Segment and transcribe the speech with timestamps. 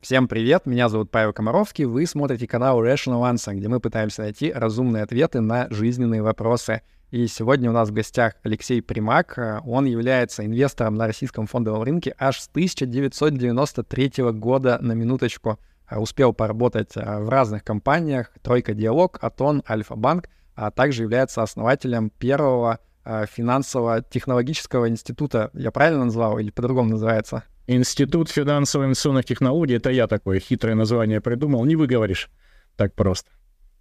[0.00, 4.50] Всем привет, меня зовут Павел Комаровский, вы смотрите канал Rational Answer, где мы пытаемся найти
[4.50, 6.80] разумные ответы на жизненные вопросы.
[7.10, 9.38] И сегодня у нас в гостях Алексей Примак.
[9.66, 15.58] Он является инвестором на российском фондовом рынке аж с 1993 года на минуточку.
[15.94, 24.00] Успел поработать в разных компаниях, Тройка Диалог, Атон, Альфа-Банк, а также является основателем первого финансового
[24.00, 25.50] технологического института.
[25.52, 27.44] Я правильно назвал или по-другому называется?
[27.72, 32.28] Институт финансово-инвестиционных технологий, это я такое хитрое название придумал, не выговоришь
[32.74, 33.30] так просто.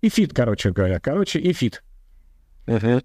[0.01, 0.99] ИФИТ, короче говоря.
[0.99, 1.81] Короче, ИФИТ.
[2.67, 3.03] Угу.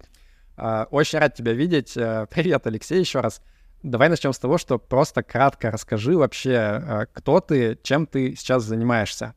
[0.57, 1.97] Э, очень рад тебя видеть.
[1.97, 3.41] Э, привет, Алексей, еще раз.
[3.81, 8.63] Давай начнем с того, что просто кратко расскажи вообще, э, кто ты, чем ты сейчас
[8.63, 9.33] занимаешься.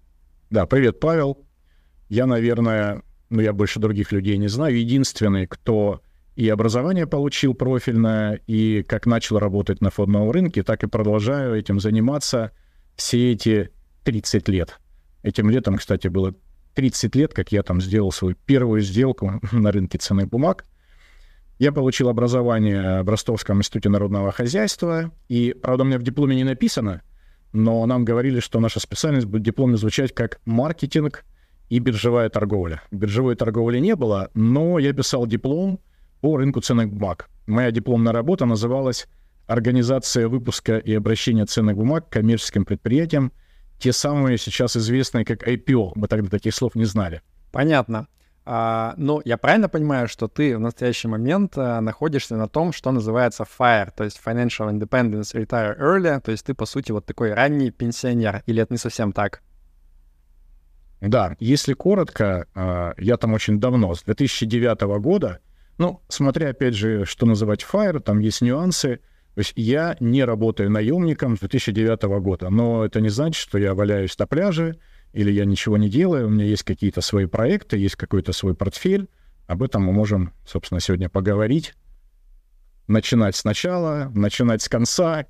[0.50, 1.46] Да, привет, Павел.
[2.10, 6.02] Я, наверное, ну, я больше других людей не знаю, единственный, кто
[6.38, 11.80] и образование получил профильное, и как начал работать на фондовом рынке, так и продолжаю этим
[11.80, 12.52] заниматься
[12.94, 13.72] все эти
[14.04, 14.78] 30 лет.
[15.24, 16.36] Этим летом, кстати, было
[16.76, 20.64] 30 лет, как я там сделал свою первую сделку на рынке ценных бумаг.
[21.58, 26.44] Я получил образование в Ростовском институте народного хозяйства, и, правда, у меня в дипломе не
[26.44, 27.02] написано,
[27.52, 31.24] но нам говорили, что наша специальность будет в дипломе звучать как маркетинг
[31.68, 32.80] и биржевая торговля.
[32.92, 35.80] Биржевой торговли не было, но я писал диплом
[36.20, 37.28] по рынку ценных бумаг.
[37.46, 39.06] Моя дипломная работа называлась
[39.46, 43.32] «Организация выпуска и обращения ценных бумаг к коммерческим предприятиям»,
[43.78, 45.92] те самые сейчас известные как IPO.
[45.94, 47.22] Мы тогда таких слов не знали.
[47.52, 48.08] Понятно.
[48.50, 52.90] А, ну, я правильно понимаю, что ты в настоящий момент а, находишься на том, что
[52.90, 57.34] называется FIRE, то есть Financial Independence Retire Early, то есть ты, по сути, вот такой
[57.34, 59.42] ранний пенсионер, или это не совсем так?
[61.02, 65.40] Да, если коротко, а, я там очень давно, с 2009 года,
[65.78, 69.00] ну, смотря, опять же, что называть fire, там есть нюансы.
[69.34, 73.74] То есть я не работаю наемником с 2009 года, но это не значит, что я
[73.74, 74.80] валяюсь на пляже
[75.12, 76.26] или я ничего не делаю.
[76.26, 79.08] У меня есть какие-то свои проекты, есть какой-то свой портфель.
[79.46, 81.74] Об этом мы можем, собственно, сегодня поговорить.
[82.88, 85.26] Начинать сначала, начинать с конца,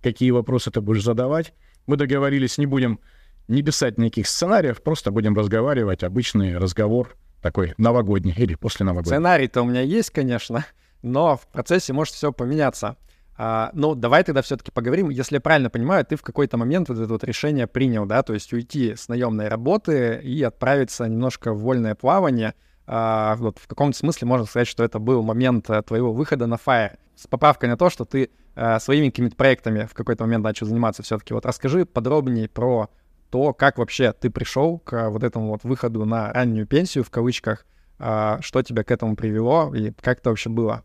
[0.00, 1.52] какие вопросы ты будешь задавать.
[1.86, 3.00] Мы договорились, не будем
[3.48, 9.10] не писать никаких сценариев, просто будем разговаривать, обычный разговор— такой новогодний или после новогодний.
[9.10, 10.64] Сценарий-то у меня есть, конечно,
[11.02, 12.96] но в процессе может все поменяться.
[13.40, 15.10] А, ну, давай тогда все-таки поговорим.
[15.10, 18.34] Если я правильно понимаю, ты в какой-то момент вот это вот решение принял, да, то
[18.34, 22.54] есть уйти с наемной работы и отправиться немножко в вольное плавание.
[22.86, 26.54] А, вот в каком-то смысле можно сказать, что это был момент э, твоего выхода на
[26.54, 26.96] Fire.
[27.14, 31.04] С поправкой на то, что ты а, своими какими-то проектами в какой-то момент начал заниматься
[31.04, 31.32] все-таки.
[31.32, 32.90] Вот расскажи подробнее про
[33.30, 37.66] то, как вообще ты пришел к вот этому вот выходу на раннюю пенсию, в кавычках,
[37.98, 40.84] а, что тебя к этому привело и как это вообще было?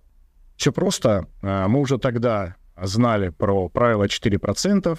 [0.57, 1.27] Все просто.
[1.41, 4.97] А, мы уже тогда знали про правило 4%,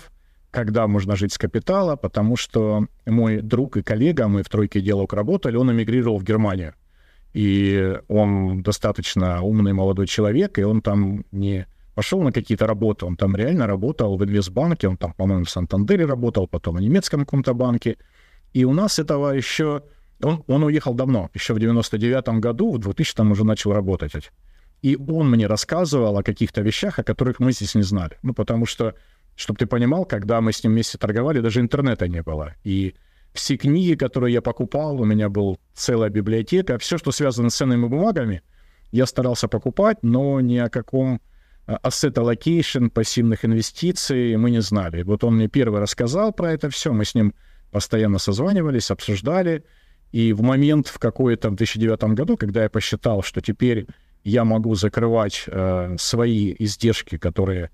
[0.50, 5.12] когда можно жить с капитала, потому что мой друг и коллега, мы в «Тройке диалог»
[5.12, 6.74] работали, он эмигрировал в Германию.
[7.32, 13.06] И он достаточно умный молодой человек, и он там не пошел на какие-то работы.
[13.06, 17.20] Он там реально работал в инвестбанке, он там, по-моему, в Сантандере работал, потом в немецком
[17.20, 17.96] каком-то банке.
[18.52, 19.82] И у нас этого еще...
[20.22, 24.30] Он, он уехал давно, еще в 99-м году, в 2000-м уже начал работать.
[24.80, 28.18] И он мне рассказывал о каких-то вещах, о которых мы здесь не знали.
[28.22, 28.94] Ну, потому что,
[29.34, 32.54] чтобы ты понимал, когда мы с ним вместе торговали, даже интернета не было.
[32.64, 32.94] И
[33.32, 37.86] все книги, которые я покупал, у меня была целая библиотека, все, что связано с ценными
[37.86, 38.42] бумагами,
[38.92, 41.20] я старался покупать, но ни о каком
[41.66, 45.02] asset allocation, пассивных инвестиций мы не знали.
[45.02, 47.34] Вот он мне первый рассказал про это все, мы с ним
[47.70, 49.64] постоянно созванивались, обсуждали,
[50.12, 53.86] и в момент в какой-то в 2009 году, когда я посчитал, что теперь
[54.22, 57.70] я могу закрывать э, свои издержки, которые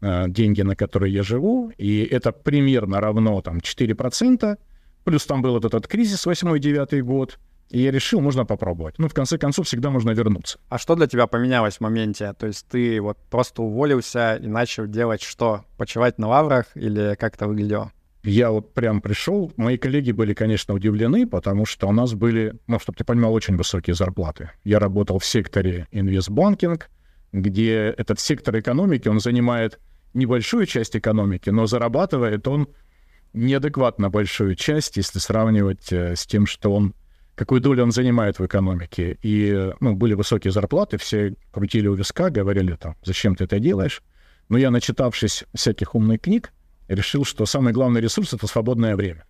[0.00, 4.58] э, деньги, на которые я живу, и это примерно равно там 4%,
[5.04, 7.38] плюс там был вот этот кризис 8-9 год,
[7.70, 8.98] и я решил, можно попробовать.
[8.98, 10.58] Ну, в конце концов, всегда можно вернуться.
[10.68, 12.32] А что для тебя поменялось в моменте?
[12.38, 15.64] То есть ты вот просто уволился и начал делать что?
[15.76, 17.92] Почивать на лаврах или как это выглядело?
[18.22, 22.78] Я вот прям пришел, мои коллеги были, конечно, удивлены, потому что у нас были, ну,
[22.78, 24.50] чтобы ты понимал, очень высокие зарплаты.
[24.64, 26.88] Я работал в секторе инвестбанкинг,
[27.32, 29.78] где этот сектор экономики, он занимает
[30.14, 32.68] небольшую часть экономики, но зарабатывает он
[33.34, 36.94] неадекватно большую часть, если сравнивать э, с тем, что он
[37.34, 39.18] какую долю он занимает в экономике.
[39.22, 44.02] И ну, были высокие зарплаты, все крутили у виска, говорили там, зачем ты это делаешь.
[44.48, 46.52] Но я, начитавшись всяких умных книг,
[46.88, 49.24] решил, что самый главный ресурс— это свободное время.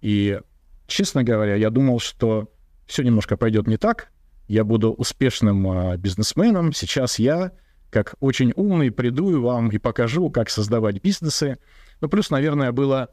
[0.00, 0.40] И,
[0.86, 2.50] честно говоря, я думал, что
[2.86, 4.10] все немножко пойдет не так,
[4.46, 6.72] я буду успешным э, бизнесменом.
[6.72, 7.52] Сейчас я,
[7.90, 11.58] как очень умный, приду вам и покажу, как создавать бизнесы.
[12.00, 13.10] Ну, плюс, наверное, было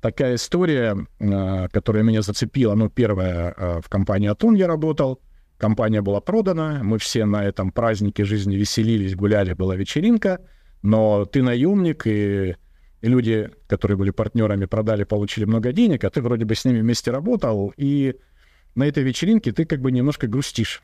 [0.00, 2.74] такая история, э, которая меня зацепила.
[2.74, 5.20] Ну, первая, э, в компании «Атон» я работал.
[5.58, 10.40] Компания была продана, мы все на этом празднике жизни веселились, гуляли, была вечеринка,
[10.80, 12.56] но ты наемник, и
[13.02, 17.10] люди, которые были партнерами, продали, получили много денег, а ты вроде бы с ними вместе
[17.10, 18.16] работал, и
[18.74, 20.82] на этой вечеринке ты как бы немножко грустишь.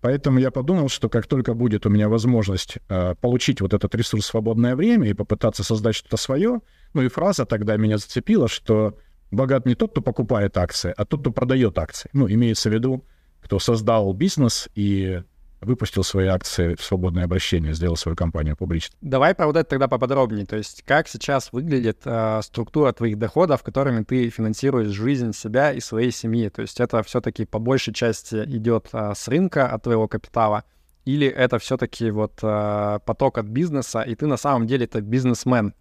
[0.00, 4.26] Поэтому я подумал, что как только будет у меня возможность э, получить вот этот ресурс
[4.26, 6.60] свободное время и попытаться создать что-то свое,
[6.94, 8.96] ну и фраза тогда меня зацепила, что
[9.30, 12.10] богат не тот, кто покупает акции, а тот, кто продает акции.
[12.12, 13.04] Ну, имеется в виду,
[13.40, 15.22] кто создал бизнес и
[15.60, 18.96] выпустил свои акции в свободное обращение, сделал свою компанию публичной.
[19.00, 20.46] Давай про вот это тогда поподробнее.
[20.46, 25.80] То есть как сейчас выглядит э, структура твоих доходов, которыми ты финансируешь жизнь себя и
[25.80, 26.48] своей семьи?
[26.48, 30.64] То есть это все-таки по большей части идет э, с рынка от твоего капитала,
[31.04, 35.74] или это все-таки вот э, поток от бизнеса, и ты на самом деле это бизнесмен?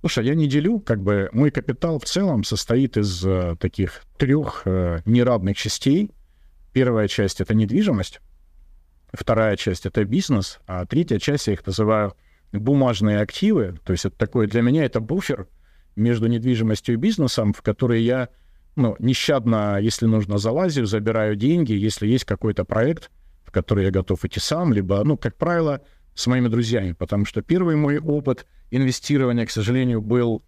[0.00, 4.62] Слушай, я не делю, как бы мой капитал в целом состоит из э, таких трех
[4.66, 6.10] э, неравных частей.
[6.72, 8.20] Первая часть— это недвижимость,
[9.16, 12.14] вторая часть— это бизнес, а третья часть, я их называю
[12.52, 13.78] бумажные активы.
[13.84, 15.48] То есть это такое, для меня это буфер
[15.96, 18.28] между недвижимостью и бизнесом, в который я
[18.76, 23.10] ну, нещадно, если нужно, залазю, забираю деньги, если есть какой-то проект,
[23.44, 25.80] в который я готов идти сам, либо, ну, как правило,
[26.14, 30.42] с моими друзьями, потому что первый мой опыт инвестирования, к сожалению, был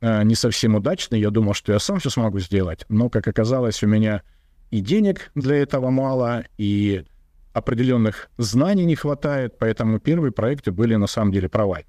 [0.00, 1.20] э, не совсем удачный.
[1.20, 4.22] Я думал, что я сам все смогу сделать, но, как оказалось, у меня
[4.70, 7.04] и денег для этого мало, и
[7.60, 11.86] определенных знаний не хватает, поэтому первые проекты были на самом деле провальны.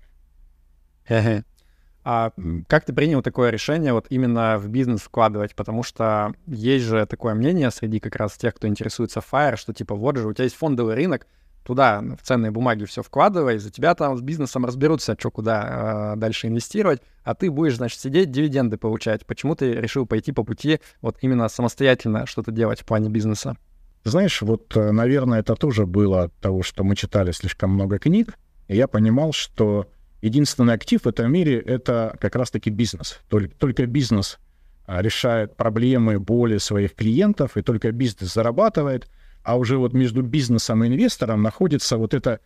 [2.04, 2.32] А
[2.68, 5.56] как ты принял такое решение вот именно в бизнес вкладывать?
[5.56, 9.96] Потому что есть же такое мнение среди как раз тех, кто интересуется Fire, что типа
[9.96, 11.28] вот же у тебя есть фондовый рынок,
[11.64, 16.20] туда в ценные бумаги все вкладывай, за тебя там с бизнесом разберутся, что куда э,
[16.20, 19.26] дальше инвестировать, а ты будешь, значит, сидеть, дивиденды получать.
[19.28, 23.58] Почему ты решил пойти по пути вот именно самостоятельно что-то делать в плане бизнеса?
[24.04, 28.36] Знаешь, вот, э, наверное, это тоже было от того, что мы читали слишком много книг,
[28.68, 29.90] и я понимал, что
[30.22, 33.20] единственный актив в этом мире— это как раз-таки бизнес.
[33.30, 34.40] Только, только бизнес
[34.86, 39.08] а, решает проблемы, боли своих клиентов, и только бизнес зарабатывает,
[39.44, 42.40] а уже вот между бизнесом и инвестором находится вот эта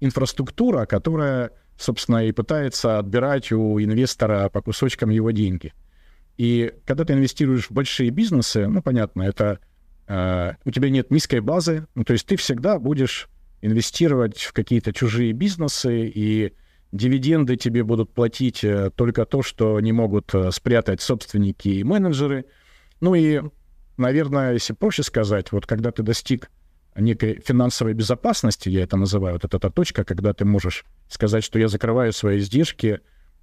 [0.00, 5.72] инфраструктура, которая, собственно, и пытается отбирать у инвестора по кусочкам его деньги.
[6.36, 9.58] И когда ты инвестируешь в большие бизнесы, ну, понятно, это
[10.08, 13.28] у тебя нет низкой базы, ну, то есть ты всегда будешь
[13.60, 16.54] инвестировать в какие-то чужие бизнесы, и
[16.92, 22.46] дивиденды тебе будут платить э, только то, что не могут э, спрятать собственники и менеджеры.
[23.00, 23.42] Ну и,
[23.96, 26.50] наверное, если проще сказать, вот когда ты достиг
[26.96, 31.58] некой финансовой безопасности, я это называю, вот это та точка, когда ты можешь сказать, что
[31.58, 33.00] я закрываю свои издержки,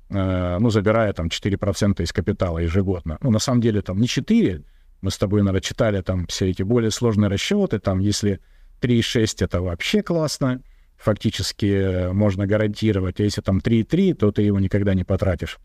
[0.10, 3.18] ну, забирая там 4% из капитала ежегодно.
[3.22, 4.64] Ну, на самом деле там не 4,
[5.06, 7.78] мы с тобой, наверное, читали там все эти более сложные расчеты.
[7.78, 8.40] Там, если
[8.82, 10.64] 3,6 это вообще классно,
[10.98, 13.20] фактически э, можно гарантировать.
[13.20, 15.60] А если там 3,3, то ты его никогда не потратишь.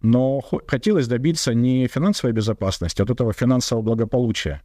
[0.00, 4.62] Но хотелось добиться не финансовой безопасности, а от этого финансового благополучия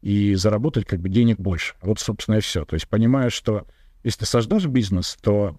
[0.00, 1.74] и заработать как бы денег больше.
[1.82, 2.64] Вот, собственно, и все.
[2.64, 3.66] То есть понимая, что
[4.04, 5.58] если создашь бизнес, то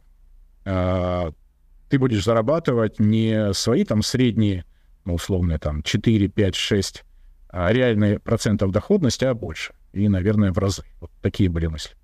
[0.64, 1.31] э,
[1.90, 4.64] ты будешь зарабатывать не свои там средние,
[5.04, 7.04] ну, условные там 4, 5, 6
[7.53, 9.74] а реальные процентов доходности, а больше.
[9.93, 10.83] И, наверное, в разы.
[11.00, 11.95] Вот такие были мысли.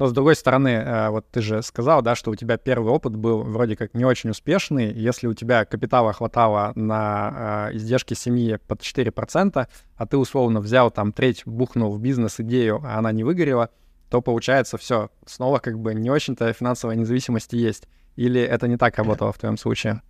[0.00, 3.14] Но с другой стороны, э, вот ты же сказал, да, что у тебя первый опыт
[3.14, 4.92] был вроде как не очень успешный.
[4.92, 10.90] Если у тебя капитала хватало на э, издержки семьи под 4%, а ты условно взял
[10.90, 13.70] там треть, бухнул в бизнес-идею, а она не выгорела,
[14.10, 17.86] то получается все, снова как бы не очень-то финансовая независимость есть.
[18.16, 20.02] Или это не так работало в твоем случае?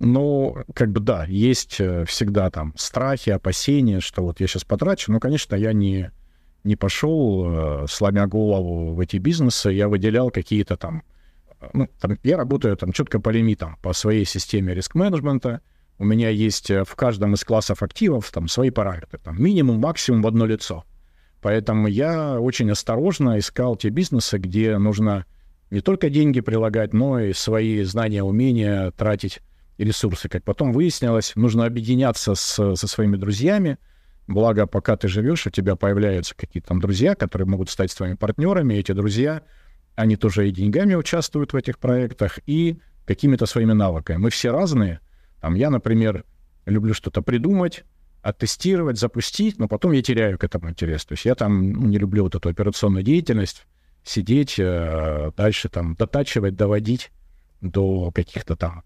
[0.00, 5.10] Ну, как бы да, есть э, всегда там страхи, опасения, что вот я сейчас потрачу.
[5.10, 6.12] Но, конечно, я не,
[6.62, 11.02] не пошел, э, сломя голову в эти бизнесы, я выделял какие-то там...
[11.60, 15.62] Э, ну, там, я работаю там четко по лимитам, по своей системе риск-менеджмента.
[15.98, 20.28] У меня есть в каждом из классов активов там свои параметры, там минимум, максимум в
[20.28, 20.84] одно лицо.
[21.42, 25.24] Поэтому я очень осторожно искал те бизнесы, где нужно
[25.70, 29.40] не только деньги прилагать, но и свои знания, умения тратить
[29.84, 30.28] ресурсы.
[30.28, 33.78] Как потом выяснилось, нужно объединяться с, со своими друзьями.
[34.26, 38.74] Благо, пока ты живешь, у тебя появляются какие-то там друзья, которые могут стать твоими партнерами.
[38.74, 39.42] Эти друзья,
[39.94, 44.18] они тоже и деньгами участвуют в этих проектах, и какими-то своими навыками.
[44.18, 45.00] Мы все разные.
[45.40, 46.24] Там я, например,
[46.66, 47.84] люблю что-то придумать,
[48.22, 51.06] оттестировать, запустить, но потом я теряю к этому интерес.
[51.06, 53.66] То есть я там ну, не люблю вот эту операционную деятельность,
[54.04, 57.10] сидеть, э, дальше там дотачивать, доводить
[57.62, 58.82] до каких-то там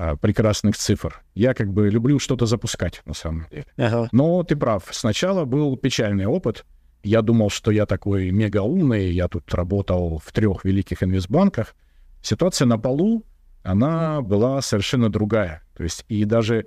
[0.00, 1.22] а, прекрасных цифр.
[1.34, 3.66] Я как бы люблю что-то запускать, на самом деле.
[3.76, 4.08] Ага.
[4.12, 4.84] Но ты прав.
[4.92, 6.64] Сначала был печальный опыт.
[7.02, 9.10] Я думал, что я такой мега умный.
[9.10, 11.74] Я тут работал в трех великих инвестбанках.
[12.22, 13.24] Ситуация на полу,
[13.64, 15.62] она была совершенно другая.
[15.76, 16.66] То есть и даже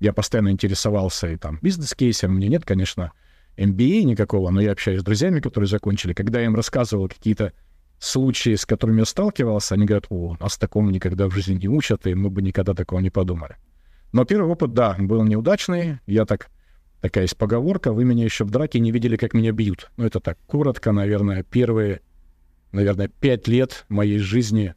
[0.00, 2.32] я постоянно интересовался и там бизнес-кейсом.
[2.32, 3.12] У меня нет, конечно,
[3.56, 6.14] MBA никакого, но я общаюсь с друзьями, которые закончили.
[6.14, 7.52] Когда я им рассказывал какие-то
[8.02, 12.06] случаи, с которыми я сталкивался, они говорят, о, нас такому никогда в жизни не учат,
[12.06, 13.56] и мы бы никогда такого не подумали.
[14.12, 16.00] Но первый опыт, да, был неудачный.
[16.06, 16.50] Я так,
[17.00, 19.90] такая есть поговорка, вы меня еще в драке не видели, как меня бьют.
[19.96, 22.00] Ну, это так, коротко, наверное, первые,
[22.72, 24.74] наверное, пять лет моей жизни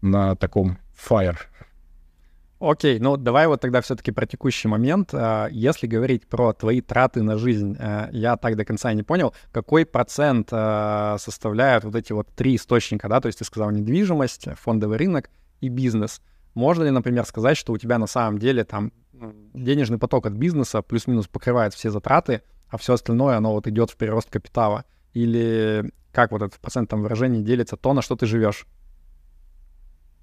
[0.00, 1.36] на таком fire
[2.66, 5.10] Окей, ну давай вот тогда все-таки про текущий момент.
[5.12, 9.34] А, если говорить про твои траты на жизнь, а, я так до конца не понял,
[9.52, 14.46] какой процент а, составляют вот эти вот три источника, да, то есть ты сказал недвижимость,
[14.54, 15.28] фондовый рынок
[15.60, 16.22] и бизнес.
[16.54, 18.92] Можно ли, например, сказать, что у тебя на самом деле там
[19.52, 23.96] денежный поток от бизнеса плюс-минус покрывает все затраты, а все остальное, оно вот идет в
[23.96, 24.86] прирост капитала?
[25.12, 28.66] Или как вот это в процентном выражении делится то, на что ты живешь?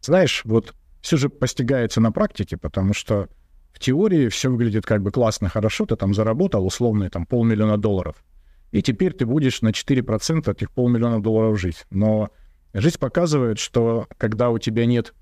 [0.01, 3.27] Знаешь, вот все же постигается на практике, потому что
[3.73, 8.23] в теории все выглядит как бы классно, хорошо, ты там заработал условные там полмиллиона долларов,
[8.71, 11.85] и теперь ты будешь на 4% этих полмиллиона долларов жить.
[11.89, 12.29] Но
[12.73, 15.13] жизнь показывает, что когда у тебя нет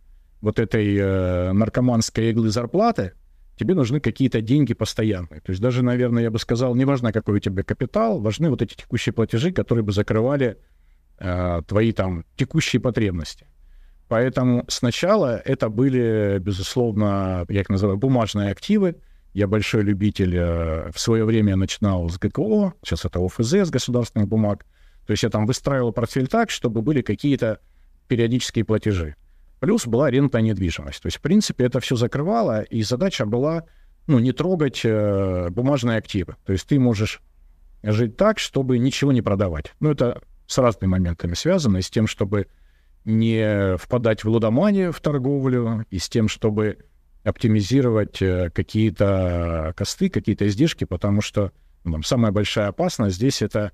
[0.41, 3.13] вот этой э, наркоманской иглы зарплаты,
[3.57, 5.41] тебе нужны какие-то деньги постоянные.
[5.41, 8.61] То есть даже, наверное, я бы сказал, не важно, какой у тебя капитал, важны вот
[8.61, 10.57] эти текущие платежи, которые бы закрывали
[11.19, 13.47] э, твои там текущие потребности.
[14.09, 18.95] Поэтому сначала это были, безусловно, я их называю, бумажные активы.
[19.33, 20.35] Я большой любитель.
[20.35, 24.65] Э, в свое время начинал с ГКО, сейчас это ОФЗ с государственных бумаг.
[25.05, 27.59] То есть я там выстраивал портфель так, чтобы были какие-то
[28.07, 29.15] периодические платежи.
[29.59, 31.03] Плюс была рента недвижимость.
[31.03, 33.65] То есть, в принципе, это все закрывало, и задача была
[34.07, 36.35] ну, не трогать э, бумажные активы.
[36.45, 37.21] То есть ты можешь
[37.83, 39.73] жить так, чтобы ничего не продавать.
[39.79, 42.47] Ну, это с разными моментами связано, и с тем, чтобы
[43.05, 46.79] не впадать в лудоманию, в торговлю, и с тем, чтобы
[47.23, 51.51] оптимизировать э, какие-то косты, какие-то издержки, потому что
[51.83, 53.71] ну, там, самая большая опасность здесь это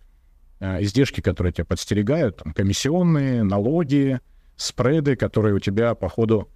[0.60, 4.20] э, издержки, которые тебя подстерегают, там, комиссионные, налоги,
[4.55, 6.50] спреды, которые у тебя по ходу,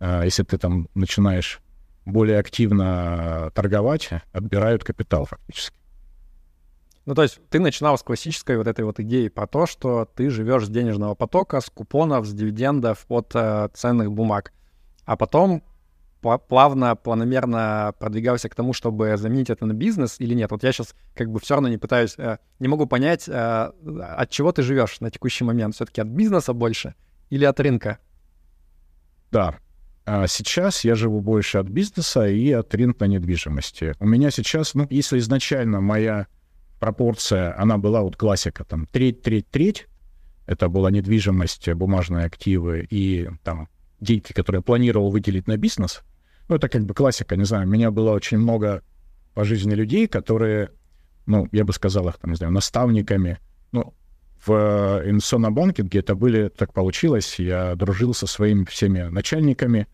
[0.00, 1.60] э, если ты там начинаешь
[2.04, 5.76] более активно торговать, отбирают капитал фактически.
[7.06, 10.28] Ну, то есть ты начинал с классической вот этой вот идеи про то, что ты
[10.28, 14.52] живешь с денежного потока, с купонов, с дивидендов от э, ценных бумаг.
[15.04, 15.62] А потом
[16.20, 20.50] плавно, планомерно продвигался к тому, чтобы заменить это на бизнес или нет?
[20.50, 24.30] Вот я сейчас как бы все равно не пытаюсь, э, не могу понять, э, от
[24.30, 25.76] чего ты живешь на текущий момент.
[25.76, 26.96] Все-таки от бизнеса больше
[27.30, 27.98] или от рынка?
[29.30, 29.58] Да.
[30.06, 33.94] А сейчас я живу больше от бизнеса и от рынка недвижимости.
[34.00, 36.26] У меня сейчас, ну, если изначально моя
[36.78, 39.86] пропорция, она была вот классика, там, треть, треть, треть.
[40.46, 43.68] Это была недвижимость, бумажные активы и там
[44.00, 46.02] деньги, которые я планировал выделить на бизнес.
[46.48, 48.82] Ну, это как бы классика, не знаю, у меня было очень много
[49.34, 50.70] по жизни людей, которые,
[51.26, 53.38] ну, я бы сказал их, там, не знаю, наставниками.
[53.72, 53.94] Ну,
[54.44, 59.88] в инвестиционном банкинге это были, так получилось, я дружил со своими всеми начальниками,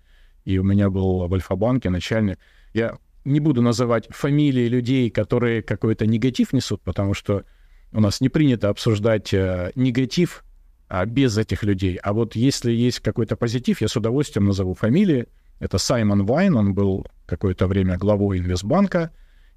[0.44, 2.38] и у меня был в Альфа-банке начальник.
[2.74, 7.44] Я не буду называть фамилии людей, которые какой-то негатив несут, потому что
[7.92, 10.44] у нас не принято обсуждать э, негатив
[10.88, 11.96] а, без этих людей.
[11.96, 15.26] А вот если есть какой-то позитив, я с удовольствием назову фамилии.
[15.60, 19.12] Это Саймон Вайн, он был какое-то время главой Инвестбанка,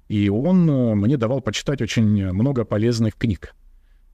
[0.08, 3.54] и он э, мне давал почитать очень много полезных книг.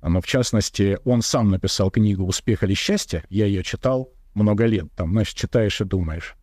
[0.01, 3.25] Но в частности, он сам написал книгу «Успех или счастье».
[3.29, 4.87] Я ее читал много лет.
[4.97, 6.35] Там, знаешь, читаешь и думаешь.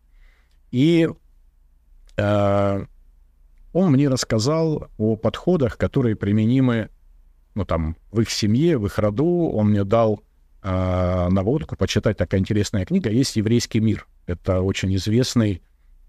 [0.70, 1.08] И
[2.16, 2.86] э,
[3.72, 6.90] он мне рассказал о подходах, которые применимы
[7.54, 9.50] ну, там, в их семье, в их роду.
[9.52, 10.22] Он мне дал
[10.62, 12.16] э, наводку почитать.
[12.16, 13.10] Такая интересная книга.
[13.10, 14.06] Есть «Еврейский мир».
[14.26, 15.62] Это очень известный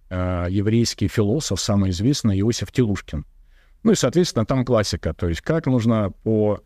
[0.10, 3.25] э, еврейский философ, самый известный, Иосиф Телушкин.
[3.84, 5.13] Ну и, соответственно, там классика.
[5.13, 6.62] То есть как нужно по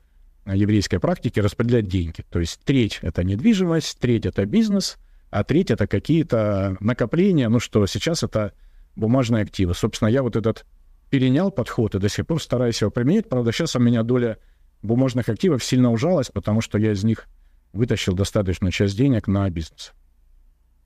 [0.45, 2.23] еврейской практике распределять деньги.
[2.29, 4.97] То есть треть— это недвижимость, треть— это бизнес,
[5.31, 8.53] а треть— это какие-то накопления, ну что сейчас это
[8.95, 9.73] бумажные активы.
[9.73, 10.65] Собственно, я вот этот
[11.09, 13.29] перенял подход и до сих пор стараюсь его применять.
[13.29, 14.37] Правда, сейчас у меня доля
[14.81, 17.27] бумажных активов сильно ужалась, потому что я из них
[17.73, 19.93] вытащил достаточную часть денег на бизнес.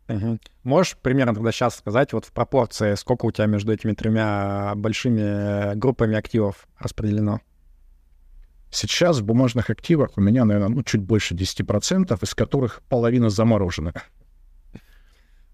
[0.08, 0.40] Угу.
[0.64, 5.76] Можешь примерно тогда сейчас сказать, вот в пропорции, сколько у тебя между этими тремя большими
[5.76, 7.42] группами активов распределено?
[8.72, 13.94] Сейчас в бумажных активах у меня, наверное, ну, чуть больше 10%, из которых половина заморожена.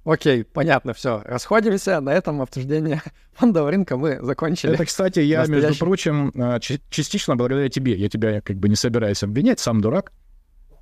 [0.06, 1.24] Окей, понятно, все.
[1.26, 2.00] Расходимся.
[2.00, 3.02] На этом обсуждение
[3.34, 4.74] фондового рынка мы закончили.
[4.74, 5.68] Это, кстати, я, Настоящий...
[5.68, 7.96] между прочим, а, частично благодаря тебе.
[7.96, 10.14] Я тебя как бы не собираюсь обвинять, сам дурак.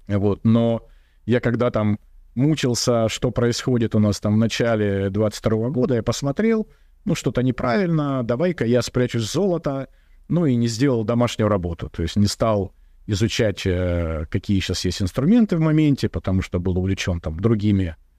[0.07, 0.85] Вот, но
[1.25, 1.99] я когда там
[2.35, 6.67] мучился, что происходит у нас там в начале 22 года, я посмотрел,
[7.05, 9.87] ну, что-то неправильно, давай-ка я спрячусь золото,
[10.27, 12.73] ну, и не сделал домашнюю работу, то есть не стал
[13.05, 18.12] изучать, э, какие сейчас есть инструменты в моменте, потому что был увлечен там другими э,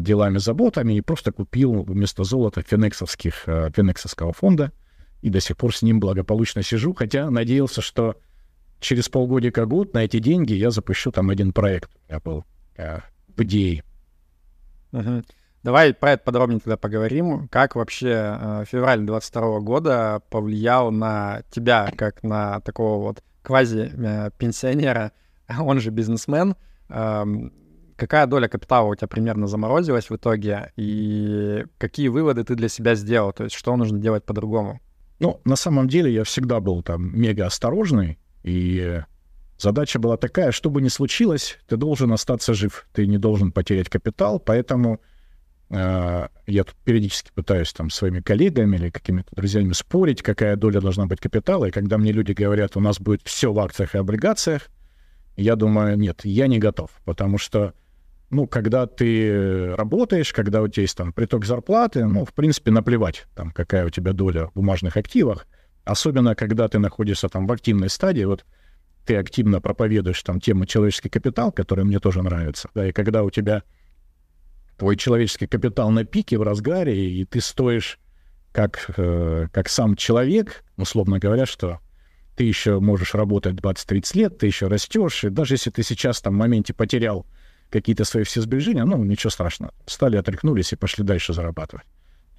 [0.00, 4.72] делами, заботами, и просто купил вместо золота фенексовских, э, фенексовского фонда,
[5.20, 8.16] и до сих пор с ним благополучно сижу, хотя надеялся, что
[8.80, 11.90] через полгодика год на эти деньги я запущу там один проект.
[12.08, 12.44] Я был
[12.76, 13.00] э,
[13.36, 13.84] в идее.
[15.62, 17.48] Давай про это подробнее тогда поговорим.
[17.48, 25.12] Как вообще э, февраль 22 года повлиял на тебя, как на такого вот квази-пенсионера,
[25.58, 26.54] он же бизнесмен?
[27.96, 30.72] Какая доля капитала у тебя примерно заморозилась в итоге?
[30.76, 33.32] И какие выводы ты для себя сделал?
[33.32, 34.80] То есть что нужно делать по-другому?
[35.18, 39.00] Ну, на самом деле я всегда был там мега осторожный, и
[39.58, 43.88] задача была такая, что бы ни случилось, ты должен остаться жив, ты не должен потерять
[43.88, 45.00] капитал, поэтому
[45.70, 51.06] э, я тут периодически пытаюсь там своими коллегами или какими-то друзьями спорить, какая доля должна
[51.06, 54.68] быть капитала, и когда мне люди говорят, у нас будет все в акциях и облигациях,
[55.36, 57.72] я думаю, нет, я не готов, потому что
[58.30, 63.26] ну, когда ты работаешь, когда у тебя есть там приток зарплаты, ну, в принципе, наплевать,
[63.34, 65.46] там, какая у тебя доля в бумажных активах.
[65.84, 68.44] Особенно, когда ты находишься там в активной стадии, вот
[69.04, 73.30] ты активно проповедуешь там тему человеческий капитал, которая мне тоже нравится, да, и когда у
[73.30, 73.62] тебя
[74.76, 77.98] твой человеческий капитал на пике, в разгаре, и ты стоишь
[78.52, 81.78] как, э, как сам человек, условно говоря, что
[82.36, 86.34] ты еще можешь работать 20-30 лет, ты еще растешь, и даже если ты сейчас там
[86.34, 87.26] в моменте потерял
[87.70, 89.72] какие-то свои все сбережения, ну, ничего страшного.
[89.86, 91.86] Встали, отряхнулись и пошли дальше зарабатывать.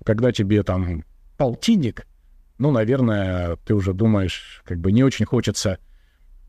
[0.04, 1.04] Когда тебе там
[1.38, 2.08] полтинник,
[2.58, 5.80] ну, наверное, ты уже думаешь, как бы не очень хочется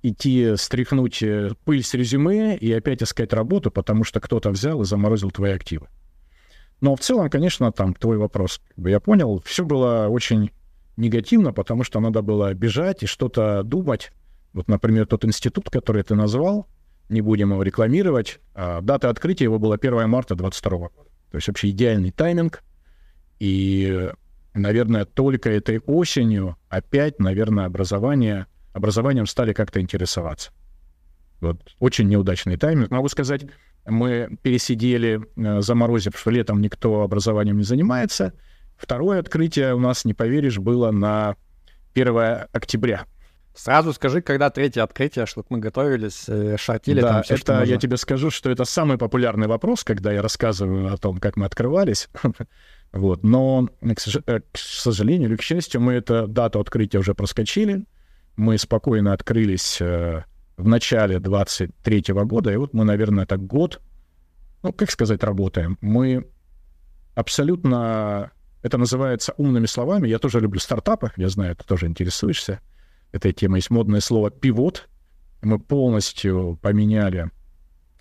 [0.02, 4.84] идти стряхнуть э, пыль с резюме и опять искать работу, потому что кто-то взял и
[4.84, 5.88] заморозил твои активы.
[6.80, 10.52] Но в целом, конечно, там твой вопрос, как бы я понял, все было очень
[10.96, 14.12] негативно, потому что надо было бежать и что-то думать.
[14.52, 16.68] Вот, например, тот институт, который ты назвал,
[17.08, 21.10] не будем его рекламировать, а дата открытия его была 1 марта 22 года.
[21.30, 22.62] То есть вообще идеальный тайминг.
[23.38, 24.10] И
[24.54, 30.50] наверное, только этой осенью опять, наверное, образование, образованием стали как-то интересоваться.
[31.40, 32.90] Вот очень неудачный тайминг.
[32.90, 33.46] Могу сказать,
[33.86, 38.32] мы пересидели, э, заморозив, что летом никто образованием не занимается.
[38.76, 41.36] Второе открытие у нас, не поверишь, было на
[41.94, 43.06] 1 октября.
[43.58, 47.76] Сразу скажи, когда третье открытие, чтобы мы готовились, э, шортили да, там все, это я
[47.76, 52.08] тебе скажу, что это самый популярный вопрос, когда я рассказываю о том, как мы открывались.
[52.90, 53.22] Вот.
[53.22, 57.84] Но, э, к сожалению или к счастью, мы эту дату открытия уже проскочили.
[58.36, 60.24] Мы спокойно открылись э,
[60.56, 63.82] в начале 23 года, и вот мы, наверное, так год,
[64.62, 65.76] ну, как сказать, работаем.
[65.82, 66.26] Мы
[67.14, 68.30] абсолютно...
[68.62, 70.08] Это называется умными словами.
[70.08, 72.60] Я тоже люблю стартапы, я знаю, ты тоже интересуешься
[73.12, 73.58] этой темой.
[73.58, 74.88] Есть модное слово «пивот».
[75.42, 77.30] Мы полностью поменяли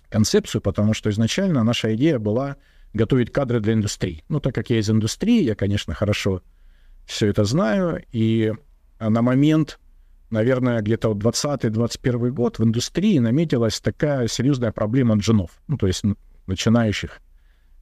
[0.08, 2.56] концепцию, потому что изначально наша идея была
[2.92, 4.24] готовить кадры для индустрии.
[4.28, 6.42] Ну, так как я из индустрии, я, конечно, хорошо
[7.06, 8.52] все это знаю, и
[9.00, 9.78] на момент,
[10.30, 16.02] наверное, где-то вот 20-21 год в индустрии наметилась такая серьезная проблема джинов, ну, то есть
[16.46, 17.20] начинающих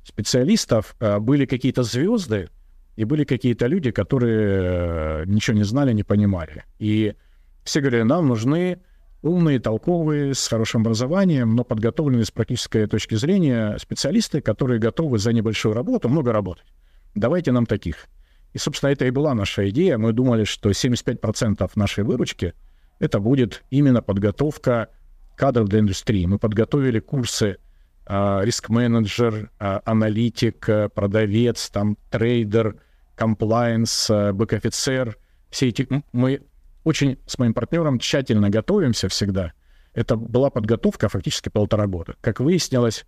[0.04, 0.94] специалистов.
[1.00, 2.48] А, были какие-то звезды,
[2.96, 6.64] и были какие-то люди, которые э, ничего не знали, не понимали.
[6.78, 7.14] И
[7.62, 8.78] все говорили, нам нужны
[9.22, 15.32] умные, толковые, с хорошим образованием, но подготовленные с практической точки зрения специалисты, которые готовы за
[15.32, 16.66] небольшую работу много работать.
[17.14, 18.06] Давайте нам таких.
[18.52, 19.98] И, собственно, это и была наша идея.
[19.98, 22.54] Мы думали, что 75% нашей выручки—
[22.98, 24.88] это будет именно подготовка
[25.36, 26.24] кадров для индустрии.
[26.24, 27.58] Мы подготовили курсы
[28.06, 32.76] а, риск-менеджер, а, аналитик, а, продавец, там, трейдер,
[33.16, 35.16] комплайенс, бэк-офицер.
[35.50, 35.88] Все эти...
[36.12, 36.42] Мы
[36.84, 39.52] очень с моим партнером тщательно готовимся всегда.
[39.92, 42.14] Это была подготовка фактически полтора года.
[42.20, 43.04] Как выяснилось,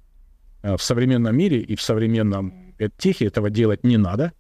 [0.63, 4.33] э, в современном мире и в современном техе этого делать не надо,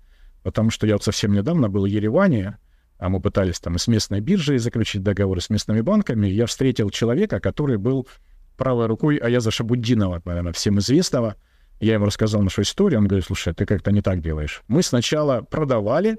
[0.42, 2.58] потому что я вот совсем недавно был в Ереване,
[2.98, 7.38] а мы пытались там с местной биржей заключить договоры с местными банками, я встретил человека,
[7.38, 8.08] который был
[8.56, 11.36] правой рукой Аяза Шабуддинова, наверное, всем известного.
[11.80, 14.62] Я ему рассказал нашу историю, он говорит, слушай, ты как-то не так делаешь.
[14.68, 16.18] Мы сначала продавали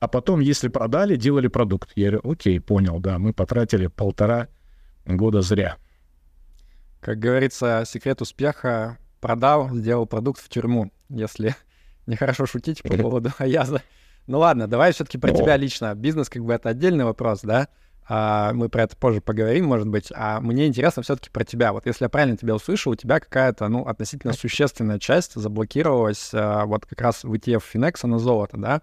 [0.00, 1.92] а потом, если продали, делали продукт.
[1.94, 4.48] Я говорю, окей, понял, да, мы потратили полтора
[5.04, 5.76] года зря.
[7.00, 11.54] Как говорится, секрет успеха продал, сделал продукт в тюрьму, если
[12.06, 13.82] нехорошо шутить по поводу Аяза.
[14.26, 15.94] Ну ладно, давай все-таки про тебя лично.
[15.94, 17.68] Бизнес как бы это отдельный вопрос, да?
[18.08, 20.12] А, мы про это позже поговорим, может быть.
[20.14, 21.72] А мне интересно все-таки про тебя.
[21.72, 26.66] Вот если я правильно тебя услышал, у тебя какая-то, ну, относительно существенная часть заблокировалась а,
[26.66, 28.82] вот как раз в ETF Finex на золото, да?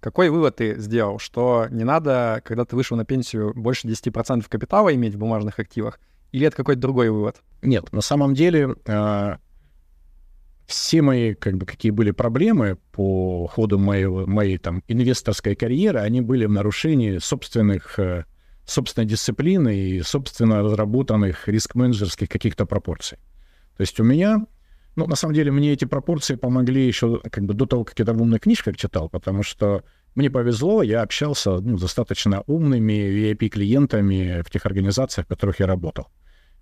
[0.00, 1.18] Какой вывод ты сделал?
[1.18, 5.98] Что не надо, когда ты вышел на пенсию, больше 10% капитала иметь в бумажных активах?
[6.32, 7.36] Или это какой-то другой вывод?
[7.62, 9.36] Нет, на самом деле э,
[10.66, 16.20] все мои, как бы, какие были проблемы по ходу моей, моей там инвесторской карьеры, они
[16.20, 18.24] были в нарушении собственных э,
[18.66, 23.18] собственной дисциплины и собственно разработанных риск-менеджерских каких-то пропорций.
[23.76, 24.46] То есть у меня,
[24.96, 28.04] ну, на самом деле, мне эти пропорции помогли еще как бы до того, как я
[28.04, 29.82] там умных книжках читал, потому что
[30.14, 36.08] мне повезло, я общался ну, достаточно умными VIP-клиентами в тех организациях, в которых я работал.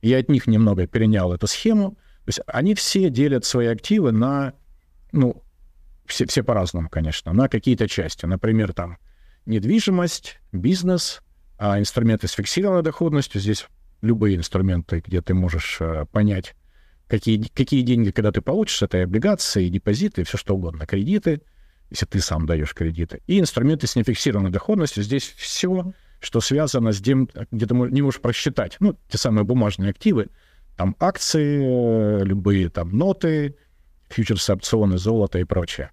[0.01, 1.93] Я от них немного перенял эту схему.
[2.25, 4.55] То есть они все делят свои активы на,
[5.13, 5.43] ну,
[6.07, 8.27] все, все по-разному, конечно, на какие-то части.
[8.27, 8.97] Например, там
[9.45, 11.21] недвижимость, бизнес,
[11.63, 13.69] а инструменты с фиксированной доходностью, здесь
[14.01, 16.57] любые инструменты, где ты можешь э, понять,
[17.07, 20.87] какие, какие деньги, когда ты получишь, это и облигации, и депозиты, и все что угодно,
[20.87, 21.41] кредиты,
[21.89, 23.23] если ты сам даешь кредиты.
[23.29, 28.21] И инструменты с нефиксированной доходностью, здесь все, что связано с тем, где ты не можешь
[28.21, 30.31] просчитать, ну, те самые бумажные активы,
[30.77, 33.55] там акции, э, любые там ноты,
[34.09, 35.93] фьючерсы, опционы, золото и прочее.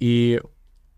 [0.00, 0.42] И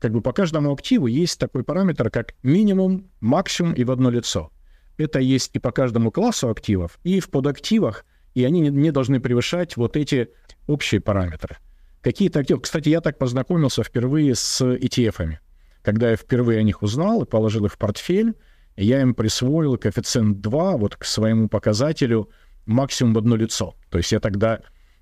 [0.01, 4.51] как бы по каждому активу есть такой параметр, как минимум, максимум и в одно лицо.
[4.97, 9.77] Это есть и по каждому классу активов, и в подактивах, и они не, должны превышать
[9.77, 10.31] вот эти
[10.67, 11.57] общие параметры.
[12.01, 12.61] Какие-то активы...
[12.61, 15.41] Кстати, я так познакомился впервые с ETF-ами.
[15.83, 18.35] Когда я впервые о них узнал и положил их в портфель,
[18.77, 22.31] я им присвоил коэффициент 2 вот к своему показателю
[22.65, 23.75] максимум в одно лицо.
[23.91, 24.61] То есть я тогда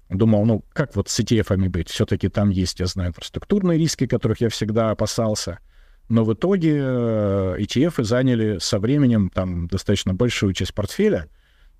[0.08, 1.90] думал, ну, как вот с ETF быть?
[1.90, 5.58] Все-таки там есть, я знаю, инфраструктурные риски, которых я всегда опасался.
[6.08, 11.28] Но в итоге э, ETF заняли со временем там достаточно большую часть портфеля.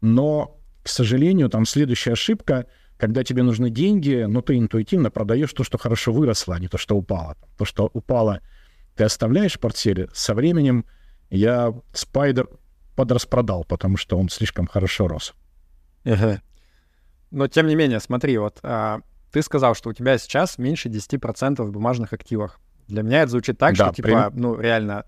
[0.02, 2.66] Но, к сожалению, там следующая ошибка,
[2.98, 6.76] когда тебе нужны деньги, но ты интуитивно продаешь то, что хорошо выросло, а не то,
[6.76, 7.36] что упало.
[7.56, 8.40] То, что упало,
[8.96, 10.08] ты оставляешь в портфеле.
[10.12, 10.84] Со временем
[11.30, 12.48] я Spider
[12.96, 15.34] подраспродал, потому что он слишком хорошо рос.
[16.04, 16.40] Uh-huh.
[17.30, 19.00] Но тем не менее, смотри, вот а,
[19.32, 22.58] ты сказал, что у тебя сейчас меньше 10% в бумажных активах.
[22.88, 24.40] Для меня это звучит так, да, что, типа, при...
[24.40, 25.04] ну, реально,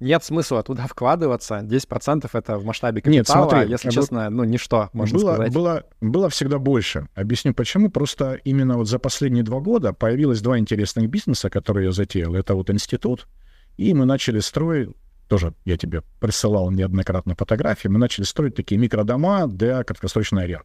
[0.00, 1.60] нет смысла туда вкладываться.
[1.60, 3.94] 10% это в масштабе капитала, Нет, смотри, если было...
[3.94, 5.52] честно, ну, ничто, можно было, сказать.
[5.52, 7.08] Было, было всегда больше.
[7.14, 7.90] Объясню почему.
[7.90, 12.34] Просто именно вот за последние два года появилось два интересных бизнеса, которые я затеял.
[12.34, 13.26] Это вот институт,
[13.76, 14.90] и мы начали строить,
[15.28, 20.64] тоже я тебе присылал неоднократно фотографии, мы начали строить такие микродома для краткосрочной аренды.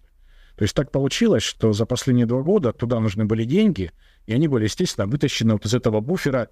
[0.59, 3.93] То есть так получилось, что за последние два года туда нужны были деньги,
[4.25, 6.49] и они были, естественно, вытащены вот из этого буфера,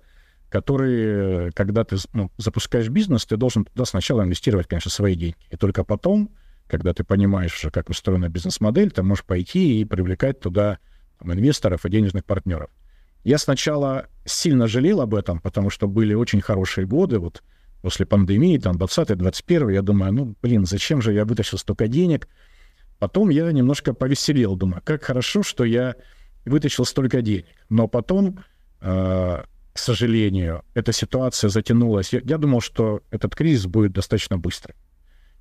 [0.48, 5.36] который, когда ты ну, запускаешь бизнес, ты должен туда сначала инвестировать, конечно, свои деньги.
[5.52, 6.32] И только потом,
[6.68, 10.78] когда ты понимаешь уже, как устроена бизнес-модель, ты можешь пойти и привлекать туда
[11.20, 12.70] там, инвесторов и денежных партнеров.
[13.26, 17.44] Я сначала сильно жалел об этом, потому что были очень хорошие годы, вот
[17.82, 22.30] после пандемии, там, 20-21, я думаю, ну, блин, зачем же я вытащил столько денег,
[23.00, 25.96] Потом я немножко повеселел, думаю, как хорошо, что я
[26.46, 27.46] вытащил столько денег.
[27.70, 28.40] Но потом,
[28.82, 32.14] э, к сожалению, эта ситуация затянулась.
[32.14, 34.74] Я, я думал, что этот кризис будет достаточно быстро.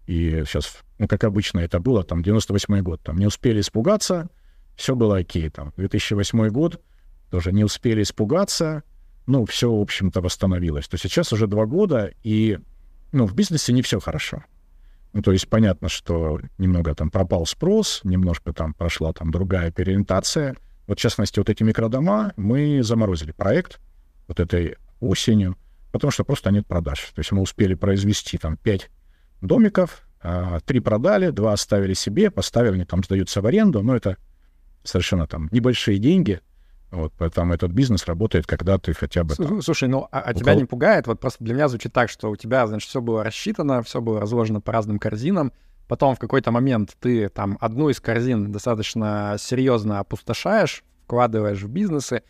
[0.07, 4.29] И сейчас, ну, как обычно это было, там, 98 год, там, не успели испугаться,
[4.77, 5.49] все было окей.
[5.49, 6.81] Там, 2008 год
[7.31, 8.83] тоже не успели испугаться,
[9.27, 10.87] ну, все, в общем-то, восстановилось.
[10.87, 12.59] То сейчас уже два года, и,
[13.12, 14.45] ну, в бизнесе не все хорошо.
[15.16, 20.55] Ну, то есть понятно, что немного там пропал спрос, немножко там прошла там другая переориентация.
[20.87, 23.81] Вот, в частности, вот эти микродома мы заморозили проект
[24.29, 25.57] вот этой осенью,
[25.90, 27.00] потому что просто нет продаж.
[27.14, 28.90] То есть мы успели произвести там пять
[29.40, 34.18] домиков, а, три продали, два оставили себе, поставили, они там сдаются в аренду, но это
[34.85, 36.42] совершенно там небольшие деньги—
[36.90, 39.35] вот, поэтому этот бизнес работает, когда ты хотя бы...
[39.35, 41.07] Там, Слушай, ну а, а тебя не пугает?
[41.07, 44.20] Вот просто для меня звучит так, что у тебя, значит, все было рассчитано, все было
[44.20, 45.53] разложено по разным корзинам,
[45.88, 52.22] потом в какой-то момент ты там одну из корзин достаточно серьезно опустошаешь, вкладываешь в бизнесы,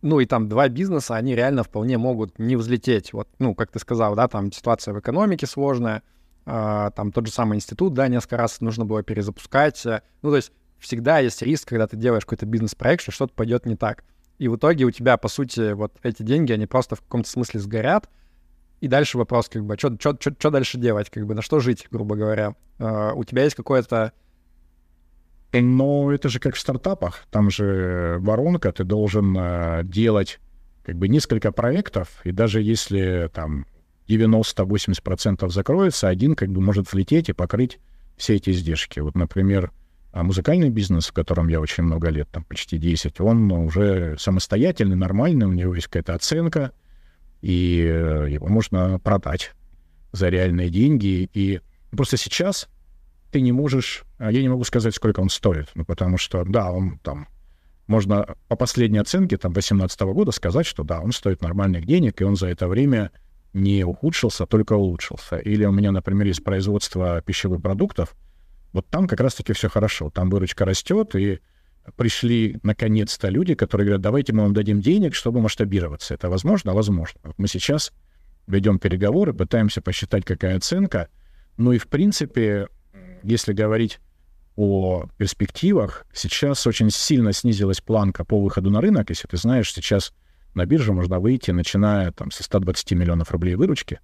[0.00, 3.12] ну и там два бизнеса, они реально вполне могут не взлететь.
[3.12, 6.04] Вот, ну, как ты сказал, да, там ситуация в экономике сложная,
[6.46, 9.82] э, там тот же самый институт, да, несколько раз нужно было перезапускать.
[10.22, 13.76] Ну, то есть всегда есть риск, когда ты делаешь какой-то бизнес-проект, что что-то пойдет не
[13.76, 14.04] так.
[14.38, 17.60] И в итоге у тебя, по сути, вот эти деньги, они просто в каком-то смысле
[17.60, 18.08] сгорят.
[18.80, 22.54] И дальше вопрос, как бы, что дальше делать, как бы, на что жить, грубо говоря.
[22.78, 24.12] Uh, у тебя есть какое-то
[25.52, 27.24] Но это же как в стартапах.
[27.30, 30.38] Там же воронка, ты должен э, делать
[30.84, 33.66] как бы несколько проектов, и даже если там
[34.08, 37.78] 90-80% закроется, один как бы может влететь и покрыть
[38.16, 39.00] все эти издержки.
[39.00, 39.70] Вот, например,
[40.12, 44.96] а музыкальный бизнес, в котором я очень много лет, там почти 10, он уже самостоятельный,
[44.96, 46.72] нормальный, у него есть какая-то оценка,
[47.42, 49.52] и э, его можно продать
[50.12, 51.28] за реальные деньги.
[51.34, 52.68] И просто сейчас
[53.30, 54.04] ты не можешь...
[54.18, 57.28] А, я не могу сказать, сколько он стоит, ну, потому что, да, он там...
[57.86, 62.24] Можно по последней оценке там 2018 года сказать, что да, он стоит нормальных денег, и
[62.24, 63.10] он за это время
[63.54, 65.38] не ухудшился, только улучшился.
[65.38, 68.14] Или у меня, например, есть производство пищевых продуктов,
[68.72, 71.40] вот там как раз-таки все хорошо, там выручка растет, и
[71.96, 76.14] пришли наконец-то люди, которые говорят, давайте мы вам дадим денег, чтобы масштабироваться.
[76.14, 76.74] Это возможно?
[76.74, 77.20] Возможно.
[77.36, 77.92] Мы сейчас
[78.46, 81.08] ведем переговоры, пытаемся посчитать, какая оценка.
[81.56, 82.68] Ну и, в принципе,
[83.22, 84.00] если говорить
[84.56, 89.10] о перспективах, сейчас очень сильно снизилась планка по выходу на рынок.
[89.10, 90.12] Если ты знаешь, сейчас
[90.54, 94.00] на бирже можно выйти, начиная там со 120 миллионов рублей выручки,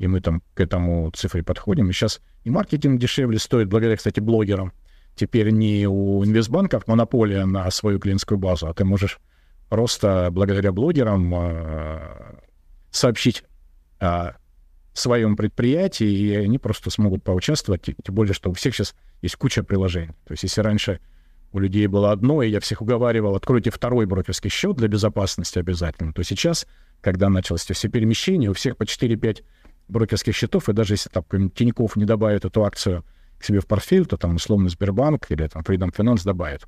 [0.00, 1.90] и мы там к этому цифре подходим.
[1.90, 4.72] И сейчас и маркетинг дешевле стоит, благодаря, кстати, блогерам.
[5.14, 9.18] Теперь не у инвестбанков монополия на свою клиентскую базу, а ты можешь
[9.68, 12.00] просто благодаря блогерам э,
[12.90, 13.44] сообщить
[13.98, 14.36] о
[14.94, 19.62] своем предприятии, и они просто смогут поучаствовать, тем более, что у всех сейчас есть куча
[19.62, 20.14] приложений.
[20.24, 20.98] То есть если раньше
[21.52, 26.14] у людей было одно, и я всех уговаривал, откройте второй брокерский счет для безопасности обязательно,
[26.14, 26.66] то сейчас,
[27.02, 29.44] когда началось все перемещения, у всех по 4-5
[29.90, 33.04] брокерских счетов, и даже если там Тинькофф не добавит эту акцию
[33.38, 36.66] к себе в портфель, то там условно Сбербанк или там Freedom Finance добавит.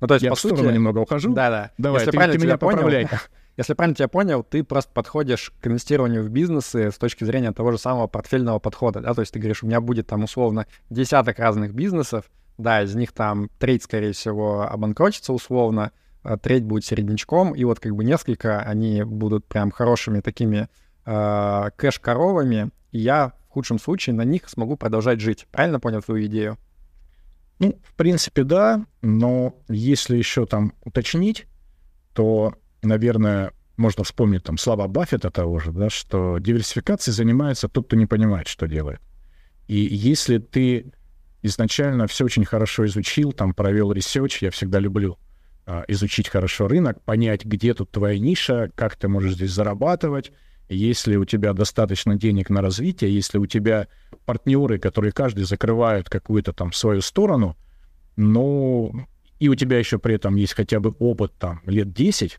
[0.00, 0.60] Ну, то есть, я по в сути...
[0.60, 1.32] немного ухожу.
[1.32, 1.70] Да-да.
[1.78, 3.08] Давай, Если ты, правильно ты меня понял, поправляй.
[3.56, 7.70] Если правильно тебя понял, ты просто подходишь к инвестированию в бизнесы с точки зрения того
[7.70, 11.38] же самого портфельного подхода, да, то есть ты говоришь, у меня будет там условно десяток
[11.38, 12.24] разных бизнесов,
[12.56, 15.92] да, из них там треть, скорее всего, обанкротится условно,
[16.22, 20.68] а треть будет середнячком, и вот как бы несколько, они будут прям хорошими такими
[21.04, 25.46] э, кэш-коровами, и я в худшем случае на них смогу продолжать жить.
[25.50, 26.58] Правильно понял твою идею?
[27.58, 31.46] Ну, в принципе, да, но если еще там уточнить,
[32.12, 37.96] то, наверное, можно вспомнить там слова Баффета того же, да, что диверсификацией занимается тот, кто
[37.96, 39.00] не понимает, что делает.
[39.68, 40.92] И если ты
[41.42, 45.18] изначально все очень хорошо изучил, там провел research, я всегда люблю
[45.66, 50.32] а, изучить хорошо рынок, понять, где тут твоя ниша, как ты можешь здесь зарабатывать,
[50.68, 53.88] если у тебя достаточно денег на развитие, если у тебя
[54.24, 57.56] партнеры, которые каждый закрывают какую-то там свою сторону,
[58.16, 59.06] ну,
[59.38, 62.38] и у тебя еще при этом есть хотя бы опыт там лет 10,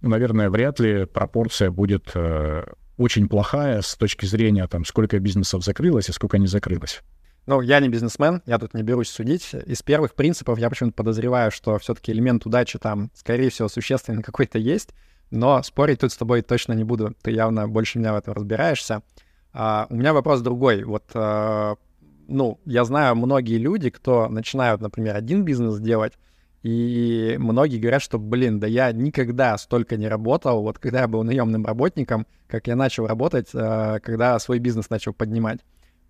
[0.00, 2.64] ну, наверное, вряд ли пропорция будет э,
[2.96, 7.02] очень плохая с точки зрения там, сколько бизнесов закрылось и сколько не закрылось.
[7.46, 9.54] Ну, я не бизнесмен, я тут не берусь судить.
[9.54, 14.58] Из первых принципов я почему-то подозреваю, что все-таки элемент удачи там, скорее всего, существенный какой-то
[14.58, 14.90] есть.
[15.30, 17.14] Но спорить тут с тобой точно не буду.
[17.22, 19.02] Ты явно больше меня в этом разбираешься.
[19.52, 20.84] А, у меня вопрос другой.
[20.84, 21.76] Вот, а,
[22.28, 26.14] ну, я знаю многие люди, кто начинают, например, один бизнес делать,
[26.62, 31.22] и многие говорят, что, блин, да я никогда столько не работал, вот когда я был
[31.22, 35.60] наемным работником, как я начал работать, а, когда свой бизнес начал поднимать.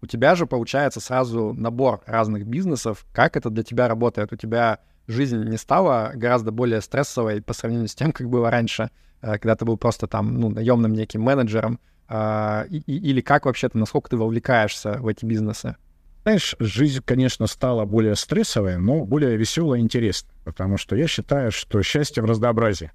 [0.00, 3.04] У тебя же получается сразу набор разных бизнесов.
[3.12, 4.32] Как это для тебя работает?
[4.32, 4.78] У тебя
[5.08, 8.90] жизнь не стала гораздо более стрессовой по сравнению с тем, как было раньше?
[9.20, 14.08] Э, когда ты был просто там, ну, наемным неким менеджером, и, или как вообще-то, насколько
[14.08, 15.76] ты вовлекаешься в эти бизнесы?
[16.22, 21.50] Знаешь, жизнь, конечно, стала более стрессовой, но более веселой и интересной, потому что я считаю,
[21.50, 22.92] что счастье в разнообразии.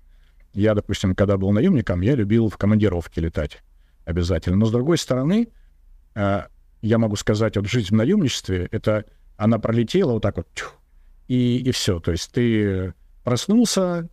[0.54, 3.64] Я, допустим, когда был наемником, я любил в командировке летать
[4.06, 4.58] обязательно.
[4.58, 5.48] Но, с другой стороны,
[6.14, 6.42] э,
[6.82, 9.06] я могу сказать, вот жизнь в наемничестве, это
[9.36, 10.48] она пролетела вот так вот,
[11.28, 12.00] и, и все.
[12.00, 14.10] То есть ты проснулся,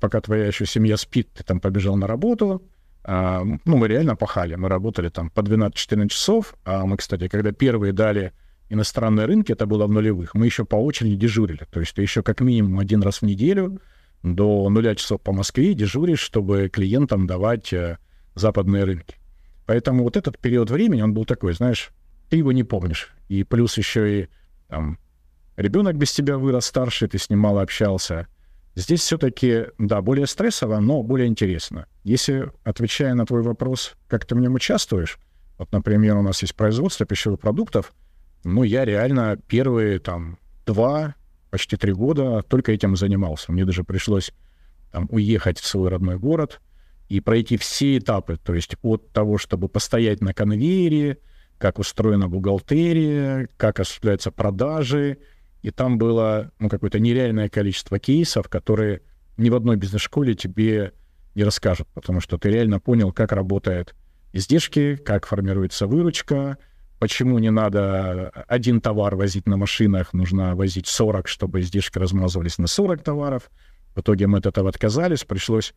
[0.00, 2.62] пока твоя еще семья спит, ты там побежал на работу.
[3.02, 4.54] А, ну, мы реально пахали.
[4.54, 6.54] Мы работали там по 12-14 часов.
[6.64, 8.32] А мы, кстати, когда первые дали
[8.68, 11.66] иностранные рынки, это было в нулевых, мы еще по очереди дежурили.
[11.70, 13.80] То есть ты еще как минимум один раз в неделю
[14.22, 17.98] до нуля часов по Москве дежуришь, чтобы клиентам давать э,
[18.34, 19.16] западные рынки.
[19.66, 21.90] Поэтому вот этот период времени, он был такой, знаешь,
[22.28, 23.12] ты его не помнишь.
[23.28, 24.28] И плюс еще и
[24.68, 24.98] там
[25.56, 28.28] ребенок без тебя вырос старший, ты с ним мало общался—
[28.80, 31.86] Здесь все-таки, да, более стрессово, но более интересно.
[32.02, 35.18] Если, отвечая на твой вопрос, как ты в нем участвуешь,
[35.58, 37.92] вот, например, у нас есть производство пищевых продуктов,
[38.42, 41.14] ну, я реально первые там два,
[41.50, 43.52] почти три года только этим занимался.
[43.52, 44.32] Мне даже пришлось
[44.90, 46.62] там, уехать в свой родной город
[47.10, 51.18] и пройти все этапы, то есть от того, чтобы постоять на конвейере,
[51.58, 55.18] как устроена бухгалтерия, как осуществляются продажи,
[55.62, 59.02] и там было ну, какое-то нереальное количество кейсов, которые
[59.36, 60.92] ни в одной бизнес-школе тебе
[61.34, 63.94] не расскажут, потому что ты реально понял, как работают
[64.32, 66.58] издержки, как формируется выручка,
[66.98, 72.66] почему не надо один товар возить на машинах, нужно возить 40, чтобы издержки размазывались на
[72.66, 73.50] 40 товаров.
[73.94, 75.74] В итоге мы от этого отказались, пришлось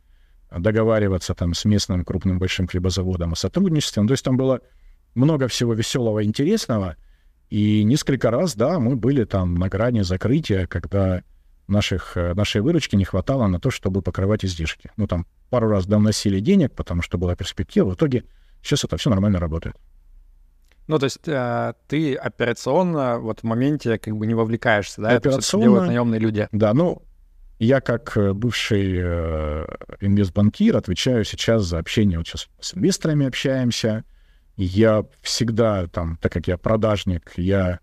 [0.52, 4.02] договариваться там с местным крупным большим хлебозаводом о сотрудничестве.
[4.02, 4.62] Ну, то есть там было
[5.15, 6.96] много всего веселого и интересного.
[7.54, 11.22] И несколько раз, да, мы были там на грани закрытия, когда
[11.68, 14.89] наших, э, нашей выручки не хватало на то, чтобы покрывать издержки.
[14.98, 17.92] Ну, там пару раз доносили денег, потому что была перспектива.
[17.92, 18.24] В итоге
[18.63, 19.76] сейчас это все нормально работает.
[20.88, 25.10] Ну, то есть э, ты операционно вот в моменте как бы не вовлекаешься, да?
[25.10, 25.63] Операционно...
[25.63, 26.48] Это делают наемные люди.
[26.52, 27.04] Да, ну,
[27.60, 29.66] я как э, бывший э,
[30.02, 32.18] инвестбанкир отвечаю сейчас за общение.
[32.18, 34.06] Вот сейчас с инвесторами общаемся.
[34.56, 37.80] Я всегда там, так как я продажник, я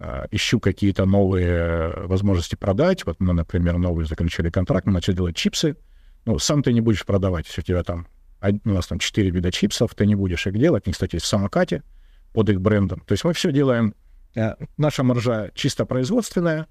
[0.00, 3.06] э, ищу какие-то новые возможности продать.
[3.06, 5.76] Вот мы, например, новый заключили контракт, мы начали делать чипсы.
[6.24, 8.08] Ну, сам ты не будешь продавать, если у тебя там
[8.40, 10.84] у нас там четыре вида чипсов, ты не будешь их делать.
[10.86, 11.82] Они, кстати, в самокате
[12.32, 13.00] под их брендом.
[13.00, 13.94] То есть мы все делаем.
[14.34, 16.66] Э, наша маржа чисто производственная.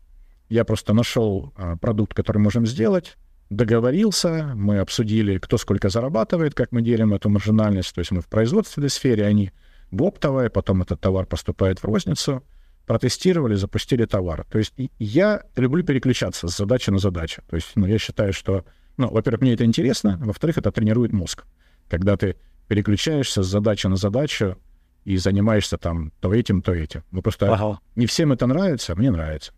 [0.50, 3.18] Я просто нашел э, продукт, который можем сделать,
[3.50, 7.94] договорился, мы обсудили, кто сколько зарабатывает, как мы делим эту маржинальность.
[7.94, 9.52] То есть мы в производственной сфере, они
[9.92, 12.44] в оптовой, потом этот товар поступает в розницу,
[12.86, 14.46] протестировали, запустили товар.
[14.50, 17.42] То есть я люблю переключаться с задачи на задачу.
[17.50, 18.66] То есть ну, я считаю, что,
[18.98, 21.46] ну, во-первых, мне это интересно, во-вторых, это тренирует мозг.
[21.90, 22.36] Когда ты
[22.68, 24.58] переключаешься с задачи на задачу,
[25.08, 27.02] и занимаешься там то этим, то этим.
[27.12, 27.80] Ну, просто ага.
[27.96, 29.54] не всем это нравится, а мне нравится.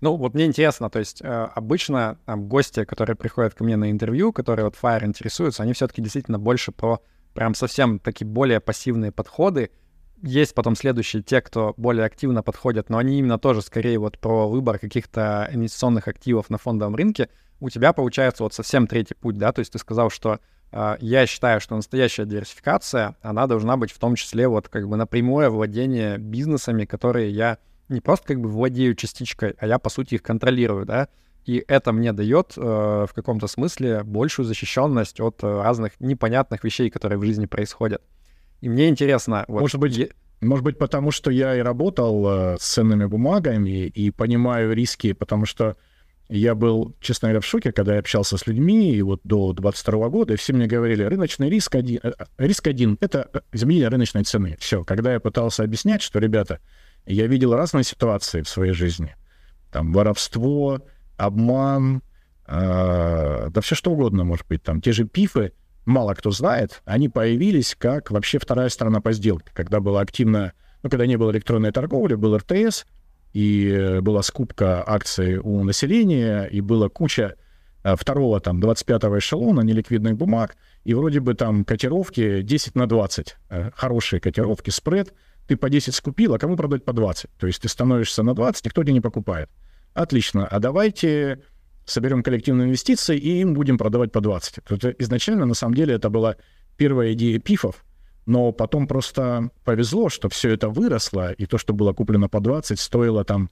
[0.00, 3.90] Ну, вот мне интересно, то есть э, обычно там, гости, которые приходят ко мне на
[3.90, 7.00] интервью, которые вот Fire интересуются, они все-таки действительно больше про
[7.32, 9.70] прям совсем такие более пассивные подходы.
[10.22, 14.48] Есть потом следующие те, кто более активно подходят, но они именно тоже скорее вот про
[14.48, 17.28] выбор каких-то инвестиционных активов на фондовом рынке.
[17.60, 20.40] У тебя получается вот совсем третий путь, да, то есть ты сказал, что
[20.72, 24.96] а, я считаю, что настоящая диверсификация, она должна быть в том числе вот как бы
[24.96, 30.14] напрямую владение бизнесами, которые я не просто как бы владею частичкой, а я, по сути,
[30.14, 31.08] их контролирую, да,
[31.46, 36.90] и это мне дает э, в каком-то смысле большую защищенность от э, разных непонятных вещей,
[36.90, 38.02] которые в жизни происходят.
[38.60, 39.44] И мне интересно...
[39.46, 40.10] Вот, может быть, е...
[40.40, 45.46] может быть, потому что я и работал э, с ценными бумагами и понимаю риски, потому
[45.46, 45.76] что
[46.28, 50.08] я был, честно говоря, в шоке, когда я общался с людьми, и вот до 22
[50.08, 54.56] года, и все мне говорили, рыночный риск один, э, риск один— это изменение рыночной цены.
[54.58, 54.82] Все.
[54.82, 56.58] Когда я пытался объяснять, что, ребята,
[57.06, 59.14] я видел разные ситуации в своей жизни.
[59.70, 60.80] Там воровство,
[61.16, 62.02] обман,
[62.46, 64.62] э, да все что угодно может быть.
[64.62, 65.52] Там те же пифы,
[65.84, 70.90] мало кто знает, они появились как вообще вторая сторона по сделке, когда была активная, ну,
[70.90, 72.84] когда не было электронной торговли, был РТС—
[73.36, 77.36] и была скупка акций у населения, и была куча
[77.84, 83.36] э, второго, там, 25-го эшелона неликвидных бумаг, и вроде бы там котировки 10 на 20,
[83.50, 85.12] э, хорошие котировки, спред,
[85.46, 87.30] ты по 10 скупил, а кому продать по 20?
[87.38, 89.50] То есть ты становишься на 20, никто тебя не покупает.
[89.94, 91.42] Отлично, а давайте
[91.84, 94.58] соберем коллективные инвестиции и им будем продавать по 20.
[94.68, 96.36] Это изначально, на самом деле, это была
[96.76, 97.84] первая идея пифов,
[98.26, 102.78] но потом просто повезло, что все это выросло, и то, что было куплено по 20,
[102.78, 103.50] стоило там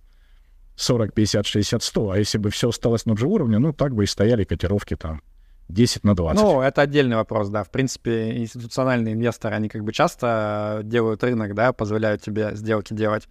[0.77, 2.11] 40, 50, 60, 100.
[2.11, 4.97] А если бы все осталось на том же уровне, ну, так бы и стояли котировки
[4.97, 5.23] там
[5.68, 6.42] 10 на 20.
[6.42, 7.64] Ну, это отдельный вопрос, да.
[7.64, 13.29] В принципе, институциональные инвесторы, они как бы часто делают рынок, да, позволяют тебе сделки делать.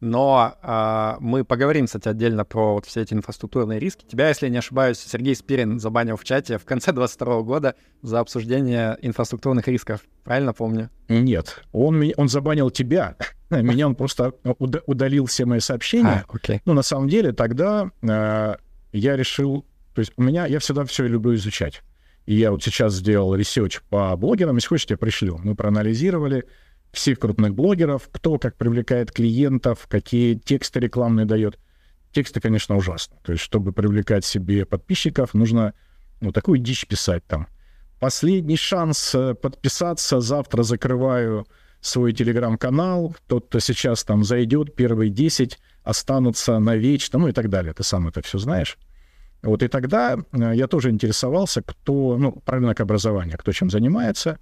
[0.00, 4.04] Но э, мы поговорим, кстати, отдельно про вот все эти инфраструктурные риски.
[4.04, 8.98] Тебя, если не ошибаюсь, Сергей Спирин забанил в чате в конце 22 года за обсуждение
[9.00, 10.02] инфраструктурных рисков.
[10.22, 10.90] Правильно помню?
[11.08, 13.16] Нет, он, он забанил тебя.
[13.50, 14.34] Меня он просто
[14.86, 16.24] удалил все мои сообщения.
[16.28, 16.60] А, окей.
[16.66, 18.56] Ну, на самом деле, тогда э,
[18.92, 19.64] я решил...
[19.96, 20.44] То есть у меня...
[20.44, 21.82] Я всегда все люблю изучать.
[22.26, 24.56] И я вот сейчас сделал research по блогерам.
[24.56, 25.38] Если хочешь, я пришлю.
[25.42, 26.44] Мы проанализировали
[26.92, 31.58] всех крупных блогеров, кто как привлекает клиентов, какие тексты рекламные дает.
[32.12, 33.16] Тексты, конечно, ужасны.
[33.24, 35.72] То есть, чтобы привлекать себе подписчиков, нужно
[36.20, 37.46] ну, такую дичь писать там.
[37.98, 40.20] Последний шанс э, подписаться.
[40.20, 41.46] Завтра закрываю
[41.80, 43.16] свой телеграм-канал.
[43.28, 47.72] Тот, кто сейчас там зайдет, первые 10 останутся навечно, ну и так далее.
[47.72, 48.76] Ты сам это все знаешь.
[49.46, 54.38] Вот и тогда э, я тоже интересовался, кто, ну, про рынок образования, кто чем занимается.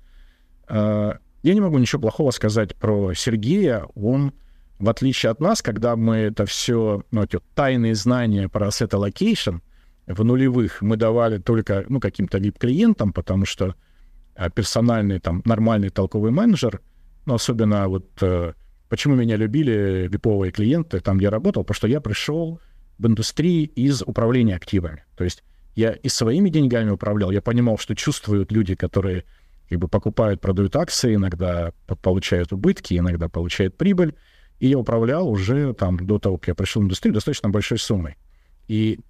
[0.68, 3.86] Э, я не могу ничего плохого сказать про Сергея.
[3.94, 4.32] Он,
[4.78, 9.60] в отличие от нас, когда мы это все, ну, эти тайные знания про asset allocation
[10.06, 13.74] в нулевых мы давали только, ну, каким-то VIP-клиентам, потому что
[14.34, 16.80] а, персональный, там, нормальный толковый менеджер,
[17.26, 18.52] ну, особенно вот э,
[18.88, 22.60] почему меня любили виповые клиенты, там, где я работал, потому что я пришел
[22.98, 25.04] в индустрии из управления активами.
[25.16, 25.42] То есть
[25.74, 29.24] я и своими деньгами управлял, я понимал, что чувствуют люди, которые
[29.68, 31.72] как бы покупают, продают акции, иногда
[32.02, 34.14] получают убытки, иногда получают прибыль.
[34.60, 38.16] И я управлял уже там до того, как я пришел в индустрию, достаточно большой суммой.
[38.68, 39.00] И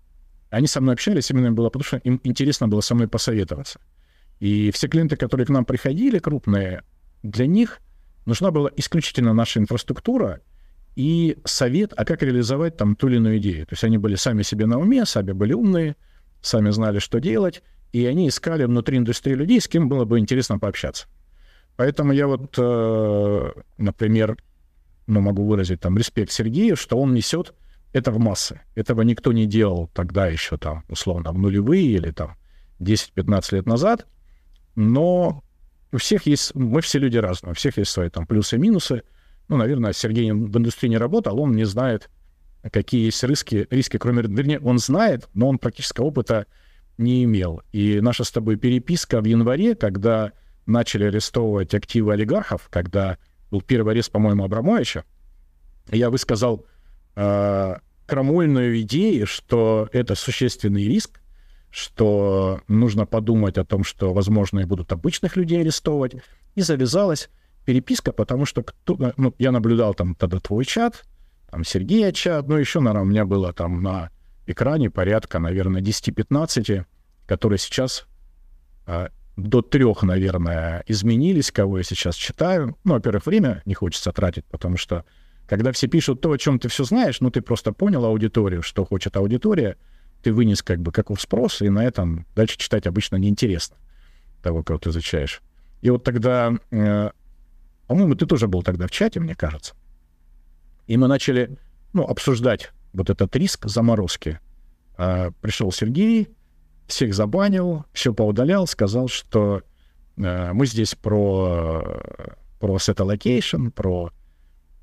[0.50, 3.80] они со мной общались именно было потому, что им интересно было со мной посоветоваться.
[4.40, 6.82] И все клиенты, которые к нам приходили, крупные,
[7.22, 7.80] для них
[8.24, 10.40] нужна была исключительно наша инфраструктура
[10.96, 13.66] и совет, а как реализовать там ту или иную идею.
[13.66, 15.96] То есть они были сами себе на уме, сами были умные,
[16.40, 20.58] сами знали, что делать, и они искали внутри индустрии людей, с кем было бы интересно
[20.58, 21.06] пообщаться.
[21.76, 24.36] Поэтому я вот, э, например,
[25.06, 27.54] ну, могу выразить там респект Сергею, что он несет
[27.92, 28.60] это в массы.
[28.74, 32.36] Этого никто не делал тогда еще там, условно, в нулевые или там
[32.80, 34.06] 10-15 лет назад.
[34.74, 35.44] Но
[35.92, 39.02] у всех есть, мы все люди разные, у всех есть свои там плюсы и минусы.
[39.48, 42.10] Ну, наверное, Сергей в индустрии не работал, он не знает,
[42.72, 44.22] какие есть риски, риски, кроме...
[44.22, 46.46] Вернее, он знает, но он практического опыта
[46.96, 47.62] не имел.
[47.72, 50.32] И наша с тобой переписка в январе, когда
[50.66, 53.18] начали арестовывать активы олигархов, когда
[53.50, 55.04] был первый арест, по-моему, Абрамовича,
[55.90, 56.66] я высказал
[57.16, 57.76] э,
[58.06, 61.20] крамольную идею, что это существенный риск,
[61.70, 66.14] что нужно подумать о том, что, возможно, и будут обычных людей арестовывать.
[66.54, 67.28] И завязалась
[67.64, 71.04] переписка, потому что кто, ну, я наблюдал там тогда твой чат,
[71.50, 74.10] там Сергея чат, ну, еще, наверное, у меня было там на
[74.46, 76.84] экране порядка, наверное, 10-15,
[77.26, 78.06] которые сейчас
[78.86, 82.76] а, до трех, наверное, изменились, кого я сейчас читаю.
[82.84, 85.04] Ну, во-первых, время не хочется тратить, потому что
[85.46, 88.84] когда все пишут то, о чем ты все знаешь, ну, ты просто понял аудиторию, что
[88.84, 89.76] хочет аудитория,
[90.22, 93.76] ты вынес как бы каков спрос, и на этом дальше читать обычно неинтересно
[94.42, 95.42] того, кого ты изучаешь.
[95.82, 97.10] И вот тогда, э,
[97.86, 99.74] по-моему, ты тоже был тогда в чате, мне кажется.
[100.86, 101.56] И мы начали,
[101.92, 104.40] ну, обсуждать вот этот риск заморозки.
[104.96, 106.28] А, пришел Сергей,
[106.86, 109.62] всех забанил, все поудалял, сказал, что
[110.16, 112.00] э, мы здесь про,
[112.60, 114.12] про set allocation, про,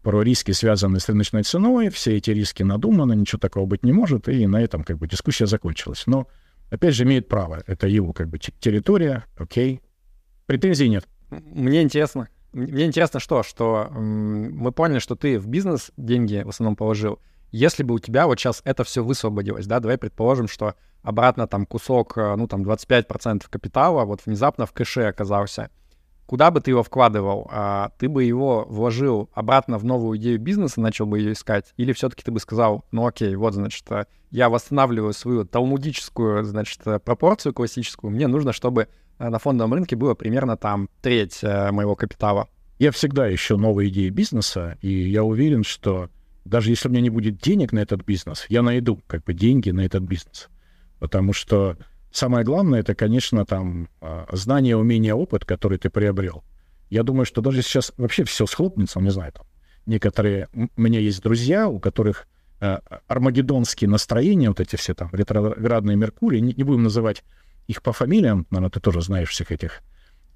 [0.01, 4.27] про риски, связанные с рыночной ценой, все эти риски надуманы, ничего такого быть не может,
[4.27, 6.03] и на этом как бы дискуссия закончилась.
[6.07, 6.27] Но,
[6.69, 9.81] опять же, имеет право, это его как бы территория, окей,
[10.47, 11.07] претензий нет.
[11.29, 16.75] Мне интересно, мне интересно что, что мы поняли, что ты в бизнес деньги в основном
[16.75, 17.19] положил,
[17.51, 21.65] если бы у тебя вот сейчас это все высвободилось, да, давай предположим, что обратно там
[21.65, 25.69] кусок, э, ну там 25% капитала вот внезапно в кэше оказался,
[26.25, 27.49] куда бы ты его вкладывал?
[27.51, 31.73] А, ты бы его вложил обратно в новую идею бизнеса, начал бы ее искать?
[31.75, 36.79] Или все-таки ты бы сказал, ну окей, вот, значит, э, я восстанавливаю свою талмудическую, значит,
[36.85, 38.87] э, пропорцию классическую, мне нужно, чтобы
[39.19, 42.47] на фондовом рынке было примерно там треть моего капитала.
[42.79, 46.09] Я всегда ищу новые идеи бизнеса, и я уверен, что
[46.45, 49.69] даже если у меня не будет денег на этот бизнес, я найду как бы деньги
[49.69, 50.49] на этот бизнес.
[50.99, 51.77] Потому что
[52.11, 56.43] самое главное это, конечно, там а, знание, умение, опыт, который ты приобрел.
[56.89, 59.45] Я думаю, что даже сейчас вообще все схлопнется, не знаю, там
[59.85, 60.49] некоторые...
[60.53, 62.27] У меня есть друзья, у которых
[62.59, 67.23] э, армагеддонские настроения, вот эти все там ретроградные Меркурии, не, не будем называть
[67.71, 69.81] их по фамилиям, наверное, ты тоже знаешь всех этих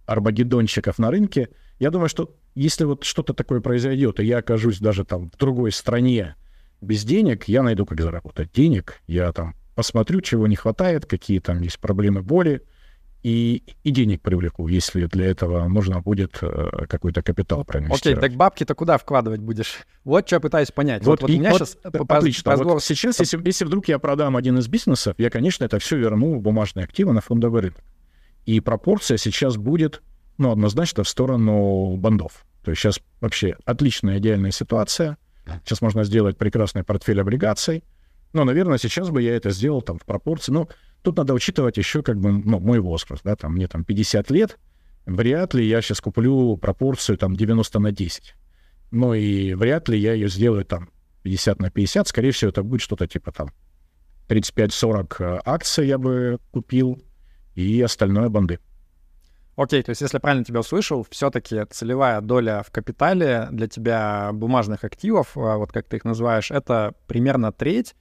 [0.05, 1.49] армагеддонщиков на рынке.
[1.79, 5.71] Я думаю, что если вот что-то такое произойдет, и я окажусь даже там в другой
[5.71, 6.35] стране
[6.81, 9.01] без денег, я найду, как заработать денег.
[9.07, 12.63] Я там посмотрю, чего не хватает, какие там есть проблемы, боли,
[13.25, 18.19] и, и денег привлеку, если для этого нужно будет э, какой-то капитал проинвестировать.
[18.19, 19.79] Окей, так бабки-то куда вкладывать будешь?
[20.03, 21.03] Вот что я пытаюсь понять.
[21.03, 21.77] Вот, вот, вот у меня вот, сейчас...
[21.83, 22.51] Отлично.
[22.51, 22.73] Разговор...
[22.75, 26.37] Вот сейчас, если, если вдруг я продам один из бизнесов, я, конечно, это все верну
[26.37, 27.83] в бумажные активы на фондовый рынок.
[28.45, 30.03] И пропорция сейчас будет
[30.37, 32.45] ну, однозначно в сторону бандов.
[32.63, 35.17] То есть сейчас вообще отличная, идеальная ситуация.
[35.63, 37.83] Сейчас можно сделать прекрасный портфель облигаций.
[38.33, 40.51] Но, наверное, сейчас бы я это сделал там в пропорции.
[40.51, 40.69] Но
[41.05, 43.23] тут надо учитывать еще как бы ну, мой возраст.
[43.23, 44.57] Да, там, мне там 50 лет.
[45.05, 48.35] Вряд ли я сейчас куплю пропорцию там 90 на 10.
[48.91, 50.89] Ну и вряд ли я ее сделаю там
[51.23, 52.07] 50 на 50.
[52.07, 53.49] Скорее всего, это будет что-то типа там
[54.27, 57.01] 35-40 э, акций я бы купил
[57.53, 58.59] и остальное банды.
[59.55, 64.83] Окей, то есть, если правильно тебя услышал, все-таки целевая доля в капитале для тебя бумажных
[64.83, 67.95] активов, а, вот как ты их называешь, это примерно треть.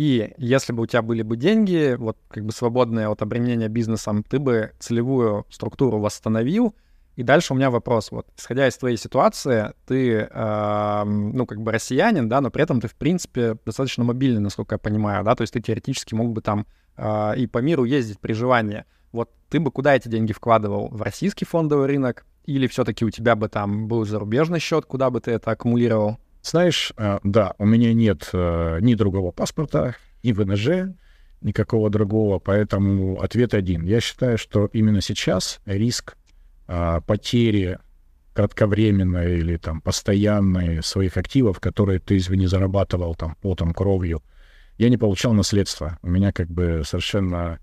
[0.00, 4.22] И если бы у тебя были бы деньги, вот как бы свободные от обременения бизнесом,
[4.22, 6.74] ты бы целевую структуру восстановил.
[7.16, 8.10] И дальше у меня вопрос.
[8.10, 12.80] Вот, исходя из твоей ситуации, ты, э, ну, как бы россиянин, да, но при этом
[12.80, 16.40] ты, в принципе, достаточно мобильный, насколько я понимаю, да, то есть ты теоретически мог бы
[16.40, 18.86] там э, и по миру ездить при желании.
[19.12, 20.88] Вот ты бы куда эти деньги вкладывал?
[20.88, 22.24] В российский фондовый рынок?
[22.46, 26.16] Или все-таки у тебя бы там был зарубежный счет, куда бы ты это аккумулировал?
[26.42, 30.94] Знаешь, э, да, у меня нет э, ни другого паспорта, ни ВНЖ,
[31.40, 33.84] никакого другого, поэтому ответ один.
[33.84, 36.16] Я считаю, что именно сейчас риск
[36.66, 37.78] а, потери
[38.34, 44.22] кратковременной или там постоянной своих активов, которые ты, извини, зарабатывал там потом, кровью,
[44.78, 45.98] я не получал наследство.
[46.02, 47.58] У меня как бы совершенно...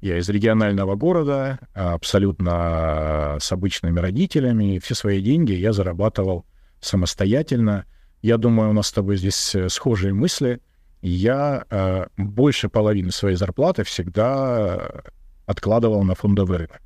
[0.00, 6.46] Я из регионального города, абсолютно с обычными родителями, все свои деньги я зарабатывал
[6.80, 7.84] самостоятельно.
[8.22, 10.60] Я думаю, у нас с тобой здесь э, схожие мысли.
[11.00, 15.02] Я э, больше половины своей зарплаты всегда
[15.46, 16.80] откладывал на фондовый рынок,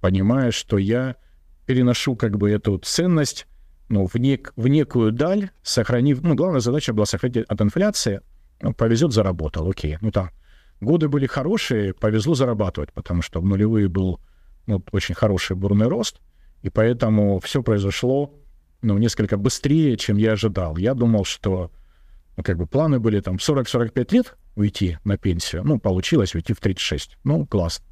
[0.00, 1.16] понимая, что я
[1.66, 3.46] переношу как бы эту ценность
[3.88, 6.22] ну, в, нек, в некую даль, сохранив...
[6.22, 8.20] Ну, главная задача была сохранить от инфляции.
[8.60, 9.98] Ну, повезет, заработал, окей.
[10.00, 10.30] Ну, там,
[10.80, 14.20] годы были хорошие, повезло зарабатывать, потому что в нулевые был
[14.66, 16.20] ну, очень хороший бурный рост,
[16.62, 18.34] и поэтому все произошло
[18.84, 20.76] ну, несколько быстрее, чем я ожидал.
[20.76, 21.70] Я думал, что
[22.36, 25.62] ну, как бы планы были там 40-45 лет уйти на пенсию.
[25.64, 27.16] Ну, получилось уйти в 36.
[27.24, 27.84] Ну, классно.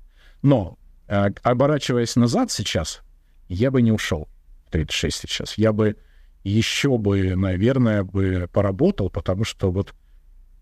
[0.43, 0.78] Но,
[1.09, 3.01] э, оборачиваясь назад сейчас,
[3.49, 4.28] я бы не ушел
[4.66, 5.59] в 36 сейчас.
[5.59, 5.97] Я бы
[6.45, 9.95] еще бы, наверное, бы поработал, потому что вот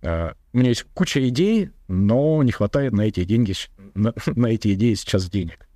[0.02, 3.54] э, у меня есть куча идей, но не хватает на эти деньги,
[3.94, 5.68] на, на эти идеи сейчас денег.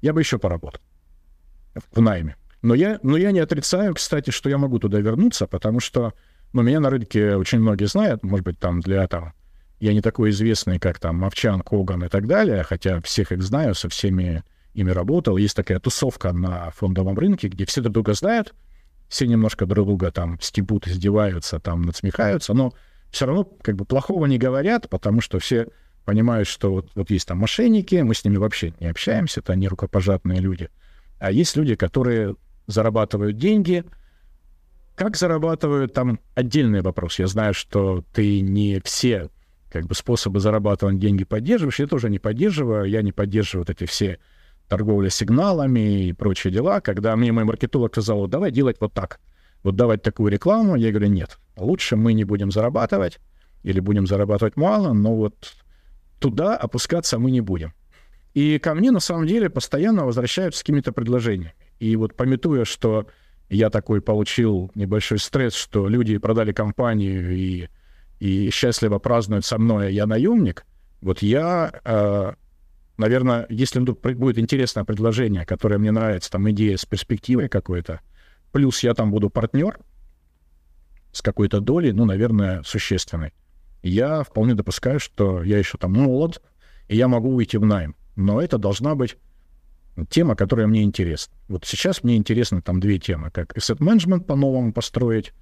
[0.00, 0.80] Я бы еще поработал
[1.92, 2.36] в найме.
[2.62, 6.12] Но я, но я не отрицаю, кстати, что я могу туда вернуться, потому что
[6.52, 9.32] ну, меня на рынке очень многие знают, может быть, там для там
[9.78, 13.74] я не такой известный, как там Мовчан, Коган и так далее, хотя всех их знаю,
[13.74, 14.44] со всеми
[14.74, 15.38] ими работал.
[15.38, 18.54] Есть такая тусовка на фондовом рынке, где все друг друга знают,
[19.08, 22.74] все немножко друг друга там стебут, издеваются, там надсмехаются, но
[23.10, 25.68] все равно как бы плохого не говорят, потому что все
[26.04, 29.66] понимают, что вот, вот есть там мошенники, мы с ними вообще не общаемся, это не
[29.66, 30.68] рукопожатные люди.
[31.18, 32.36] А есть люди, которые
[32.70, 33.84] зарабатывают деньги.
[34.94, 37.18] Как зарабатывают, там отдельный вопрос.
[37.18, 39.30] Я знаю, что ты не все
[39.70, 41.78] как бы способы зарабатывать деньги поддерживаешь.
[41.78, 42.84] Я тоже не поддерживаю.
[42.84, 44.18] Я не поддерживаю вот эти все
[44.68, 46.80] торговля сигналами и прочие дела.
[46.80, 49.20] Когда мне мой маркетолог сказал, давай делать вот так,
[49.62, 53.18] вот давать такую рекламу, я говорю, нет, лучше мы не будем зарабатывать
[53.62, 55.54] или будем зарабатывать мало, но вот
[56.18, 57.74] туда опускаться мы не будем.
[58.32, 61.54] И ко мне, на самом деле, постоянно возвращаются с какими-то предложениями.
[61.80, 63.08] И вот пометуя, что
[63.48, 67.68] я такой получил небольшой стресс, что люди продали компанию и,
[68.20, 70.64] и счастливо празднуют со мной, а я наемник,
[71.00, 72.32] вот я, э,
[72.98, 78.00] наверное, если будет интересное предложение, которое мне нравится, там идея с перспективой какой-то,
[78.52, 79.78] плюс я там буду партнер
[81.12, 83.32] с какой-то долей, ну, наверное, существенной,
[83.82, 86.42] я вполне допускаю, что я еще там молод,
[86.88, 87.96] и я могу уйти в найм.
[88.16, 89.16] Но это должна быть
[90.08, 91.34] тема, которая мне интересна.
[91.48, 95.32] Вот сейчас мне интересны там две темы, как asset management по-новому построить,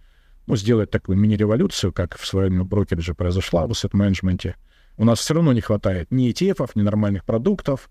[0.46, 4.54] ну, сделать такую мини-революцию, как в своем брокерже произошла в asset management.
[4.96, 7.90] У нас все равно не хватает ни ETF, ни нормальных продуктов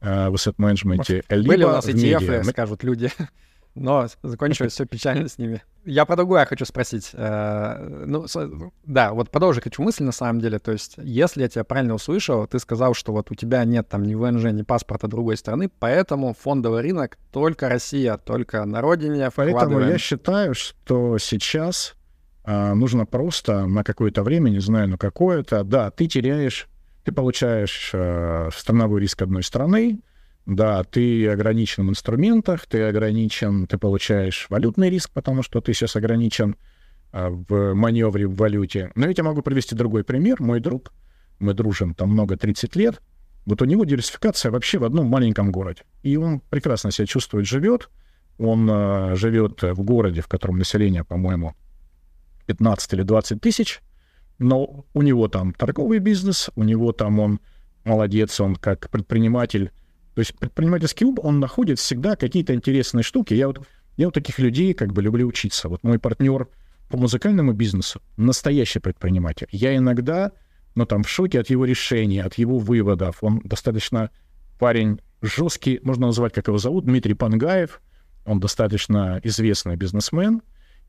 [0.00, 1.24] э, в asset management.
[1.46, 3.10] Были у нас ETF, скажут люди
[3.74, 5.62] но закончилось все печально с ними.
[5.84, 7.10] Я про другое хочу спросить.
[7.12, 8.26] Э, ну,
[8.84, 10.58] да, вот продолжить хочу мысль на самом деле.
[10.58, 14.04] То есть, если я тебя правильно услышал, ты сказал, что вот у тебя нет там
[14.04, 19.80] ни ВНЖ, ни паспорта другой страны, поэтому фондовый рынок только Россия, только на родине Поэтому
[19.80, 21.94] я считаю, что сейчас
[22.44, 26.68] а, нужно просто на какое-то время, не знаю, на какое-то, да, ты теряешь,
[27.02, 30.00] ты получаешь а, страновой риск одной страны,
[30.46, 35.96] да, ты ограничен в инструментах, ты ограничен, ты получаешь валютный риск, потому что ты сейчас
[35.96, 36.56] ограничен
[37.12, 38.92] а, в маневре в валюте.
[38.94, 40.42] Но я тебе могу привести другой пример.
[40.42, 40.92] Мой друг,
[41.38, 43.00] мы дружим там много, 30 лет,
[43.46, 45.82] вот у него диверсификация вообще в одном маленьком городе.
[46.02, 47.88] И он прекрасно себя чувствует, живет.
[48.38, 51.54] Он а, живет в городе, в котором население, по-моему,
[52.46, 53.80] 15 или 20 тысяч,
[54.38, 57.40] но у него там торговый бизнес, у него там он
[57.84, 59.70] молодец, он как предприниматель
[60.14, 63.34] то есть предпринимательский ум, он находит всегда какие-то интересные штуки.
[63.34, 65.68] Я вот, я вот таких людей как бы люблю учиться.
[65.68, 66.48] Вот мой партнер
[66.88, 69.48] по музыкальному бизнесу настоящий предприниматель.
[69.50, 70.32] Я иногда,
[70.76, 73.18] ну там, в шоке от его решений, от его выводов.
[73.22, 74.10] Он достаточно
[74.60, 77.80] парень жесткий, можно назвать, как его зовут, Дмитрий Пангаев.
[78.24, 80.42] Он достаточно известный бизнесмен.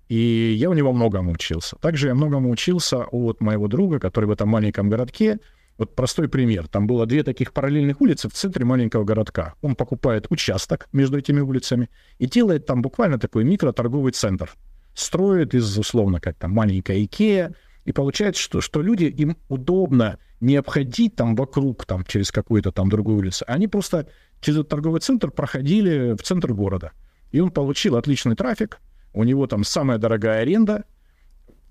[0.08, 1.78] И я у него многому учился.
[1.78, 5.40] Также я многому учился от моего друга, который в этом маленьком городке
[5.78, 6.68] вот простой пример.
[6.68, 9.56] Там было две таких параллельных улицы в центре маленького городка.
[9.62, 14.52] Он покупает участок между этими улицами и делает там буквально такой микроторговый центр.
[14.94, 17.54] Строит из, условно, как там маленькая Икея,
[17.84, 22.90] и получается, что, что люди, им удобно не обходить там вокруг, там, через какую-то там
[22.90, 23.46] другую улицу.
[23.48, 24.08] Они просто
[24.42, 26.92] через этот торговый центр проходили в центр города.
[27.32, 28.80] И он получил отличный трафик,
[29.14, 30.86] у него там самая дорогая аренда,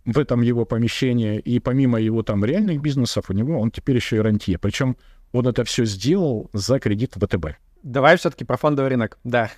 [0.05, 4.17] в этом его помещении, и помимо его там реальных бизнесов, у него он теперь еще
[4.17, 4.59] и рантье.
[4.59, 4.97] Причем
[5.33, 7.57] он это все сделал за кредит ВТБ.
[7.83, 9.19] Давай все-таки про фондовый рынок.
[9.25, 9.51] Да.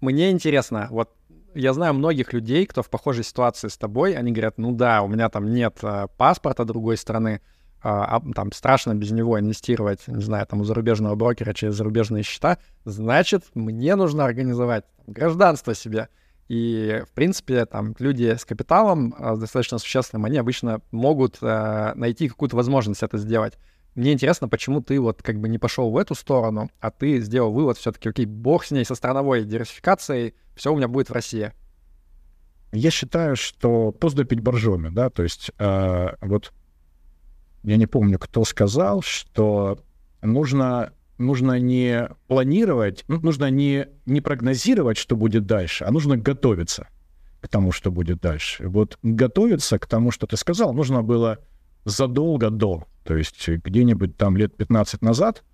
[0.00, 1.10] Мне интересно, вот
[1.54, 5.08] я знаю многих людей, кто в похожей ситуации с тобой, они говорят, ну да, у
[5.08, 7.40] меня там нет а, паспорта другой страны,
[7.82, 12.22] а, а, там страшно без него инвестировать, не знаю, там у зарубежного брокера через зарубежные
[12.22, 16.08] счета, значит, мне нужно организовать гражданство себе.
[16.48, 22.28] И, в принципе, там люди с капиталом а, достаточно существенным, они обычно могут а, найти
[22.28, 23.58] какую-то возможность это сделать.
[23.94, 27.52] Мне интересно, почему ты вот как бы не пошел в эту сторону, а ты сделал
[27.52, 31.52] вывод все-таки, окей, бог с ней, со страновой диверсификацией, все у меня будет в России.
[32.72, 36.52] Я считаю, что поступить боржоми, да, то есть э, вот
[37.64, 39.78] я не помню, кто сказал, что
[40.22, 46.88] нужно, нужно не планировать, ну, нужно не, не прогнозировать, что будет дальше, а нужно готовиться
[47.40, 48.68] к тому, что будет дальше.
[48.68, 51.38] Вот готовиться к тому, что ты сказал, нужно было
[51.84, 55.44] задолго до, то есть где-нибудь там лет 15 назад.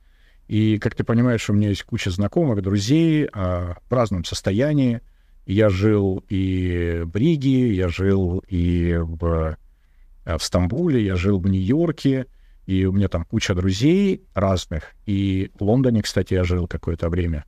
[0.49, 5.01] И, как ты понимаешь, у меня есть куча знакомых, друзей а, в разном состоянии.
[5.47, 9.57] Я жил и в Риге, я жил и в,
[10.25, 12.27] а, в Стамбуле, я жил в Нью-Йорке,
[12.67, 14.93] и у меня там куча друзей разных.
[15.07, 17.45] И в Лондоне, кстати, я жил какое-то время.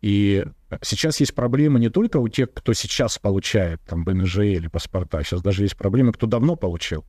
[0.00, 0.44] И
[0.82, 5.42] сейчас есть проблемы не только у тех, кто сейчас получает там БНЖ или паспорта, сейчас
[5.42, 7.04] даже есть проблемы, кто давно получил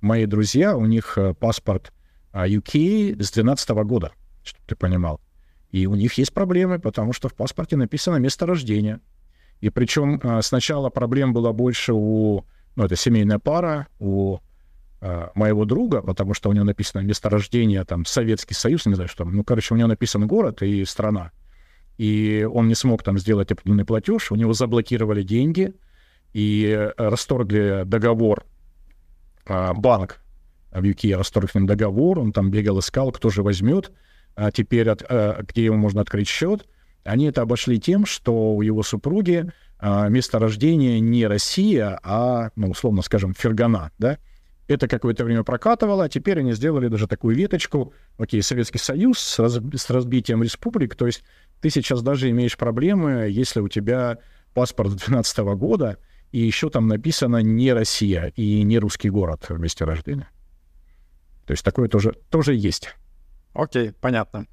[0.00, 1.92] мои друзья, у них э, паспорт
[2.32, 5.20] UK а, с 2012 года, чтобы ты понимал.
[5.70, 9.00] И у них есть проблемы, потому что в паспорте написано место рождения.
[9.60, 12.44] И причем э, сначала проблем было больше у,
[12.76, 14.40] ну, это семейная пара, у э,
[15.00, 19.24] моего друга, потому что у него написано место рождения, там, Советский Союз, не знаю что.
[19.24, 21.32] Ну, короче, у него написан город и страна.
[21.96, 25.74] И он не смог там сделать определенный платеж, у него заблокировали деньги
[26.32, 28.44] и расторгли договор
[29.46, 30.20] а, банк
[30.70, 33.90] в UK расторг договор, он там бегал, искал, кто же возьмет,
[34.36, 35.02] а теперь от,
[35.48, 36.66] где ему можно открыть счет.
[37.04, 39.50] Они это обошли тем, что у его супруги
[39.82, 44.18] место рождения не Россия, а, ну, условно скажем, Фергана, да,
[44.74, 49.38] это какое-то время прокатывало, а теперь они сделали даже такую веточку, окей, Советский Союз с,
[49.38, 51.24] раз, с разбитием республик, то есть
[51.60, 54.18] ты сейчас даже имеешь проблемы, если у тебя
[54.54, 55.98] паспорт 2012 года,
[56.32, 60.28] и еще там написано не Россия и не русский город в месте рождения.
[61.46, 62.94] То есть такое тоже, тоже есть.
[63.52, 64.46] Окей, понятно.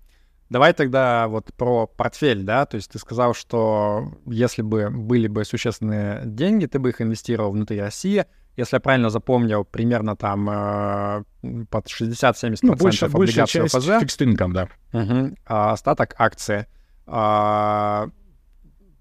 [0.49, 5.43] Давай тогда вот про портфель, да, то есть ты сказал, что если бы были бы
[5.43, 8.25] существенные деньги, ты бы их инвестировал внутри России.
[8.57, 11.23] Если я правильно запомнил, примерно там э,
[11.69, 13.87] под 60-70% ну, больше, облигаций ОФЗ.
[13.87, 14.67] Fixed income, да.
[14.93, 16.65] Угу, а остаток акции.
[17.05, 18.09] А,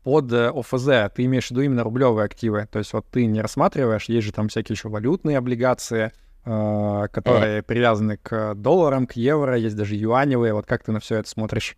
[0.05, 2.69] под э, ОФЗ ты имеешь в виду именно рублевые активы.
[2.71, 6.13] То есть вот ты не рассматриваешь, есть же там всякие еще валютные облигации,
[6.45, 7.63] э, которые а.
[7.63, 10.53] привязаны к долларам, к евро, есть даже юаневые.
[10.53, 11.77] Вот как ты на все это смотришь?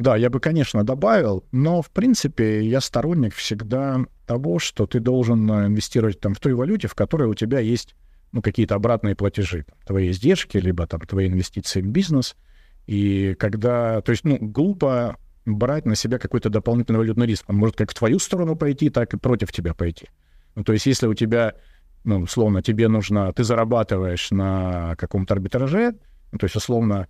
[0.00, 5.50] Да, я бы, конечно, добавил, но, в принципе, я сторонник всегда того, что ты должен
[5.52, 7.94] э, инвестировать там в той валюте, в которой у тебя есть
[8.32, 12.34] ну, какие-то обратные платежи, твои издержки, либо там твои инвестиции в бизнес.
[12.86, 17.44] И когда, то есть, ну, глупо брать на себя какой-то дополнительный валютный риск.
[17.48, 20.08] Он может как в твою сторону пойти, так и против тебя пойти.
[20.54, 21.56] Ну, то есть если у тебя,
[22.04, 25.96] ну, условно, тебе нужно, ты зарабатываешь на каком-то арбитраже,
[26.32, 27.06] ну, то есть, условно,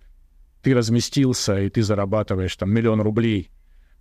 [0.61, 3.51] ты разместился, и ты зарабатываешь там миллион рублей,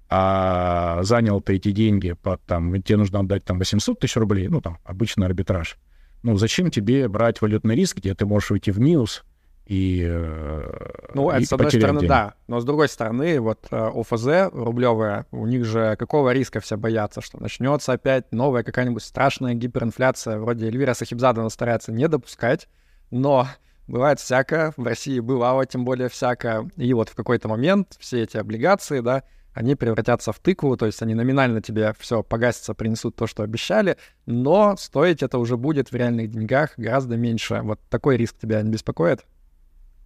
[0.09, 4.61] а занял ты эти деньги, под, там, тебе нужно отдать там 800 тысяч рублей, ну,
[4.61, 5.79] там, обычный арбитраж.
[6.23, 9.25] Ну, зачем тебе брать валютный риск, где ты можешь уйти в минус,
[9.71, 12.09] и э, Ну, это, и с одной стороны, денег.
[12.09, 12.35] да.
[12.49, 17.21] Но с другой стороны, вот э, ОФЗ рублевая, у них же какого риска все боятся,
[17.21, 22.69] что начнется опять новая какая-нибудь страшная гиперинфляция, вроде Эльвира Сахибзадова старается не допускать,
[23.13, 23.47] но
[23.91, 28.37] бывает всякое, в России бывало тем более всякое, и вот в какой-то момент все эти
[28.37, 33.27] облигации, да, они превратятся в тыкву, то есть они номинально тебе все погасятся, принесут то,
[33.27, 37.61] что обещали, но стоить это уже будет в реальных деньгах гораздо меньше.
[37.63, 39.27] Вот такой риск тебя не беспокоит?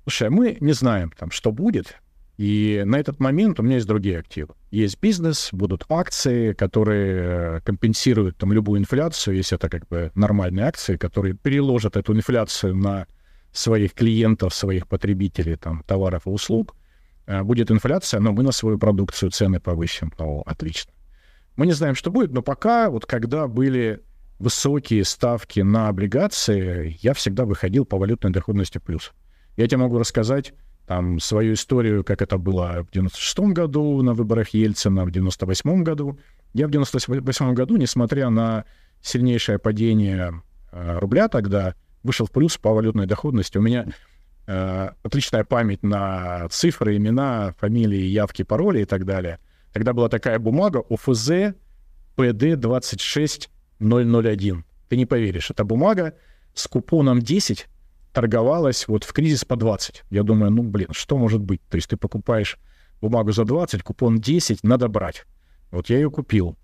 [0.04, 1.98] Слушай, мы не знаем, там, что будет,
[2.36, 4.54] и на этот момент у меня есть другие активы.
[4.70, 10.66] Есть бизнес, будут акции, которые э, компенсируют там любую инфляцию, если это как бы нормальные
[10.66, 13.06] акции, которые переложат эту инфляцию на
[13.54, 16.74] своих клиентов, своих потребителей там, товаров и услуг.
[17.26, 20.12] Э, будет инфляция, но мы на свою продукцию цены повысим.
[20.18, 20.92] О, отлично.
[21.56, 24.02] Мы не знаем, что будет, но пока, вот когда были
[24.40, 29.12] высокие ставки на облигации, я всегда выходил по валютной доходности плюс.
[29.56, 30.52] Я тебе могу рассказать
[30.88, 36.18] там свою историю, как это было в 96 году на выборах Ельцина, в 98 году.
[36.52, 38.64] Я в 98 году, несмотря на
[39.00, 40.42] сильнейшее падение
[40.72, 43.58] э, рубля тогда, вышел в плюс по валютной доходности.
[43.58, 43.86] У меня
[44.46, 49.40] э, отличная память на цифры, имена, фамилии, явки, пароли и так далее.
[49.72, 51.54] Тогда была такая бумага ОФЗ
[52.14, 54.64] ПД 26001.
[54.88, 56.14] Ты не поверишь, эта бумага
[56.54, 57.66] с купоном 10
[58.12, 60.04] торговалась вот в кризис по 20.
[60.10, 61.60] Я думаю, ну, блин, что может быть?
[61.68, 62.58] То есть ты покупаешь
[63.00, 65.24] бумагу за 20, купон 10, надо брать.
[65.72, 66.56] Вот я ее купил.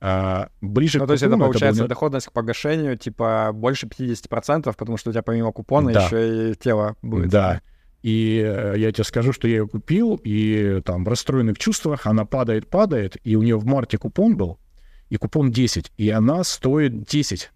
[0.00, 1.88] А, ближе ну, к то есть это получается был...
[1.88, 6.04] доходность к погашению типа больше 50%, потому что у тебя помимо купона да.
[6.04, 7.30] еще и тело будет.
[7.30, 7.62] Да.
[8.02, 12.68] И э, я тебе скажу, что я ее купил, и там в чувствах, она падает,
[12.68, 14.58] падает, и у нее в марте купон был,
[15.08, 17.50] и купон 10, и она стоит 10.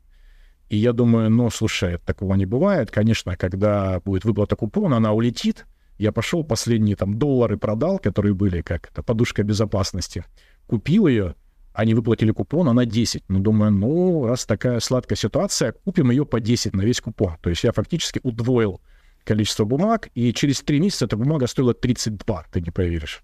[0.71, 2.91] И я думаю, ну, слушай, такого не бывает.
[2.91, 5.67] Конечно, когда будет выплата купона, она улетит.
[5.99, 10.25] Я пошел, последние там доллары продал, которые были как это подушка безопасности.
[10.67, 11.35] Купил ее,
[11.79, 13.23] они выплатили купон, она 10.
[13.29, 17.37] Ну, думаю, ну, раз такая сладкая ситуация, купим ее по 10 на весь купон.
[17.41, 18.81] То есть я фактически удвоил
[19.23, 23.23] количество бумаг, и через 3 месяца эта бумага стоила 32, ты не поверишь.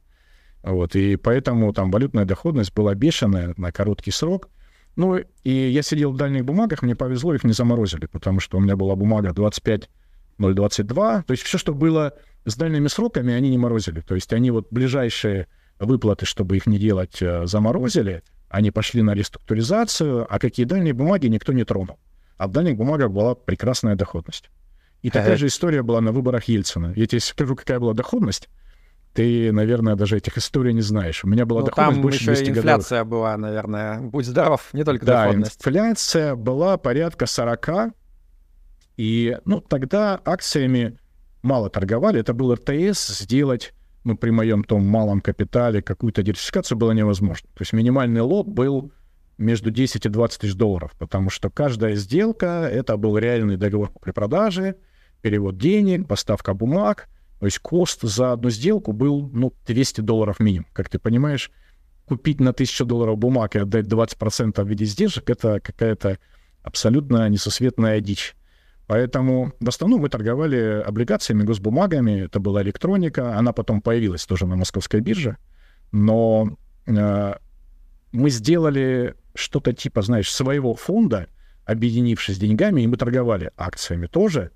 [0.62, 4.48] Вот, и поэтому там валютная доходность была бешеная на короткий срок.
[4.94, 8.60] Ну, и я сидел в дальних бумагах, мне повезло, их не заморозили, потому что у
[8.60, 12.12] меня была бумага 25022, то есть все, что было
[12.44, 14.00] с дальними сроками, они не морозили.
[14.00, 15.48] То есть они вот ближайшие
[15.80, 18.22] выплаты, чтобы их не делать, э, заморозили,
[18.54, 21.98] они пошли на реструктуризацию, а какие дальние бумаги никто не тронул.
[22.36, 24.48] А в дальних бумагах была прекрасная доходность.
[25.02, 26.92] И такая же история была на выборах Ельцина.
[26.94, 28.48] Я тебе скажу, какая была доходность.
[29.12, 31.24] Ты, наверное, даже этих историй не знаешь.
[31.24, 33.10] У меня была ну, доходность там больше еще 200 инфляция годовых.
[33.10, 34.00] была, наверное.
[34.00, 35.56] Будь здоров, не только да, доходность.
[35.56, 37.92] инфляция была порядка 40.
[38.96, 40.96] И, ну, тогда акциями
[41.42, 42.20] мало торговали.
[42.20, 43.18] Это был РТС.
[43.18, 43.72] Сделать
[44.04, 47.48] ну, при моем том малом капитале какую-то диверсификацию было невозможно.
[47.54, 48.92] То есть минимальный лот был
[49.38, 54.12] между 10 и 20 тысяч долларов, потому что каждая сделка— это был реальный договор при
[54.12, 54.76] продаже,
[55.22, 57.08] перевод денег, поставка бумаг.
[57.40, 60.66] То есть кост за одну сделку был, ну, 200 долларов минимум.
[60.72, 61.50] Как ты понимаешь,
[62.06, 66.18] купить на 1000 долларов бумаг и отдать 20% в виде сдержек— это какая-то
[66.62, 68.36] абсолютно несусветная дичь.
[68.86, 72.24] Поэтому в основном мы торговали облигациями, госбумагами.
[72.26, 73.36] Это была электроника.
[73.38, 75.36] Она потом появилась тоже на московской бирже.
[75.90, 76.56] Но
[76.86, 77.34] э,
[78.12, 81.28] мы сделали что-то типа, знаешь, своего фонда,
[81.64, 84.50] объединившись деньгами, и мы торговали акциями тоже.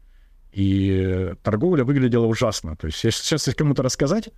[0.53, 2.76] И торговля выглядела ужасно.
[2.76, 4.31] То есть если сейчас кому-то рассказать,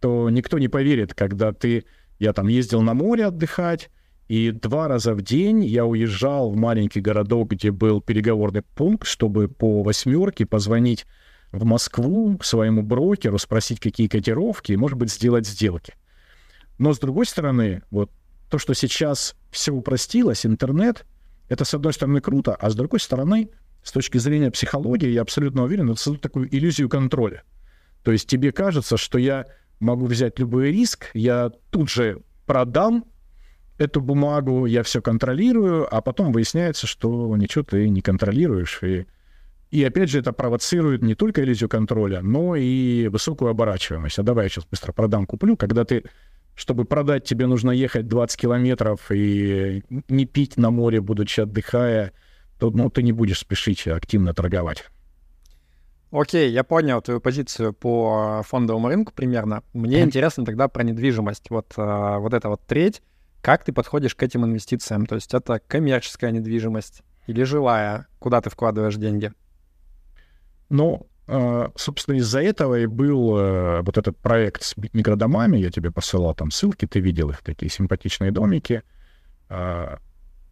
[0.00, 1.84] то никто не поверит, когда ты...
[2.18, 3.90] Я там ездил на море отдыхать,
[4.30, 9.48] и два раза в день я уезжал в маленький городок, где был переговорный пункт, чтобы
[9.48, 11.04] по восьмерке позвонить
[11.50, 15.94] в Москву своему брокеру, спросить, какие котировки, и, может быть, сделать сделки.
[16.78, 18.12] Но, с другой стороны, вот
[18.48, 21.06] то, что сейчас все упростилось, интернет,
[21.48, 23.50] это, с одной стороны, круто, а с другой стороны,
[23.82, 27.42] с точки зрения психологии, я абсолютно уверен, это создает такую иллюзию контроля.
[28.04, 29.46] То есть тебе кажется, что я
[29.80, 33.06] могу взять любой риск, я тут же продам
[33.80, 38.82] эту бумагу, я все контролирую, а потом выясняется, что ничего ты не контролируешь.
[38.82, 39.06] И,
[39.70, 44.18] и опять же, это провоцирует не только иллюзию контроля, но и высокую оборачиваемость.
[44.18, 45.56] А давай я сейчас быстро продам, куплю.
[45.56, 46.04] Когда ты,
[46.54, 52.12] чтобы продать, тебе нужно ехать 20 километров и не пить на море, будучи отдыхая,
[52.58, 54.84] то ну, ты не будешь спешить активно торговать.
[56.12, 59.62] Окей, я понял твою позицию по фондовому рынку примерно.
[59.72, 61.48] Мне интересно тогда про недвижимость.
[61.50, 63.00] Вот, а, вот эта вот треть,
[63.42, 65.06] как ты подходишь к этим инвестициям?
[65.06, 68.06] То есть это коммерческая недвижимость или жилая?
[68.18, 69.32] Куда ты вкладываешь деньги?
[70.68, 75.58] Ну, а, собственно, из-за этого и был э, вот этот проект с микродомами.
[75.58, 78.82] Я тебе посылал там ссылки, ты видел их, такие симпатичные домики.
[79.48, 79.98] А,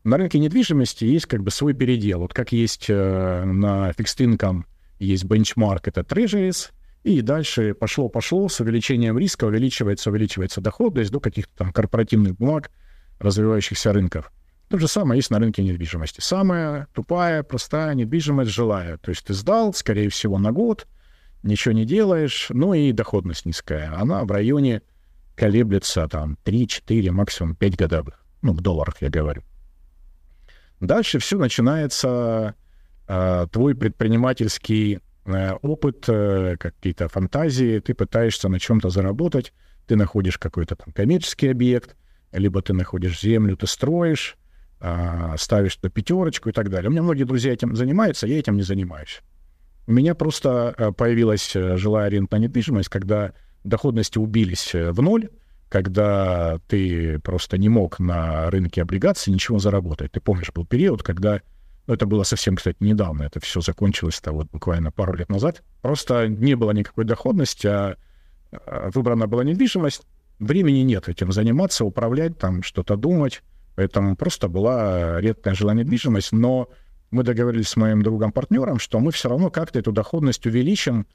[0.04, 2.20] на рынке недвижимости есть как бы свой передел.
[2.20, 4.64] Вот как есть э, на fixed income
[4.98, 6.70] есть бенчмарк, это treasuries,
[7.04, 12.70] и дальше пошло-пошло, с увеличением риска увеличивается, увеличивается доходность до каких-то там корпоративных бумаг,
[13.18, 14.32] развивающихся рынков.
[14.68, 16.20] То же самое есть на рынке недвижимости.
[16.20, 18.98] Самая тупая, простая недвижимость жилая.
[18.98, 20.86] То есть ты сдал, скорее всего, на год,
[21.42, 23.94] ничего не делаешь, ну и доходность низкая.
[23.98, 24.82] Она в районе
[25.36, 28.24] колеблется там 3-4, максимум 5 годовых.
[28.42, 29.42] Ну, в долларах я говорю.
[30.80, 32.54] Дальше все начинается
[33.08, 35.00] э, твой предпринимательский
[35.62, 39.52] опыт, э, какие-то фантазии, ты пытаешься на чем-то заработать,
[39.86, 41.96] ты находишь какой-то там коммерческий объект,
[42.32, 44.36] либо ты находишь землю, ты строишь,
[44.80, 46.88] а, ставишь туда пятерочку и так далее.
[46.88, 49.20] У меня многие друзья этим занимаются, я этим не занимаюсь.
[49.86, 53.32] У меня просто э, появилась жилая арендная недвижимость, когда
[53.64, 55.30] доходности убились в ноль,
[55.68, 60.12] когда ты просто не мог на рынке облигаций ничего заработать.
[60.12, 61.40] Ты помнишь, был период, когда
[61.88, 63.22] Это было совсем, кстати, недавно.
[63.22, 65.62] Это все закончилось-то вот буквально пару лет назад.
[65.80, 67.96] Просто не было никакой доходности, а,
[68.52, 70.02] а выбрана была недвижимость.
[70.38, 73.42] Времени нет этим заниматься, управлять, там что-то думать.
[73.74, 76.32] Поэтому просто была редкая желание недвижимость.
[76.32, 76.68] Но
[77.10, 81.06] мы договорились с моим другом-партнером, что мы все равно как-то эту доходность увеличим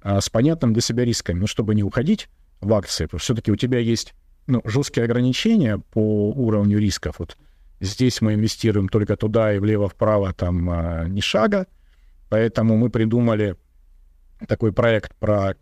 [0.00, 2.30] а, с понятным для себя рисками, ну, чтобы не уходить
[2.62, 3.06] в акции.
[3.18, 4.14] Все-таки у тебя есть
[4.46, 7.16] ну, жесткие ограничения по уровню рисков.
[7.18, 7.36] Вот
[7.82, 11.66] здесь мы инвестируем только туда и влево-вправо, там а, ни шага.
[12.30, 13.56] Поэтому мы придумали
[14.48, 15.56] такой проект про...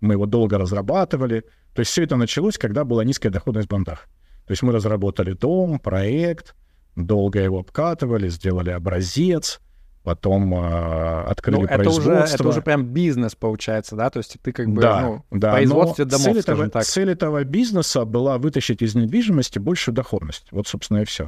[0.00, 1.40] Мы его долго разрабатывали.
[1.74, 4.08] То есть все это началось, когда была низкая доходность в бандах.
[4.46, 6.54] То есть мы разработали дом, проект,
[6.94, 9.60] долго его обкатывали, сделали образец,
[10.08, 12.22] потом э, открыли ну, это производство.
[12.24, 14.08] Уже, это уже прям бизнес получается, да?
[14.08, 16.84] То есть ты как бы да, ну, да, производстве домов, цель этого, так.
[16.84, 20.46] Цель этого бизнеса была вытащить из недвижимости большую доходность.
[20.50, 21.24] Вот, собственно, и все.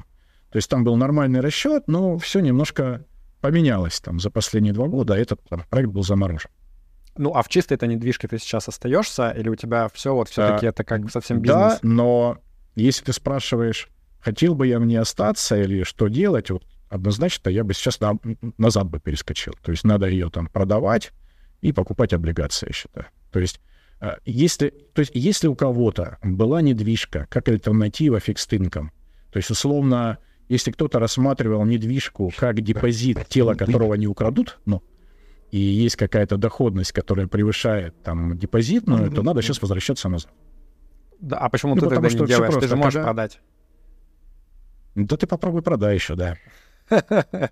[0.51, 3.05] То есть там был нормальный расчет, но все немножко
[3.43, 6.49] поменялось там за последние два года, а этот там, проект был заморожен.
[7.19, 10.65] Ну, а в чистой этой недвижке ты сейчас остаешься, или у тебя все вот все-таки
[10.65, 11.75] а, это как совсем бизнес?
[11.75, 12.39] Да, но
[12.77, 17.73] если ты спрашиваешь, хотел бы я мне остаться или что делать, вот однозначно я бы
[17.73, 18.19] сейчас на,
[18.59, 19.55] назад бы перескочил.
[19.63, 21.13] То есть надо ее там продавать
[21.63, 23.07] и покупать облигации, я считаю.
[23.31, 23.61] То есть
[24.01, 28.93] а, если, то есть если у кого-то была недвижка как альтернатива фикстинкам,
[29.31, 30.19] то есть условно,
[30.49, 34.83] если кто-то рассматривал недвижку как депозит, тело которого не украдут, ну,
[35.51, 40.33] и есть какая-то доходность, которая превышает там депозитную, то надо сейчас возвращаться назад.
[41.21, 42.37] Да, а почему ну, ты тогда не делаешь?
[42.37, 43.07] Просто, ты же можешь когда...
[43.07, 43.41] продать.
[44.95, 46.37] Да ты попробуй продай еще, да.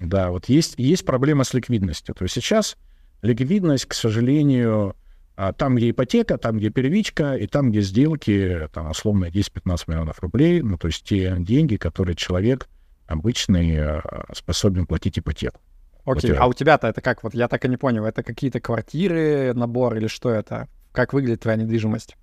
[0.00, 2.12] Да, вот есть, есть проблема с ликвидностью.
[2.14, 2.76] То есть сейчас
[3.22, 4.96] ликвидность, к сожалению,
[5.36, 10.20] а, там, где ипотека, там, где первичка, и там, где сделки, там, условно, 10-15 миллионов
[10.20, 12.68] рублей, ну, то есть те деньги, которые человек
[13.06, 15.60] обычный а, способен платить ипотеку.
[16.04, 16.36] Окей, okay.
[16.36, 17.22] а у тебя-то это как?
[17.22, 18.04] Вот я так и не понял.
[18.04, 20.68] Это какие-то квартиры, набор или что это?
[20.90, 22.16] Как выглядит твоя недвижимость?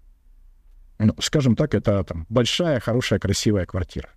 [1.00, 4.10] Ну, скажем так, это там большая, хорошая, красивая квартира.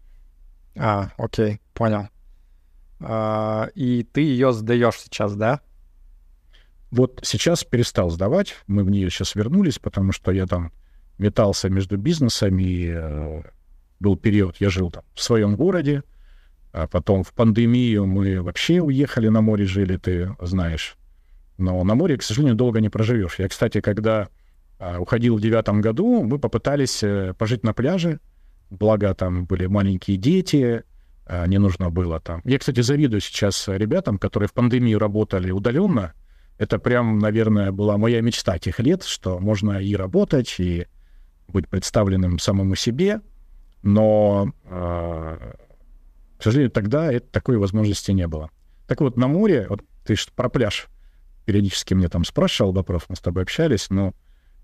[0.77, 2.09] А, окей, понял.
[3.01, 5.61] А, и ты ее сдаешь сейчас, да?
[6.91, 8.55] Вот сейчас перестал сдавать.
[8.67, 10.73] Мы в нее сейчас вернулись, потому что я там
[11.19, 12.63] метался между бизнесами.
[12.63, 13.43] И, э,
[14.03, 16.03] был период, я жил там в своем городе,
[16.73, 20.97] а потом в пандемию мы вообще уехали на море, жили, ты знаешь.
[21.57, 23.39] Но на море, к сожалению, долго не проживешь.
[23.39, 24.29] Я, кстати, когда
[24.79, 28.19] а, уходил в девятом году, мы попытались э, пожить на пляже,
[28.71, 30.83] благо там были маленькие дети,
[31.47, 32.41] не нужно было там.
[32.45, 36.15] Я, кстати, завидую сейчас ребятам, которые в пандемию работали удаленно.
[36.59, 40.87] Это прям, наверное, была моя мечта тех лет, что можно и работать, и
[41.49, 43.21] быть представленным самому себе,
[43.83, 45.55] но, э,
[46.39, 48.51] к сожалению, тогда это, такой возможности не было.
[48.87, 50.89] Так вот, на море, вот ты про пляж
[51.45, 54.15] периодически мне там спрашивал вопрос, мы с тобой общались, но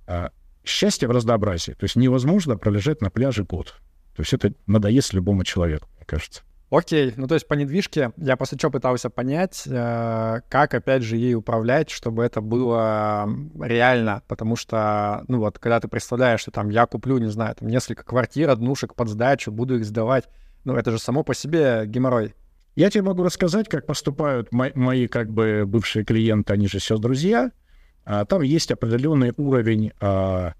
[0.06, 0.28] э,
[0.64, 1.72] счастье в разнообразии.
[1.72, 3.74] То есть невозможно пролежать на пляже год.
[4.14, 6.42] То есть это надоест любому человеку, мне кажется.
[6.70, 11.16] Окей, ну то есть по недвижке я после чего пытался понять, э, как опять же
[11.16, 13.26] ей управлять, чтобы это было
[13.58, 17.68] реально, потому что, ну вот, когда ты представляешь, что там я куплю, не знаю, там
[17.68, 20.28] несколько квартир, однушек под сдачу, буду их сдавать,
[20.64, 22.34] ну это же само по себе геморрой.
[22.76, 26.98] Я тебе могу рассказать, как поступают мои, мои как бы бывшие клиенты, они же все
[26.98, 27.50] друзья.
[28.04, 30.52] А, там есть определенный уровень а,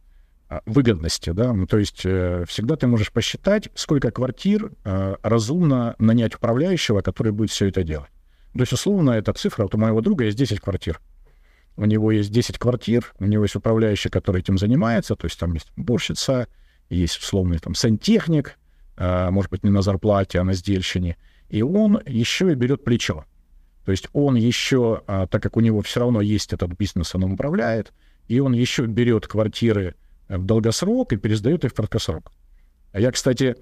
[0.65, 6.35] выгодности, да, ну, то есть э, всегда ты можешь посчитать, сколько квартир э, разумно нанять
[6.35, 8.11] управляющего, который будет все это делать.
[8.55, 11.01] То есть, условно, эта цифра, вот у моего друга есть 10 квартир.
[11.77, 15.53] У него есть 10 квартир, у него есть управляющий, который этим занимается, то есть там
[15.53, 16.49] есть уборщица,
[16.89, 18.59] есть условный там сантехник,
[18.97, 21.19] э, может быть, не на зарплате, а на сдельщине,
[21.51, 23.25] и он еще и берет плечо.
[23.85, 27.25] То есть он еще, а, так как у него все равно есть этот бизнес, он
[27.25, 27.95] управляет,
[28.27, 29.95] и он еще берет квартиры,
[30.29, 32.33] в долгосрок и пересдают их в краткосрок.
[32.93, 33.57] А я, кстати,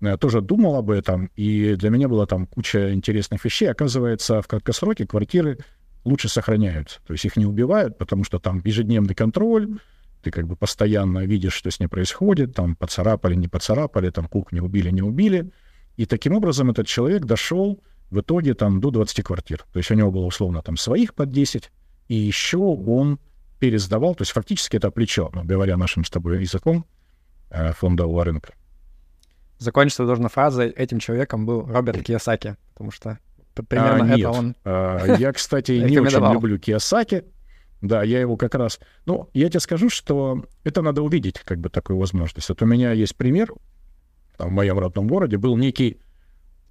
[0.00, 3.70] э, тоже думал об этом, и для меня была там куча интересных вещей.
[3.70, 5.58] Оказывается, в краткосроке квартиры
[6.04, 7.00] лучше сохраняются.
[7.06, 9.78] То есть их не убивают, потому что там ежедневный контроль,
[10.22, 14.62] ты как бы постоянно видишь, что с ней происходит, там поцарапали, не поцарапали, там кухню
[14.62, 15.50] убили, не убили.
[15.96, 19.64] И таким образом этот человек дошел в итоге там до 20 квартир.
[19.72, 21.70] То есть у него было условно там своих под 10,
[22.08, 23.18] и еще он
[23.58, 26.84] пересдавал, то есть фактически это плечо, ну, говоря нашим с тобой языком
[27.50, 28.54] э, фондового рынка.
[29.58, 33.18] Закончиться должна фразой «этим человеком был Роберт Кiyosaki», потому что
[33.68, 34.18] примерно а, нет.
[34.18, 37.24] это он а, Я, кстати, не очень люблю Кiyosaki.
[37.82, 38.80] Да, я его как раз...
[39.04, 42.48] Ну, я тебе скажу, что это надо увидеть, как бы, такую возможность.
[42.48, 43.52] Вот у меня есть пример.
[44.38, 46.00] Там, в моем родном городе был некий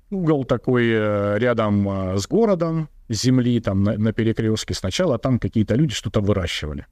[0.10, 4.74] угол такой э, рядом э, с городом, земли там на, на перекрестке.
[4.74, 6.86] Сначала там какие-то люди что-то выращивали.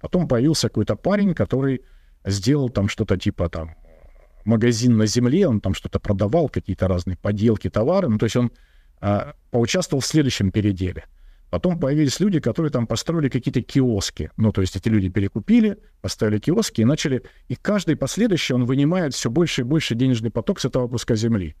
[0.00, 1.82] Потом появился какой-то парень, который
[2.24, 3.76] сделал там что-то типа там
[4.44, 8.08] магазин на земле, он там что-то продавал, какие-то разные поделки, товары.
[8.08, 8.50] Ну, то есть он
[9.00, 11.04] а, поучаствовал в следующем переделе.
[11.50, 14.30] Потом появились люди, которые там построили какие-то киоски.
[14.38, 17.24] Ну, то есть эти люди перекупили, поставили киоски и начали...
[17.48, 21.54] И каждый последующий, он вынимает все больше и больше денежный поток с этого куска земли.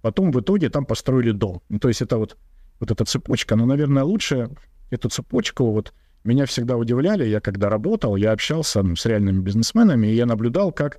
[0.00, 1.60] Потом в итоге там построили дом.
[1.68, 2.36] Ну, то есть это вот,
[2.82, 4.50] вот эта цепочка, ну, наверное, лучше
[4.90, 5.92] эту цепочку вот
[6.24, 7.24] меня всегда удивляли.
[7.24, 10.98] Я когда работал, я общался ну, с реальными бизнесменами, и я наблюдал, как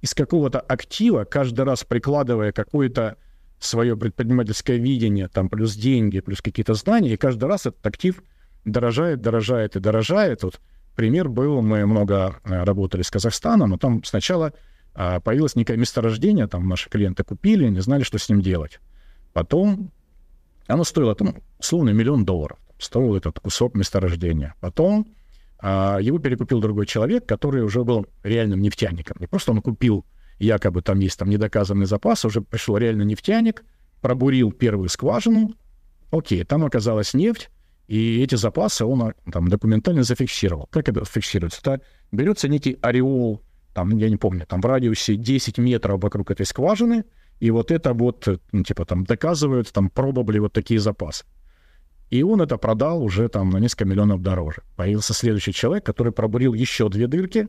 [0.00, 3.16] из какого-то актива, каждый раз прикладывая какое-то
[3.60, 8.24] свое предпринимательское видение, там плюс деньги, плюс какие-то знания, и каждый раз этот актив
[8.64, 10.42] дорожает, дорожает и дорожает.
[10.42, 10.60] Вот
[10.96, 14.52] пример был, мы много э, работали с Казахстаном, но там сначала
[14.94, 18.80] а, появилось некое месторождение, там наши клиенты купили, не знали, что с ним делать.
[19.32, 19.92] Потом
[20.70, 22.58] оно стоило, там, условно, миллион долларов.
[22.78, 24.54] Стоил этот кусок месторождения.
[24.60, 25.06] Потом
[25.58, 29.16] а, его перекупил другой человек, который уже был реальным нефтяником.
[29.20, 30.04] Не просто он купил
[30.40, 33.62] якобы там есть там недоказанный запас, уже пришел реально нефтяник,
[34.00, 35.54] пробурил первую скважину,
[36.10, 37.50] окей, там оказалась нефть,
[37.86, 40.66] и эти запасы он а, там документально зафиксировал.
[40.70, 41.60] Как это фиксируется?
[41.60, 43.42] Это берется некий ореол,
[43.74, 47.04] там, я не помню, там в радиусе 10 метров вокруг этой скважины,
[47.40, 51.24] и вот это вот, ну, типа, там, доказывают, там, пробовали вот такие запасы.
[52.10, 54.62] И он это продал уже там на несколько миллионов дороже.
[54.76, 57.48] Появился следующий человек, который пробурил еще две дырки,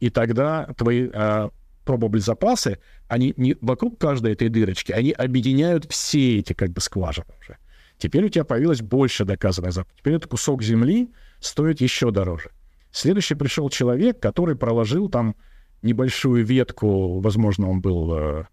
[0.00, 1.50] и тогда твои а,
[1.84, 2.78] пробовали запасы,
[3.08, 7.56] они не вокруг каждой этой дырочки, они объединяют все эти как бы скважины уже.
[7.98, 9.94] Теперь у тебя появилось больше доказанных запасов.
[9.98, 12.50] Теперь этот кусок земли стоит еще дороже.
[12.90, 15.36] Следующий пришел человек, который проложил там
[15.82, 18.44] небольшую ветку, возможно, он был э,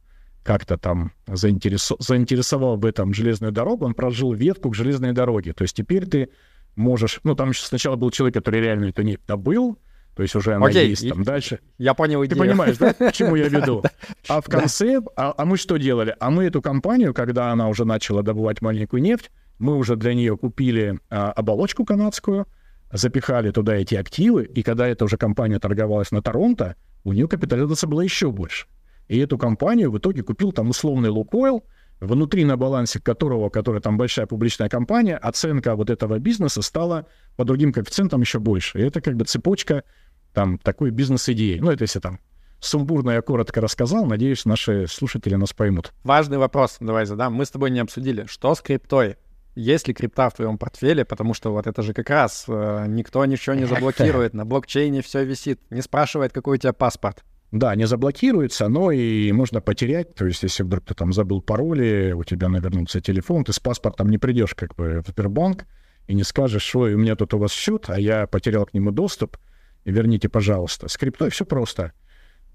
[0.44, 1.96] как-то там заинтересо...
[2.00, 5.54] заинтересовал в этом железную дорогу, он прожил ветку к железной дороге.
[5.54, 6.30] То есть теперь ты
[6.76, 7.20] можешь...
[7.24, 9.78] Ну, там сначала был человек, который реально это не добыл,
[10.16, 11.60] то есть уже она Окей, есть там дальше.
[11.78, 12.32] Я понял идею.
[12.32, 13.84] Ты понимаешь, да, к чему я веду?
[14.28, 16.16] А в конце, а, а мы что делали?
[16.20, 20.36] А мы эту компанию, когда она уже начала добывать маленькую нефть, мы уже для нее
[20.38, 22.48] купили а, оболочку канадскую,
[22.92, 27.88] запихали туда эти активы, и когда эта уже компания торговалась на Торонто, у нее капитализация
[27.88, 28.68] была еще больше.
[29.10, 31.66] И эту компанию в итоге купил там условный Лукойл,
[32.00, 37.44] внутри на балансе которого, который там большая публичная компания, оценка вот этого бизнеса стала по
[37.44, 38.80] другим коэффициентам еще больше.
[38.80, 39.84] И это как бы цепочка
[40.34, 41.60] там такой бизнес-идеи.
[41.60, 42.20] Ну, это если там
[42.60, 44.06] сумбурно я коротко рассказал.
[44.06, 45.92] Надеюсь, наши слушатели нас поймут.
[46.04, 47.34] Важный вопрос давай задам.
[47.34, 48.26] Мы с тобой не обсудили.
[48.28, 49.18] Что с криптой?
[49.56, 51.04] Есть ли крипта в твоем портфеле?
[51.04, 54.34] Потому что вот это же как раз э, никто ничего не заблокирует.
[54.36, 55.60] На блокчейне все висит.
[55.72, 57.24] Не спрашивает, какой у тебя паспорт.
[57.52, 60.14] Да, не заблокируется, но и можно потерять.
[60.14, 64.10] То есть, если вдруг ты там забыл пароли, у тебя навернется телефон, ты с паспортом
[64.10, 65.66] не придешь как бы в Сбербанк
[66.08, 68.92] и не скажешь, что у меня тут у вас счет, а я потерял к нему
[68.92, 69.38] доступ
[69.86, 70.88] верните, пожалуйста.
[70.88, 71.94] С криптой все просто.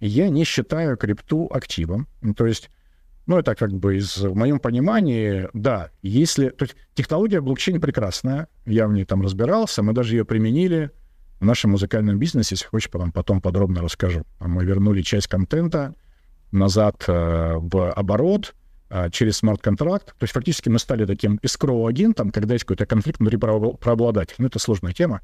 [0.01, 2.09] Я не считаю крипту активом.
[2.21, 2.71] Ну, то есть,
[3.27, 6.51] ну, это как бы из, в моем понимании, да, если...
[6.51, 10.91] То есть технология блокчейн прекрасная, я в ней там разбирался, мы даже ее применили
[11.45, 14.25] в нашем музыкальном бизнесе, если хочешь, потом, потом подробно расскажу.
[14.39, 15.95] А мы вернули часть контента
[16.53, 18.55] назад э, в оборот
[18.89, 20.07] э, через смарт-контракт.
[20.19, 24.37] То есть фактически мы стали таким escrow-агентом, когда есть какой-то конфликт внутри правообладателя.
[24.39, 25.21] Ну, это сложная тема,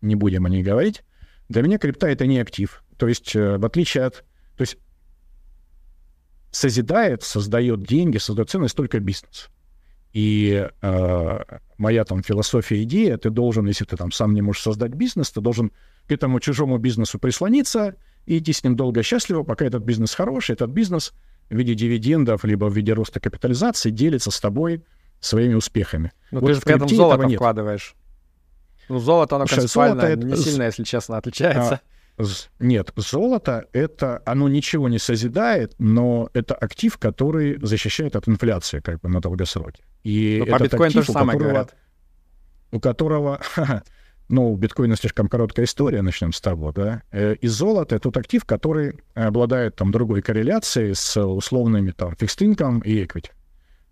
[0.00, 1.02] не будем о ней говорить.
[1.48, 2.84] Для меня крипта— это не актив.
[2.96, 4.24] То есть, э, в отличие от...
[4.56, 4.78] То есть,
[6.52, 9.48] созидает, создает деньги, создает ценность только бизнес.
[10.12, 11.38] И э,
[11.76, 15.40] моя там философия, идея, ты должен, если ты там сам не можешь создать бизнес, ты
[15.40, 15.70] должен
[16.06, 17.94] к этому чужому бизнесу прислониться
[18.26, 21.12] и идти с ним долго счастливо, пока этот бизнес хороший, этот бизнес
[21.50, 24.82] в виде дивидендов либо в виде роста капитализации делится с тобой
[25.20, 26.12] своими успехами.
[26.30, 27.94] Ну, вот ты же при этом золото вкладываешь.
[28.88, 31.74] Ну, золото, оно концептуально золото не сильно, если честно, отличается.
[31.74, 31.80] А,
[32.58, 39.00] нет, золото— это, оно ничего не созидает, но это актив, который защищает от инфляции как
[39.00, 39.82] бы на долгосроке.
[40.04, 41.76] И ну, по биткоину то же самое которого, говорят.
[42.70, 43.40] У которого,
[44.28, 47.02] ну, у биткоина слишком короткая история, начнем с того, да.
[47.10, 52.80] Э, и золото— это тот актив, который обладает там другой корреляцией с условными там фикстинком
[52.80, 53.30] и equity.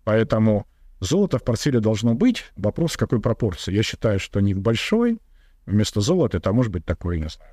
[0.03, 0.65] Поэтому
[0.99, 2.45] Золото в портфеле должно быть.
[2.55, 3.73] Вопрос, в какой пропорции.
[3.73, 5.19] Я считаю, что не в большой.
[5.65, 7.51] Вместо золота это может быть такой, не знаю,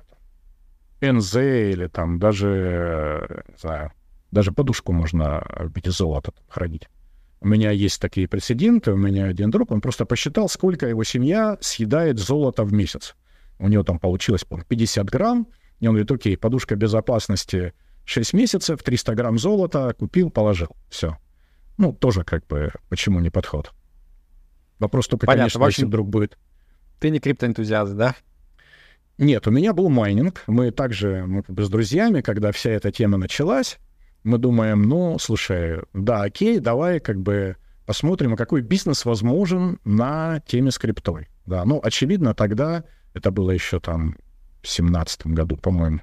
[1.01, 3.91] НЗ или там даже, не знаю,
[4.31, 6.87] даже подушку можно в виде золота хранить.
[7.41, 8.91] У меня есть такие прецеденты.
[8.91, 13.15] У меня один друг, он просто посчитал, сколько его семья съедает золота в месяц.
[13.59, 15.47] У него там получилось, по 50 грамм.
[15.79, 17.73] И он говорит, окей, подушка безопасности
[18.05, 20.75] 6 месяцев, 300 грамм золота, купил, положил.
[20.89, 21.17] Все
[21.77, 23.73] ну, тоже как бы, почему не подход?
[24.79, 25.43] Вопрос только, Понятно.
[25.43, 26.37] конечно, общем, если вдруг будет...
[26.99, 28.15] Ты не криптоэнтузиаст, да?
[29.17, 30.43] Нет, у меня был майнинг.
[30.47, 33.77] Мы также мы с друзьями, когда вся эта тема началась,
[34.23, 37.55] мы думаем, ну, слушай, да, окей, давай как бы
[37.85, 40.79] посмотрим, а какой бизнес возможен на теме с.
[41.45, 44.17] Да, ну, очевидно, тогда, это было еще там
[44.61, 46.01] в семнадцатом году, по-моему,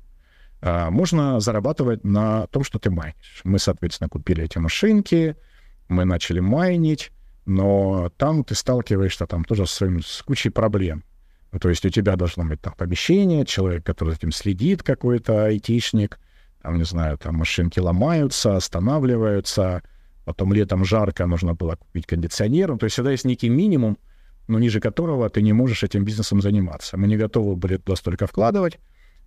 [0.60, 3.40] а, можно зарабатывать на том, что ты майнишь.
[3.44, 5.36] Мы, соответственно, купили эти машинки,
[5.88, 7.10] мы начали майнить,
[7.44, 11.02] но там ты сталкиваешься там тоже с, с кучей проблем.
[11.52, 16.18] Ну, то есть у тебя должно быть там помещение, человек, который этим следит, какой-то айтишник,
[16.62, 19.82] там, не знаю, там машинки ломаются, останавливаются,
[20.24, 22.70] потом летом жарко, нужно было купить кондиционер.
[22.70, 23.98] Ну, то есть всегда есть некий минимум,
[24.48, 26.96] но ниже которого ты не можешь этим бизнесом заниматься.
[26.96, 28.78] Мы не готовы были туда столько вкладывать,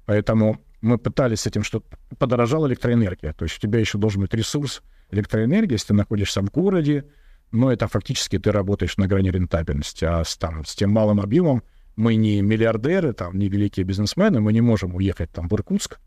[0.06, 1.84] поэтому мы пытались с этим, что
[2.18, 3.34] подорожала электроэнергия.
[3.34, 7.06] То есть у тебя еще должен быть ресурс электроэнергии, если ты находишься в городе,
[7.52, 10.06] но это фактически ты работаешь на грани рентабельности.
[10.06, 11.64] А с, там, с тем малым объемом
[11.96, 16.00] мы не миллиардеры, там, не великие бизнесмены, мы не можем уехать там в Иркутск,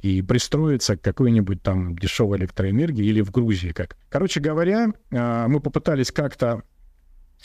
[0.00, 3.96] и пристроиться к какой-нибудь там дешевой электроэнергии или в Грузии как.
[4.08, 6.62] Короче говоря, а, мы попытались как-то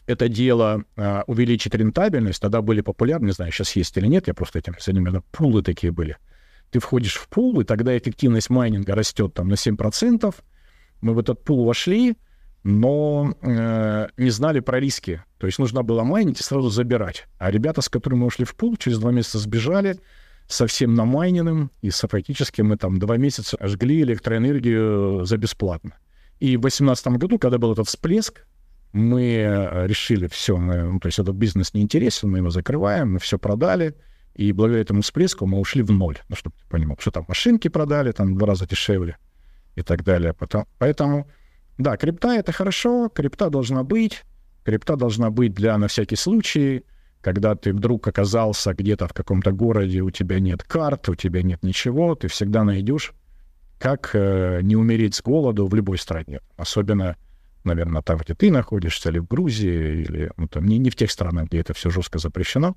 [0.06, 2.42] это дело а, увеличить рентабельность.
[2.42, 5.92] Тогда были популярны, не знаю, сейчас есть или нет, я просто этим занимаюсь, пулы такие
[5.92, 6.18] были.
[6.72, 10.34] Ты входишь в пул, и тогда эффективность майнинга растет там на 7%.
[11.02, 12.16] Мы в этот пул вошли,
[12.64, 15.24] но э, не знали про риски.
[15.39, 17.28] То есть нужно было майнить и сразу забирать.
[17.38, 19.99] А ребята, с которыми мы ушли в пул, через два месяца сбежали,
[20.47, 25.95] совсем намайненным, и фактически мы там два месяца жгли электроэнергию за бесплатно.
[26.39, 28.45] И в 2018 году, когда был этот всплеск,
[28.93, 33.14] мы э, решили, все, мы, ну, то есть этот бизнес не интересен, мы его закрываем,
[33.14, 33.95] мы все продали,
[34.36, 37.68] и благодаря этому всплеску мы ушли в ноль, ну, чтобы ты понимал, что там машинки
[37.68, 39.18] продали, там два раза дешевле
[39.76, 40.34] и так далее.
[40.34, 41.28] Потом, поэтому,
[41.82, 44.24] да, крипта— это хорошо, крипта должна быть,
[44.64, 46.84] крипта должна быть для на всякий случай,
[47.22, 51.64] когда ты вдруг оказался где-то в каком-то городе, у тебя нет карт, у тебя нет
[51.64, 53.14] ничего, ты всегда найдешь,
[53.80, 56.40] как э, не умереть с голоду в любой стране.
[56.58, 57.16] Особенно,
[57.64, 61.12] наверное, там, где ты находишься, или в Грузии, или ну, там, не, не в тех
[61.12, 62.76] странах, где это все жестко запрещено.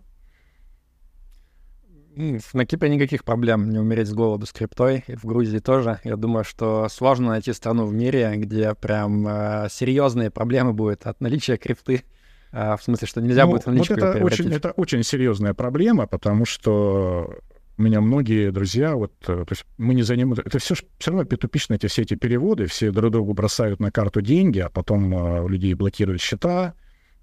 [2.16, 6.00] На Кипре никаких проблем не умереть с голоду с криптой, и в Грузии тоже.
[6.04, 11.20] Я думаю, что сложно найти страну в мире, где прям э, серьезные проблемы будут от
[11.20, 12.04] наличия крипты.
[12.52, 16.06] А, в смысле, что нельзя ну, будет наличку вот это очень, это очень серьезная проблема,
[16.06, 17.36] потому что
[17.76, 21.24] у меня многие друзья, вот, э, то есть мы не занимаемся, это все, все равно
[21.24, 25.42] петупично эти все эти переводы, все друг другу бросают на карту деньги, а потом uh,
[25.42, 26.74] у людей блокируют счета,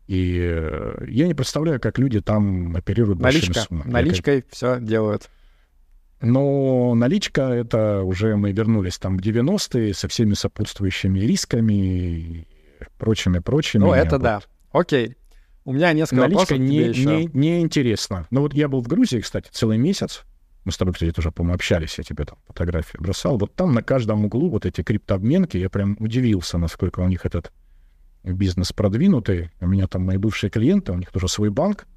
[0.07, 3.61] и uh, я не представляю, как люди там оперируют Наличка.
[3.61, 3.91] суммами.
[3.91, 4.51] Наличкой как...
[4.51, 5.29] все делают.
[6.21, 12.47] Но наличка— это уже мы вернулись там в 90-е со всеми сопутствующими рисками и
[12.97, 13.81] прочими-прочими.
[13.81, 14.21] Ну, это вот.
[14.21, 14.41] да.
[14.71, 15.15] Окей.
[15.63, 17.05] У меня несколько Наличка вопросов не, еще.
[17.05, 18.27] Не, не интересно.
[18.31, 20.23] Но вот я был в Грузии, кстати, целый месяц.
[20.63, 23.37] Мы с тобой, кстати, тоже, по-моему, общались, я тебе там фотографии бросал.
[23.37, 27.51] Вот там на каждом углу вот эти криптообменки, я прям удивился, насколько у них этот
[28.23, 29.51] бизнес продвинутый.
[29.59, 31.87] У меня там мои бывшие клиенты, у них тоже свой банк,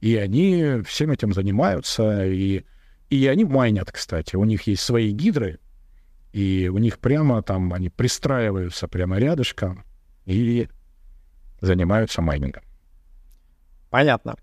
[0.00, 2.64] и они всем этим занимаются, и,
[3.08, 4.36] и они майнят, кстати.
[4.36, 5.58] У них есть свои гидры,
[6.32, 9.84] и у них прямо там они пристраиваются прямо рядышком
[10.24, 10.68] и
[11.60, 12.62] занимаются майнингом.
[13.90, 14.36] Понятно.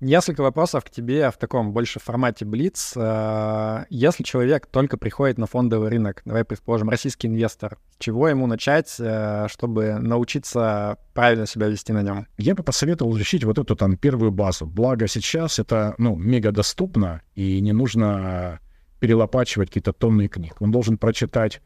[0.00, 2.94] Несколько вопросов к тебе в таком больше формате Блиц.
[2.96, 8.46] Э, если человек только приходит на фондовый рынок, давай предположим, российский инвестор, с чего ему
[8.46, 12.26] начать, э, чтобы научиться правильно себя вести на нем?
[12.38, 14.64] Я бы посоветовал изучить вот эту там первую базу.
[14.64, 18.58] Благо сейчас это, ну, мега доступно, и не нужно
[19.00, 20.56] перелопачивать какие-то тонны книг.
[20.60, 21.60] Он должен прочитать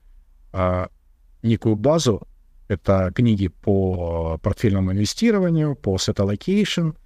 [0.52, 0.88] а,
[1.44, 2.26] некую базу,
[2.66, 6.96] это книги по портфельному инвестированию, по set allocation—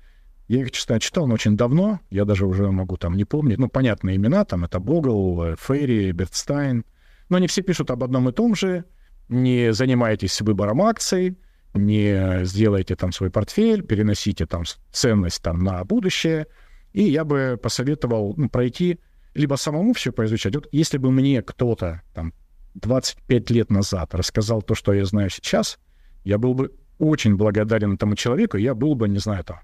[0.48, 2.00] я их, честно, читал, но очень давно.
[2.10, 3.58] Я даже уже могу там не помнить.
[3.58, 6.84] Ну, понятные имена, там это Богл, Ферри, Бертстайн.
[7.28, 8.84] Но они все пишут об одном и том же.
[9.28, 11.36] Не занимайтесь выбором акций,
[11.74, 16.46] не сделайте там свой портфель, переносите там ценность там на будущее.
[16.94, 19.00] И я бы посоветовал ну, пройти,
[19.34, 20.54] либо самому все поизучать.
[20.54, 22.32] Вот если бы мне кто-то там
[22.74, 25.78] 25 лет назад рассказал то, что я знаю сейчас,
[26.24, 29.58] я был бы очень благодарен этому человеку, я был бы, не знаю, там,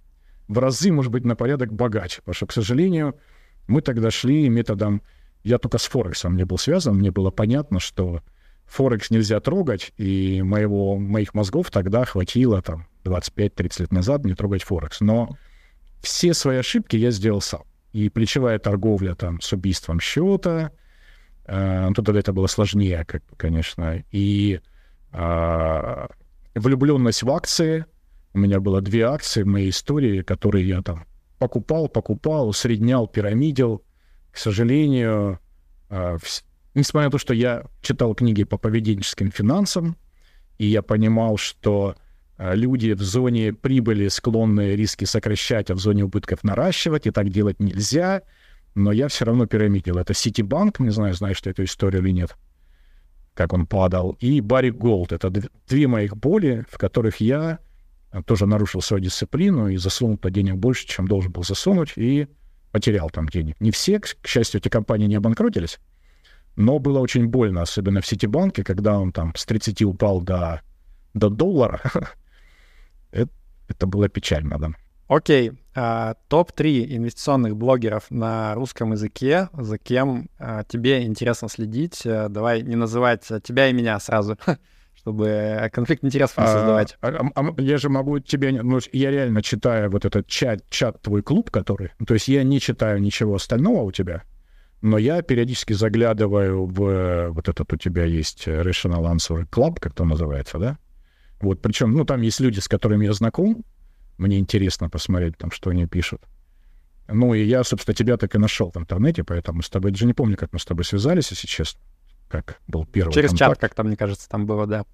[0.49, 2.19] в разы, может быть, на порядок богаче.
[2.21, 3.17] Потому что, к сожалению,
[3.67, 5.03] мы тогда шли методом...
[5.43, 8.23] Я только с Форексом не был связан, мне было понятно, что
[8.67, 14.63] Форекс нельзя трогать, и моего, моих мозгов тогда хватило там 25-30 лет назад не трогать
[14.63, 15.01] Форекс.
[15.01, 15.37] Но
[16.01, 17.63] все свои ошибки я сделал сам.
[17.93, 20.73] И плечевая торговля там с убийством счета,
[21.45, 24.61] э, ну, тогда это было сложнее, как, конечно, и
[25.13, 26.07] э,
[26.55, 27.87] влюбленность в акции.
[28.35, 31.07] У меня было две акции в моей истории, которые я там
[31.39, 33.85] покупал, покупал, усреднял, пирамидил.
[34.33, 35.39] К сожалению,
[35.89, 36.19] э,
[36.75, 39.97] несмотря на то, что я читал книги по поведенческим финансам,
[40.59, 41.95] и я понимал, что
[42.37, 47.29] э, люди в зоне прибыли склонны риски сокращать, а в зоне убытков наращивать, и так
[47.29, 48.23] делать нельзя,
[48.75, 49.97] но я все равно пирамидил.
[49.97, 52.37] Это Ситибанк, не знаю, знаешь ты эту историю или нет,
[53.35, 55.13] как он падал, и Барри Голд.
[55.13, 55.31] Это
[55.69, 57.61] две моих боли, в которых я
[58.23, 62.29] тоже нарушил свою дисциплину и засунул по денег больше, чем должен был засунуть, и
[62.71, 63.61] потерял там денег.
[63.61, 65.79] Не все, к счастью, эти компании не обанкротились,
[66.57, 70.63] но было очень больно, особенно в Ситибанке, когда он там с 30 упал до,
[71.15, 71.81] до доллара.
[73.11, 73.31] это,
[73.69, 74.71] это было печально, да.
[75.07, 82.07] Окей, а, топ-3 инвестиционных блогеров на русском языке, за кем а, тебе интересно следить.
[82.07, 84.39] А, давай не называть тебя и меня сразу,
[85.05, 86.97] чтобы конфликт интересов не создавать.
[87.03, 88.63] А, а, а, я же могу тебе...
[88.63, 91.91] Ну, я реально читаю вот этот чат, чат твой клуб, который...
[92.07, 94.23] То есть я не читаю ничего остального у тебя,
[94.81, 100.07] но я периодически заглядываю в вот этот у тебя есть Rational Answer Club, как то
[100.07, 100.79] называется, да?
[101.41, 103.63] Вот, причем, ну, там есть люди, с которыми я знаком,
[104.17, 106.23] мне интересно посмотреть там, что они пишут.
[107.09, 110.15] Ну, и я, собственно, тебя так и нашел в интернете, поэтому с тобой даже не
[110.15, 111.79] помню, как мы с тобой связались, если честно,
[112.43, 113.53] как был первый Через контакт.
[113.53, 114.85] чат, как там, мне кажется, там было, да.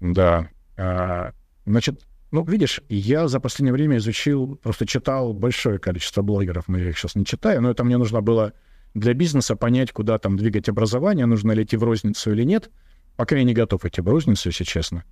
[0.00, 0.48] Да.
[0.76, 1.32] А,
[1.66, 6.90] значит, ну, видишь, я за последнее время изучил, просто читал большое количество блогеров, но я
[6.90, 8.52] их сейчас не читаю, но это мне нужно было
[8.94, 12.70] для бизнеса понять, куда там двигать образование, нужно ли идти в розницу или нет.
[13.16, 15.04] Пока я не готов идти в розницу, если честно,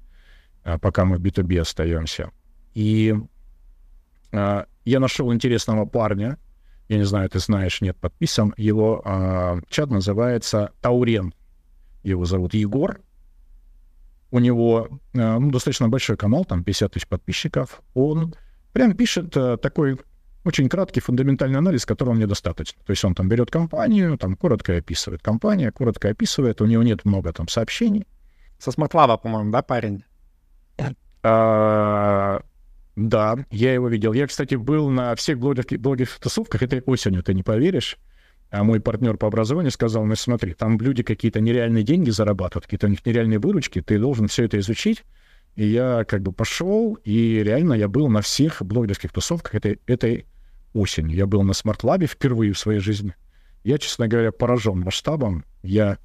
[0.62, 2.30] а пока мы в B2B остаемся.
[2.74, 3.14] И
[4.32, 6.38] а, я нашел интересного парня,
[6.88, 11.34] я не знаю, ты знаешь, нет, подписан, его а, чат называется Таурен.
[12.08, 13.00] Его зовут Егор.
[14.30, 17.82] У него а, ну, достаточно большой канал, там 50 тысяч подписчиков.
[17.94, 18.34] Он
[18.72, 19.98] прям пишет а, такой
[20.44, 22.80] очень краткий фундаментальный анализ, которого мне достаточно.
[22.84, 27.04] То есть он там берет компанию, там коротко описывает компания, коротко описывает, у него нет
[27.04, 28.06] много там сообщений.
[28.58, 30.04] Со Смартлаба, по-моему, да, парень?
[31.22, 32.40] А,
[32.96, 34.12] да, я его видел.
[34.12, 37.98] Я, кстати, был на всех блогерских, блогерских тусовках этой осенью, ты не поверишь.
[38.50, 42.86] А мой партнер по образованию сказал, ну смотри, там люди какие-то нереальные деньги зарабатывают, какие-то
[42.86, 45.04] у них нереальные выручки, ты должен все это изучить.
[45.54, 50.26] И я как бы пошел, и реально я был на всех блогерских тусовках этой, этой
[50.72, 51.16] осенью.
[51.16, 53.14] Я был на смарт-лабе впервые в своей жизни.
[53.64, 55.44] Я, честно говоря, поражен масштабом.
[55.62, 55.98] Я,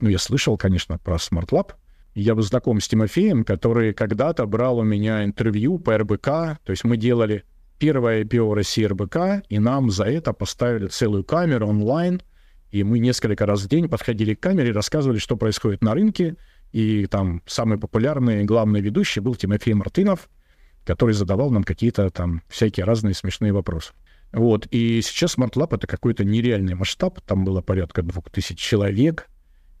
[0.00, 1.72] ну, я слышал, конечно, про Smart-Lab.
[2.14, 6.24] Я был знаком с Тимофеем, который когда-то брал у меня интервью по РБК.
[6.26, 7.44] То есть мы делали
[7.80, 12.22] первое IPO России РБК, и нам за это поставили целую камеру онлайн.
[12.70, 16.36] И мы несколько раз в день подходили к камере, рассказывали, что происходит на рынке.
[16.70, 20.28] И там самый популярный главный ведущий был Тимофей Мартынов—
[20.84, 23.92] который задавал нам какие-то там всякие разные смешные вопросы.
[24.32, 29.28] Вот, и сейчас Smart это какой-то нереальный масштаб, там было порядка двух тысяч человек,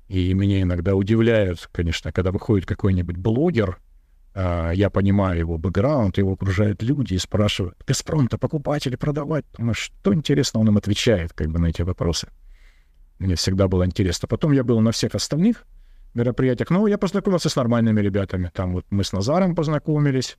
[0.08, 3.78] и меня иногда удивляют, конечно, когда выходит какой-нибудь блогер,
[4.34, 10.14] я понимаю его бэкграунд, его окружают люди и спрашивают, «Газпром-то покупать или продавать?» Ну, что
[10.14, 12.28] интересно, он им отвечает как бы на эти вопросы.
[13.18, 14.28] Мне всегда было интересно.
[14.28, 15.66] Потом я был на всех остальных
[16.14, 18.50] мероприятиях, но я познакомился с нормальными ребятами.
[18.54, 20.38] Там вот мы с Назаром познакомились,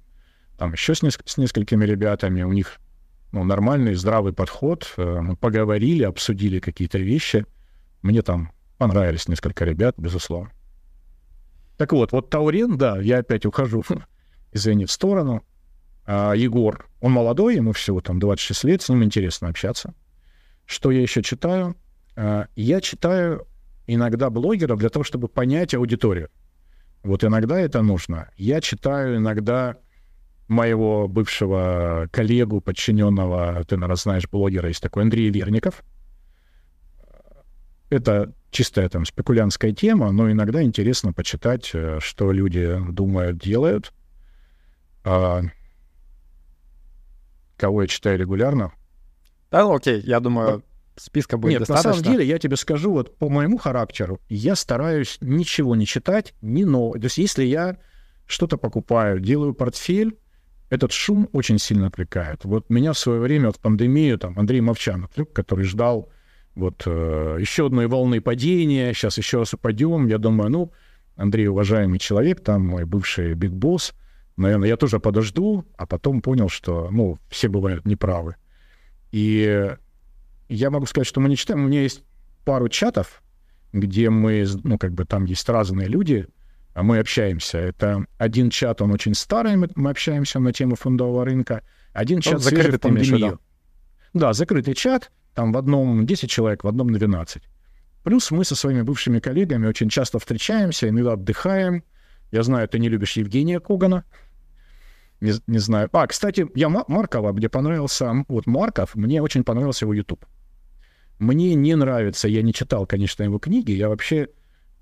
[0.57, 2.79] там еще с, неск- с несколькими ребятами, у них
[3.31, 7.45] ну, нормальный, здравый подход, э, мы поговорили, обсудили какие-то вещи.
[8.01, 10.51] Мне там понравились несколько ребят, безусловно.
[11.81, 13.83] Так вот, вот Таурен, да, я опять ухожу,
[14.51, 15.43] извини, в сторону.
[16.05, 19.95] А, Егор, он молодой, ему всего там 26 лет, с ним интересно общаться.
[20.67, 21.75] Что я еще читаю?
[22.15, 23.47] А, я читаю
[23.87, 26.29] иногда блогеров для того, чтобы понять аудиторию.
[27.01, 28.29] Вот иногда это нужно.
[28.37, 29.77] Я читаю иногда
[30.47, 35.83] моего бывшего коллегу, подчиненного, ты, наверное, знаешь, блогера, есть такой Андрей Верников.
[37.89, 43.93] Это чистая там спекулянская тема, но иногда интересно почитать, э, что люди думают, делают.
[45.03, 45.41] А,
[47.57, 48.73] кого я читаю регулярно?
[49.49, 50.63] Да, ну окей, я думаю,
[50.95, 51.89] списка будет Нет, достаточно.
[51.89, 56.33] на самом деле, я тебе скажу, вот по моему характеру, я стараюсь ничего не читать,
[56.41, 56.99] ни нового.
[56.99, 57.77] То есть если я
[58.27, 60.17] что-то покупаю, делаю портфель,
[60.69, 62.45] этот шум очень сильно отвлекает.
[62.45, 66.09] Вот меня в свое время в пандемию, там, Андрей Мовчанов, который ждал
[66.55, 70.07] вот э, еще одной волны падения, сейчас еще раз упадем.
[70.07, 70.71] Я думаю, ну,
[71.15, 73.93] Андрей уважаемый человек, там мой бывший биг босс,
[74.37, 78.35] наверное, я тоже подожду, а потом понял, что, ну, все бывают неправы.
[79.11, 79.75] И
[80.49, 81.63] я могу сказать, что мы не читаем.
[81.63, 82.03] У меня есть
[82.43, 83.21] пару чатов,
[83.71, 86.27] где мы, ну, как бы там есть разные люди,
[86.75, 87.57] мы общаемся.
[87.57, 91.63] Это один чат, он очень старый, мы, мы общаемся на тему фондового рынка.
[91.93, 93.39] Один ну, чат свежий в пандемию.
[94.13, 97.43] Да, закрытый чат, там в одном 10 человек, в одном 12.
[98.03, 101.83] Плюс мы со своими бывшими коллегами очень часто встречаемся, иногда отдыхаем.
[102.31, 104.05] Я знаю, ты не любишь Евгения Когана.
[105.19, 105.89] Не, не знаю.
[105.93, 108.11] А, кстати, я Маркова, мне понравился...
[108.27, 110.25] Вот Марков, мне очень понравился его YouTube.
[111.19, 113.71] Мне не нравится, я не читал, конечно, его книги.
[113.71, 114.29] Я вообще,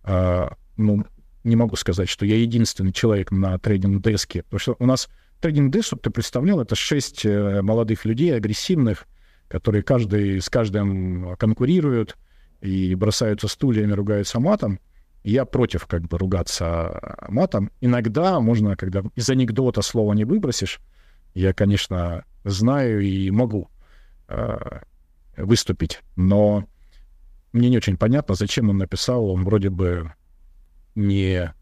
[0.05, 0.47] э,
[0.77, 1.05] ну,
[1.43, 4.43] не могу сказать, что я единственный человек на трейдинг-деске.
[4.43, 5.09] Потому что у нас
[5.41, 9.07] трейдинг-деск, чтобы ты представлял, это шесть э, молодых людей, агрессивных,
[9.49, 12.17] которые каждый с каждым конкурируют
[12.61, 14.79] и бросаются стульями, ругаются матом.
[15.23, 17.71] Я против как бы ругаться матом.
[17.81, 20.79] Иногда можно, когда из анекдота слова не выбросишь,
[21.33, 23.69] я, конечно, знаю и могу
[24.29, 24.79] э,
[25.35, 26.65] выступить, но
[27.51, 30.13] мне не очень понятно, зачем он написал, он вроде бы
[30.95, 31.53] не,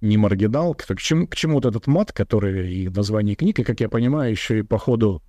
[0.00, 3.80] не маргинал, к чему, к чему вот этот мат, который и в названии книги, как
[3.80, 5.22] я понимаю, еще и по ходу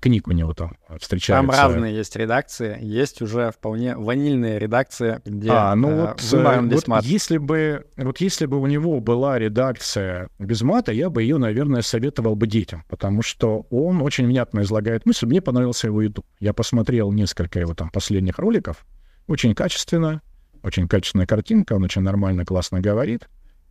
[0.00, 1.46] книг у него там встречаются.
[1.46, 2.78] Там разные есть редакции.
[2.80, 7.04] Есть уже вполне ванильные редакции, где а, ну э, вот, выбираем вот мат.
[7.04, 11.82] Если бы, вот если бы у него была редакция без мата, я бы ее, наверное,
[11.82, 15.26] советовал бы детям, потому что он очень внятно излагает мысль.
[15.26, 16.26] Мне понравился его YouTube.
[16.40, 18.86] Я посмотрел несколько его там последних роликов.
[19.26, 20.22] Очень качественно,
[20.62, 23.28] очень качественная картинка, он очень нормально, классно говорит.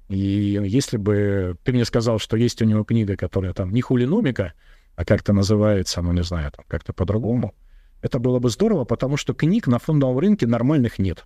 [0.09, 4.53] И если бы ты мне сказал, что есть у него книга, которая там не хулиномика,
[4.95, 7.53] а как-то называется, ну, не знаю, там как-то по-другому,
[8.01, 11.25] это было бы здорово, потому что книг на фондовом рынке нормальных нет.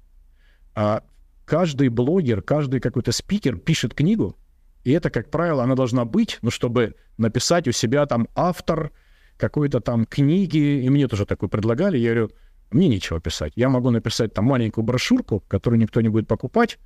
[0.76, 1.04] А
[1.46, 4.36] каждый блогер, каждый какой-то спикер пишет книгу,
[4.84, 8.92] и это, как правило, она должна быть, ну, чтобы написать у себя там автор
[9.38, 12.32] какой-то там книги, и мне тоже такую предлагали, я говорю,
[12.72, 13.54] мне нечего писать.
[13.56, 16.80] Я могу написать там маленькую брошюрку, которую никто не будет покупать,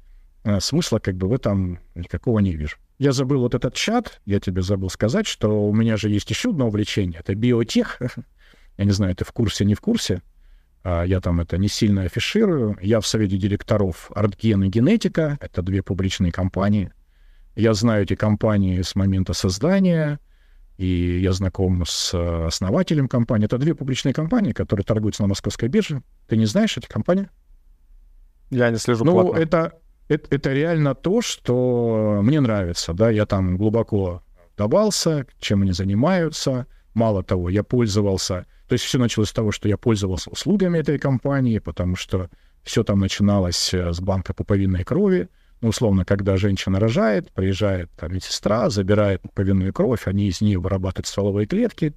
[0.59, 2.77] смысла как бы в этом никакого не вижу.
[2.97, 6.51] Я забыл вот этот чат, я тебе забыл сказать, что у меня же есть еще
[6.51, 7.99] одно увлечение, это биотех.
[8.77, 10.21] Я не знаю, ты в курсе, не в курсе.
[10.83, 12.77] А, я там это не сильно афиширую.
[12.81, 15.37] Я в совете директоров Артген и Генетика.
[15.41, 16.91] Это две публичные компании.
[17.55, 20.19] Я знаю эти компании с момента создания,
[20.77, 22.13] и я знаком с
[22.47, 23.45] основателем компании.
[23.45, 26.01] Это две публичные компании, которые торгуются на московской бирже.
[26.27, 27.29] Ты не знаешь эти компании?
[28.49, 29.37] Я не слежу ну, плотно.
[29.37, 29.73] это
[30.11, 34.23] это, это реально то, что мне нравится, да, я там глубоко
[34.55, 36.67] вдавался, чем они занимаются.
[36.93, 40.99] Мало того, я пользовался, то есть все началось с того, что я пользовался услугами этой
[40.99, 42.29] компании, потому что
[42.63, 45.29] все там начиналось э, с банка пуповинной крови.
[45.61, 51.07] Ну, условно, когда женщина рожает, приезжает там медсестра, забирает пуповинную кровь, они из нее вырабатывают
[51.07, 51.93] стволовые клетки,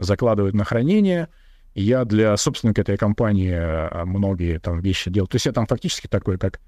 [0.00, 1.28] закладывают на хранение.
[1.74, 5.28] Я для собственника этой компании э, многие там вещи делал.
[5.28, 6.58] То есть я там фактически такой, как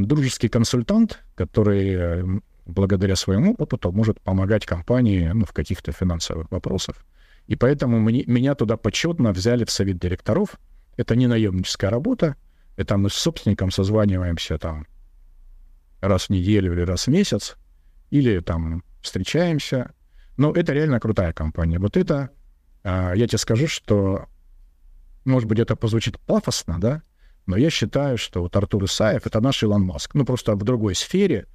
[0.00, 2.24] дружеский консультант, который э,
[2.66, 7.04] благодаря своему опыту может помогать компании ну, в каких-то финансовых вопросах.
[7.46, 10.58] И поэтому мне, меня туда почетно взяли в совет директоров.
[10.96, 12.36] Это не наемническая работа.
[12.76, 14.86] Это мы с собственником созваниваемся там
[16.00, 17.56] раз в неделю или раз в месяц,
[18.10, 19.92] или там встречаемся.
[20.36, 21.78] Но это реально крутая компания.
[21.78, 22.30] Вот это,
[22.82, 24.26] а, я тебе скажу, что,
[25.24, 27.02] может быть, это позвучит пафосно, да,
[27.46, 30.14] но я считаю, что вот Артур Исаев— это наш Илон Маск.
[30.14, 31.46] Ну, просто в другой сфере.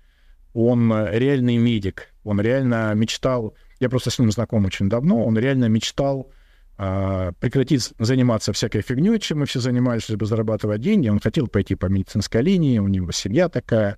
[0.53, 2.13] Он э, реальный медик.
[2.23, 3.55] Он реально мечтал...
[3.79, 5.25] Я просто с ним знаком очень давно.
[5.25, 6.31] Он реально мечтал
[6.77, 11.09] э, прекратить заниматься всякой фигней, чем мы все занимались, чтобы зарабатывать деньги.
[11.09, 13.97] Он хотел пойти по медицинской линии, у него семья такая.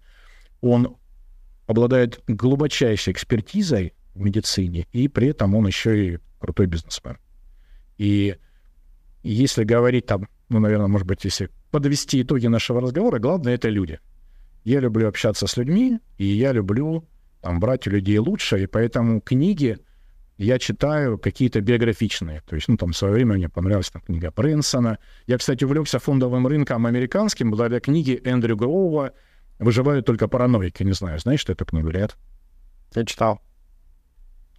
[0.61, 0.97] Он
[1.67, 7.17] обладает глубочайшей экспертизой в медицине, и при этом он еще и крутой бизнесмен.
[7.97, 8.37] И
[9.23, 13.99] если говорить там, ну, наверное, может быть, если подвести итоги нашего разговора, главное— это люди.
[14.63, 17.07] Я люблю общаться с людьми, и я люблю
[17.41, 19.77] там, брать у людей лучше, и поэтому книги
[20.37, 22.41] я читаю какие-то биографичные.
[22.47, 24.97] То есть, ну, там, в свое время мне понравилась там, книга Прэнсона.
[25.27, 29.11] Я, кстати, увлекся фондовым рынком американским благодаря книге Эндрю Гроува
[29.59, 30.83] «Выживают только параноики».
[30.83, 32.17] Не знаю, знаешь, что эту книгу, Ряд?
[32.95, 33.41] Я читал.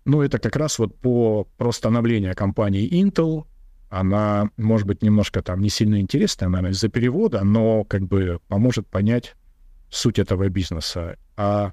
[0.05, 3.47] Ну, это как раз вот по, про становление компании Intel,
[3.95, 8.89] она, может быть, немножко там не сильно интересная, наверное, из-за перевода, но как бы поможет
[8.89, 9.37] понять
[9.89, 11.17] суть этого бизнеса.
[11.37, 11.73] А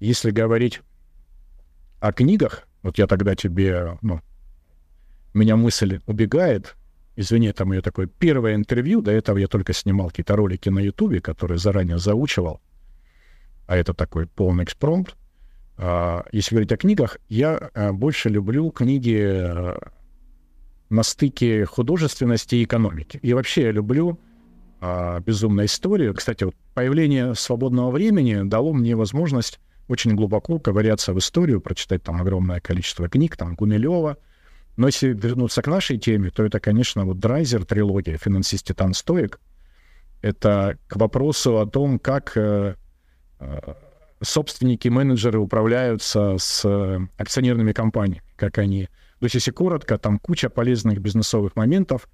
[0.00, 0.80] если говорить
[2.00, 4.20] о книгах, вот я тогда тебе, ну,
[5.34, 6.74] меня мысль убегает,
[7.14, 11.20] извини, это мое такое первое интервью, до этого я только снимал какие-то ролики на Ютубе,
[11.20, 12.60] которые заранее заучивал,
[13.68, 15.14] а это такой полный экспромт.
[15.76, 19.92] А, если говорить о книгах, я а, больше люблю книги а,
[20.92, 23.18] на стыке художественности и экономики.
[23.22, 24.20] И вообще я люблю
[24.80, 26.12] а, безумная история.
[26.12, 29.58] Кстати, вот появление свободного времени дало мне возможность
[29.88, 34.18] очень глубоко ковыряться в историю, прочитать там огромное количество книг, там Гумилева.
[34.76, 39.40] Но если вернуться к нашей теме, то это, конечно, вот Драйзер, трилогия «Финансист Титан Стоик».
[40.20, 42.76] Это к вопросу о том, как э,
[43.40, 43.74] э,
[44.22, 48.88] собственники, менеджеры управляются с э, акционерными компаниями, как они...
[49.22, 52.08] То есть, если коротко, там куча полезных бизнесовых моментов,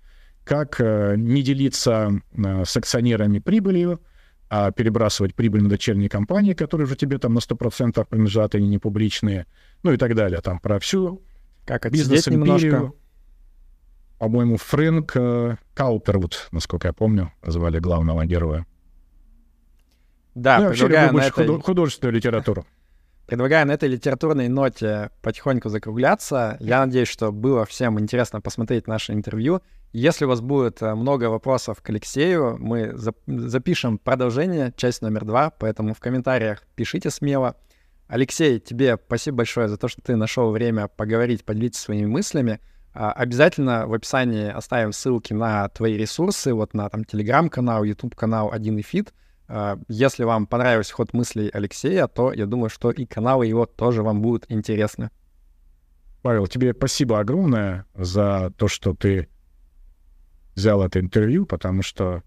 [0.44, 4.02] как э, не делиться э, с акционерами прибылью,
[4.50, 8.76] а перебрасывать прибыль на дочерние компании, которые уже тебе там на 100% принадлежат, они не
[8.76, 9.46] публичные,
[9.82, 10.42] ну и так далее.
[10.42, 11.22] Там про всю
[11.64, 12.94] как бизнес-империю.
[14.18, 18.66] По-моему, Фрэнк э, Каупервуд, насколько я помню, звали главного героя.
[20.34, 21.58] Да, ну, предлагаю на этой...
[21.62, 22.66] художественную литературу.
[23.28, 26.56] Предлагаю на этой литературной ноте потихоньку закругляться.
[26.60, 29.60] Я надеюсь, что было всем интересно посмотреть наше интервью.
[29.92, 32.94] Если у вас будет э, много вопросов к Алексею, мы
[33.26, 37.56] запишем продолжение, часть номер два, поэтому в комментариях пишите смело.
[38.06, 42.60] Алексей, тебе спасибо большое за то, что ты нашел время поговорить, поделиться своими мыслями.
[42.94, 48.78] А, обязательно в описании оставим ссылки на твои ресурсы, вот на там телеграм-канал, YouTube-канал 1
[48.78, 49.12] и Fit.
[49.48, 54.02] А, если вам понравился ход мыслей Алексея, то я думаю, что и каналы его тоже
[54.02, 55.10] вам будут интересны.
[56.22, 59.28] Павел, тебе спасибо огромное за то, что ты
[60.54, 62.22] взял это интервью, потому что,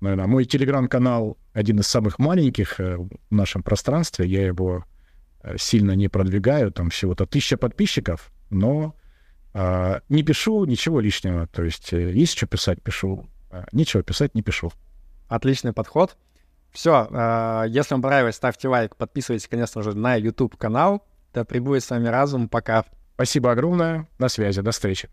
[0.00, 4.26] наверное, мой телеграм-канал один из самых маленьких э, в нашем пространстве.
[4.26, 4.84] Я его
[5.42, 8.94] э, сильно не продвигаю, там всего-то тысяча подписчиков, но
[9.52, 11.48] э, не пишу ничего лишнего.
[11.48, 13.26] То есть э, есть что писать, пишу.
[13.50, 14.72] А нечего писать, не пишу.
[15.28, 16.16] Отличный подход.
[16.76, 21.02] Все, э, если вам понравилось, ставьте лайк, подписывайтесь, конечно же, на YouTube канал.
[21.32, 22.50] Да пребудет с вами разум.
[22.50, 22.84] Пока.
[23.14, 24.06] Спасибо огромное.
[24.18, 24.60] На связи.
[24.60, 25.08] До встречи.